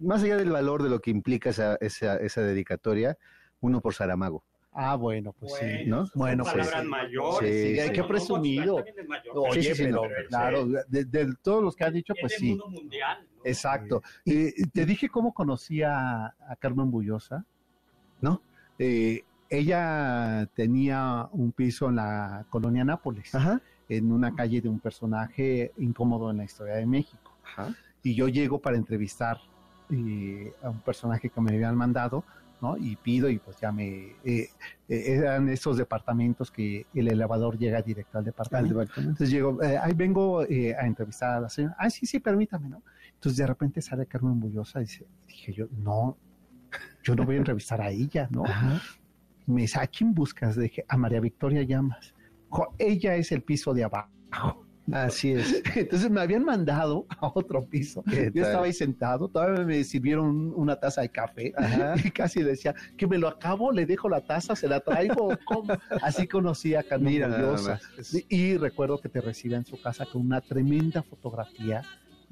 más 0.00 0.22
allá 0.22 0.36
del 0.36 0.50
valor 0.50 0.82
de 0.82 0.90
lo 0.90 1.00
que 1.00 1.10
implica 1.10 1.50
esa, 1.50 1.76
esa, 1.80 2.16
esa 2.16 2.42
dedicatoria, 2.42 3.16
uno 3.62 3.80
por 3.80 3.94
Saramago. 3.94 4.42
Ah, 4.74 4.96
bueno, 4.96 5.34
pues 5.38 5.52
sí, 5.54 5.84
¿no? 5.86 6.08
Bueno, 6.14 6.44
pues. 6.44 6.54
Palabras 6.54 6.84
mayores. 6.84 7.74
Sí, 7.74 7.78
hay 7.78 7.92
que 7.92 8.04
presumido. 8.04 8.82
Oye, 9.34 9.74
pero 9.76 10.02
claro, 10.28 10.66
de, 10.88 11.34
todos 11.42 11.62
los 11.62 11.76
que 11.76 11.84
has 11.84 11.92
dicho, 11.92 12.14
pues 12.18 12.34
sí. 12.36 12.58
Mundial, 12.68 13.26
Exacto. 13.44 14.02
Y 14.24 14.66
te 14.68 14.86
dije 14.86 15.08
cómo 15.08 15.34
conocía 15.34 16.26
a 16.26 16.56
Carmen 16.58 16.90
Bullosa, 16.90 17.44
¿no? 18.20 18.40
Eh, 18.78 19.24
ella 19.50 20.48
tenía 20.54 21.28
un 21.32 21.52
piso 21.52 21.90
en 21.90 21.96
la 21.96 22.46
colonia 22.48 22.84
Nápoles, 22.84 23.30
en 23.90 24.10
una 24.10 24.34
calle 24.34 24.62
de 24.62 24.70
un 24.70 24.80
personaje 24.80 25.72
incómodo 25.76 26.30
en 26.30 26.38
la 26.38 26.44
historia 26.44 26.76
de 26.76 26.86
México. 26.86 27.36
Ajá. 27.44 27.74
Y 28.02 28.14
yo 28.14 28.28
llego 28.28 28.58
para 28.58 28.78
entrevistar 28.78 29.38
eh, 29.90 30.54
a 30.62 30.70
un 30.70 30.80
personaje 30.80 31.28
que 31.28 31.40
me 31.42 31.52
habían 31.52 31.76
mandado 31.76 32.24
y 32.78 32.96
pido 32.96 33.28
y 33.28 33.38
pues 33.38 33.58
ya 33.60 33.72
me... 33.72 34.16
Eh, 34.24 34.48
eh, 34.88 35.04
eran 35.16 35.48
esos 35.48 35.76
departamentos 35.76 36.50
que 36.50 36.86
el 36.94 37.08
elevador 37.08 37.58
llega 37.58 37.82
directo 37.82 38.18
al 38.18 38.24
departamento. 38.24 38.82
Entonces 38.82 39.30
llego, 39.30 39.62
eh, 39.62 39.78
ahí 39.78 39.94
vengo 39.94 40.40
a 40.40 40.46
entrevistar 40.86 41.38
a 41.38 41.40
la 41.40 41.48
señora. 41.48 41.76
Ah, 41.78 41.90
sí, 41.90 42.06
sí, 42.06 42.20
permítame, 42.20 42.68
¿no? 42.68 42.82
Entonces 43.14 43.38
de 43.38 43.46
repente 43.46 43.80
sale 43.82 44.06
Carmen 44.06 44.38
Bullosa 44.38 44.80
y 44.80 44.84
dice, 44.84 45.06
dije 45.26 45.52
yo, 45.52 45.66
no, 45.76 46.16
yo 47.02 47.14
no 47.14 47.24
voy 47.24 47.36
a 47.36 47.38
entrevistar 47.38 47.80
a 47.80 47.90
ella, 47.90 48.28
¿no? 48.30 48.44
Me 49.46 49.62
dice, 49.62 49.80
¿a 49.80 49.86
quién 49.86 50.14
buscas? 50.14 50.56
Dije, 50.56 50.84
a 50.88 50.96
María 50.96 51.20
Victoria 51.20 51.62
Llamas. 51.62 52.14
ella 52.78 53.16
es 53.16 53.32
el 53.32 53.42
piso 53.42 53.74
de 53.74 53.84
abajo. 53.84 54.66
Así 54.90 55.32
es. 55.32 55.62
Entonces 55.76 56.10
me 56.10 56.20
habían 56.20 56.44
mandado 56.44 57.06
a 57.20 57.30
otro 57.34 57.64
piso. 57.64 58.02
Yo 58.06 58.44
estaba 58.44 58.66
ahí 58.66 58.72
sentado, 58.72 59.28
todavía 59.28 59.64
me 59.64 59.84
sirvieron 59.84 60.52
una 60.56 60.76
taza 60.76 61.02
de 61.02 61.08
café 61.08 61.52
y 62.04 62.10
casi 62.10 62.42
decía 62.42 62.74
que 62.96 63.06
me 63.06 63.18
lo 63.18 63.28
acabo, 63.28 63.70
le 63.70 63.86
dejo 63.86 64.08
la 64.08 64.20
taza, 64.20 64.56
se 64.56 64.68
la 64.68 64.80
traigo. 64.80 65.36
Así 66.02 66.26
conocí 66.26 66.74
a 66.74 66.82
Camila 66.82 67.78
Y 68.28 68.56
recuerdo 68.56 68.98
que 68.98 69.08
te 69.08 69.20
recibe 69.20 69.56
en 69.56 69.64
su 69.64 69.80
casa 69.80 70.06
con 70.06 70.22
una 70.22 70.40
tremenda 70.40 71.02
fotografía 71.02 71.82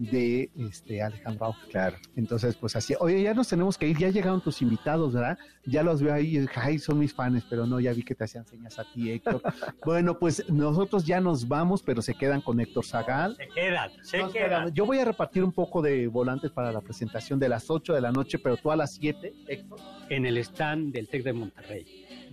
de 0.01 0.51
este 0.57 1.03
Alejandro 1.03 1.55
Claro. 1.71 1.97
Entonces, 2.17 2.57
pues 2.57 2.75
así, 2.75 2.95
oye, 2.99 3.23
ya 3.23 3.35
nos 3.35 3.49
tenemos 3.49 3.77
que 3.77 3.87
ir, 3.87 3.99
ya 3.99 4.09
llegaron 4.09 4.41
tus 4.41 4.63
invitados, 4.63 5.13
¿verdad? 5.13 5.39
Ya 5.67 5.83
los 5.83 6.03
veo 6.03 6.15
ahí, 6.15 6.47
ay, 6.55 6.79
son 6.79 6.99
mis 6.99 7.13
fans, 7.13 7.45
pero 7.49 7.67
no, 7.67 7.79
ya 7.81 7.93
vi 7.93 8.03
que 8.03 8.15
te 8.15 8.25
hacían 8.25 8.47
señas 8.47 8.79
a 8.79 8.85
ti, 8.85 9.11
Héctor. 9.11 9.43
bueno, 9.85 10.19
pues 10.19 10.49
nosotros 10.49 11.05
ya 11.05 11.21
nos 11.21 11.47
vamos, 11.47 11.83
pero 11.83 12.01
se 12.01 12.15
quedan 12.15 12.41
con 12.41 12.59
Héctor 12.61 12.87
Zagal. 12.87 13.37
Se 13.37 13.49
quedan, 13.49 13.91
se 14.03 14.29
quedan. 14.33 14.73
Yo 14.73 14.87
voy 14.87 14.99
a 14.99 15.05
repartir 15.05 15.45
un 15.45 15.53
poco 15.53 15.83
de 15.83 16.07
volantes 16.07 16.51
para 16.51 16.73
la 16.73 16.81
presentación 16.81 17.39
de 17.39 17.51
las 17.51 17.69
8 17.69 17.93
de 17.93 18.01
la 18.01 18.11
noche, 18.11 18.39
pero 18.39 18.57
tú 18.57 18.71
a 18.71 18.77
las 18.77 18.95
7, 18.95 19.35
Héctor. 19.49 19.79
En 20.09 20.25
el 20.25 20.39
stand 20.39 20.95
del 20.95 21.09
TEC 21.09 21.25
de 21.25 21.33
Monterrey, 21.35 21.85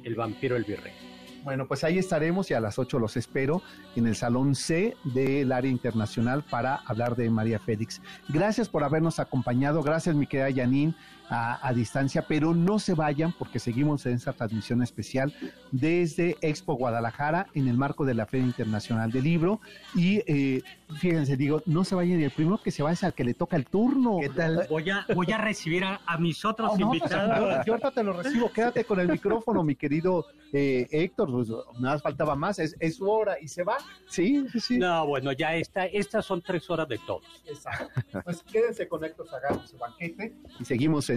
el 0.04 0.16
vampiro 0.16 0.56
el 0.56 0.64
virrey. 0.64 1.17
Bueno, 1.48 1.66
pues 1.66 1.86
ahí 1.86 1.98
estaremos 1.98 2.52
y 2.52 2.56
a 2.56 2.60
las 2.60 2.78
8 2.78 3.00
los 3.00 3.16
espero 3.16 3.62
en 3.96 4.06
el 4.06 4.18
Salón 4.18 4.54
C 4.54 4.98
del 5.06 5.54
área 5.54 5.72
internacional 5.72 6.44
para 6.44 6.76
hablar 6.86 7.16
de 7.16 7.30
María 7.30 7.58
Félix. 7.58 8.02
Gracias 8.28 8.68
por 8.68 8.84
habernos 8.84 9.18
acompañado, 9.18 9.82
gracias 9.82 10.14
mi 10.14 10.28
querida 10.28 10.54
Janine 10.54 10.94
a, 11.30 11.74
distancia, 11.74 12.26
pero 12.28 12.54
no 12.54 12.80
se 12.80 12.94
vayan 12.94 13.34
porque 13.34 13.60
seguimos 13.60 14.06
en 14.06 14.14
esta 14.14 14.34
transmisión 14.34 14.82
especial 14.82 15.34
desde 15.72 16.38
Expo 16.42 16.76
Guadalajara 16.76 17.48
en 17.54 17.68
el 17.68 17.78
marco 17.78 18.06
de 18.06 18.14
la 18.14 18.26
Feria 18.26 18.46
Internacional 18.46 19.12
del 19.12 19.24
Libro. 19.24 19.60
Y 19.94 20.24
eh, 20.26 20.62
fíjense, 21.00 21.36
digo, 21.36 21.62
no 21.66 21.84
se 21.84 21.96
vayan, 21.96 22.22
el 22.22 22.32
primero 22.32 22.62
que 22.62 22.72
se 22.72 22.84
va 22.84 22.92
es 22.92 23.04
al 23.04 23.14
que 23.14 23.24
le 23.24 23.34
toca 23.34 23.58
el 23.58 23.66
turno. 23.66 24.20
¿Qué 24.22 24.30
tal? 24.30 24.66
Voy 24.70 24.90
a, 24.90 25.06
voy 25.14 25.32
a 25.32 25.38
recibir 25.38 25.84
a, 25.84 26.00
mis 26.18 26.44
otros 26.46 26.72
oh, 26.74 26.80
invitados. 26.80 27.38
yo, 27.66 27.74
ahorita 27.74 27.92
te 27.92 28.04
lo 28.04 28.14
recibo, 28.14 28.52
quédate 28.52 28.86
con 28.86 29.00
el 29.00 29.10
micrófono, 29.10 29.64
mi 29.64 29.76
querido 29.76 30.26
eh, 30.54 30.88
Héctor, 30.92 31.30
pues, 31.30 31.50
nada 31.80 32.00
faltaba 32.00 32.36
más, 32.36 32.60
es, 32.60 32.76
es, 32.80 32.96
su 32.96 33.10
hora 33.10 33.38
y 33.40 33.48
se 33.48 33.64
va. 33.64 33.78
Sí, 34.08 34.46
sí, 34.52 34.60
sí. 34.60 34.78
No, 34.78 35.06
bueno, 35.06 35.32
ya 35.34 35.56
está, 35.56 35.86
estas 35.86 36.26
son 36.26 36.42
tres 36.42 36.70
horas 36.70 36.88
de 36.88 36.98
todos. 37.06 37.24
Exacto. 37.46 37.90
Pues 38.24 38.42
quédense 38.44 38.88
con 38.88 39.04
Héctor 39.04 39.28
Sagado, 39.28 39.68
su 39.68 39.78
banquete 39.78 40.34
y 40.60 40.66
seguimos 40.66 41.10
en 41.10 41.17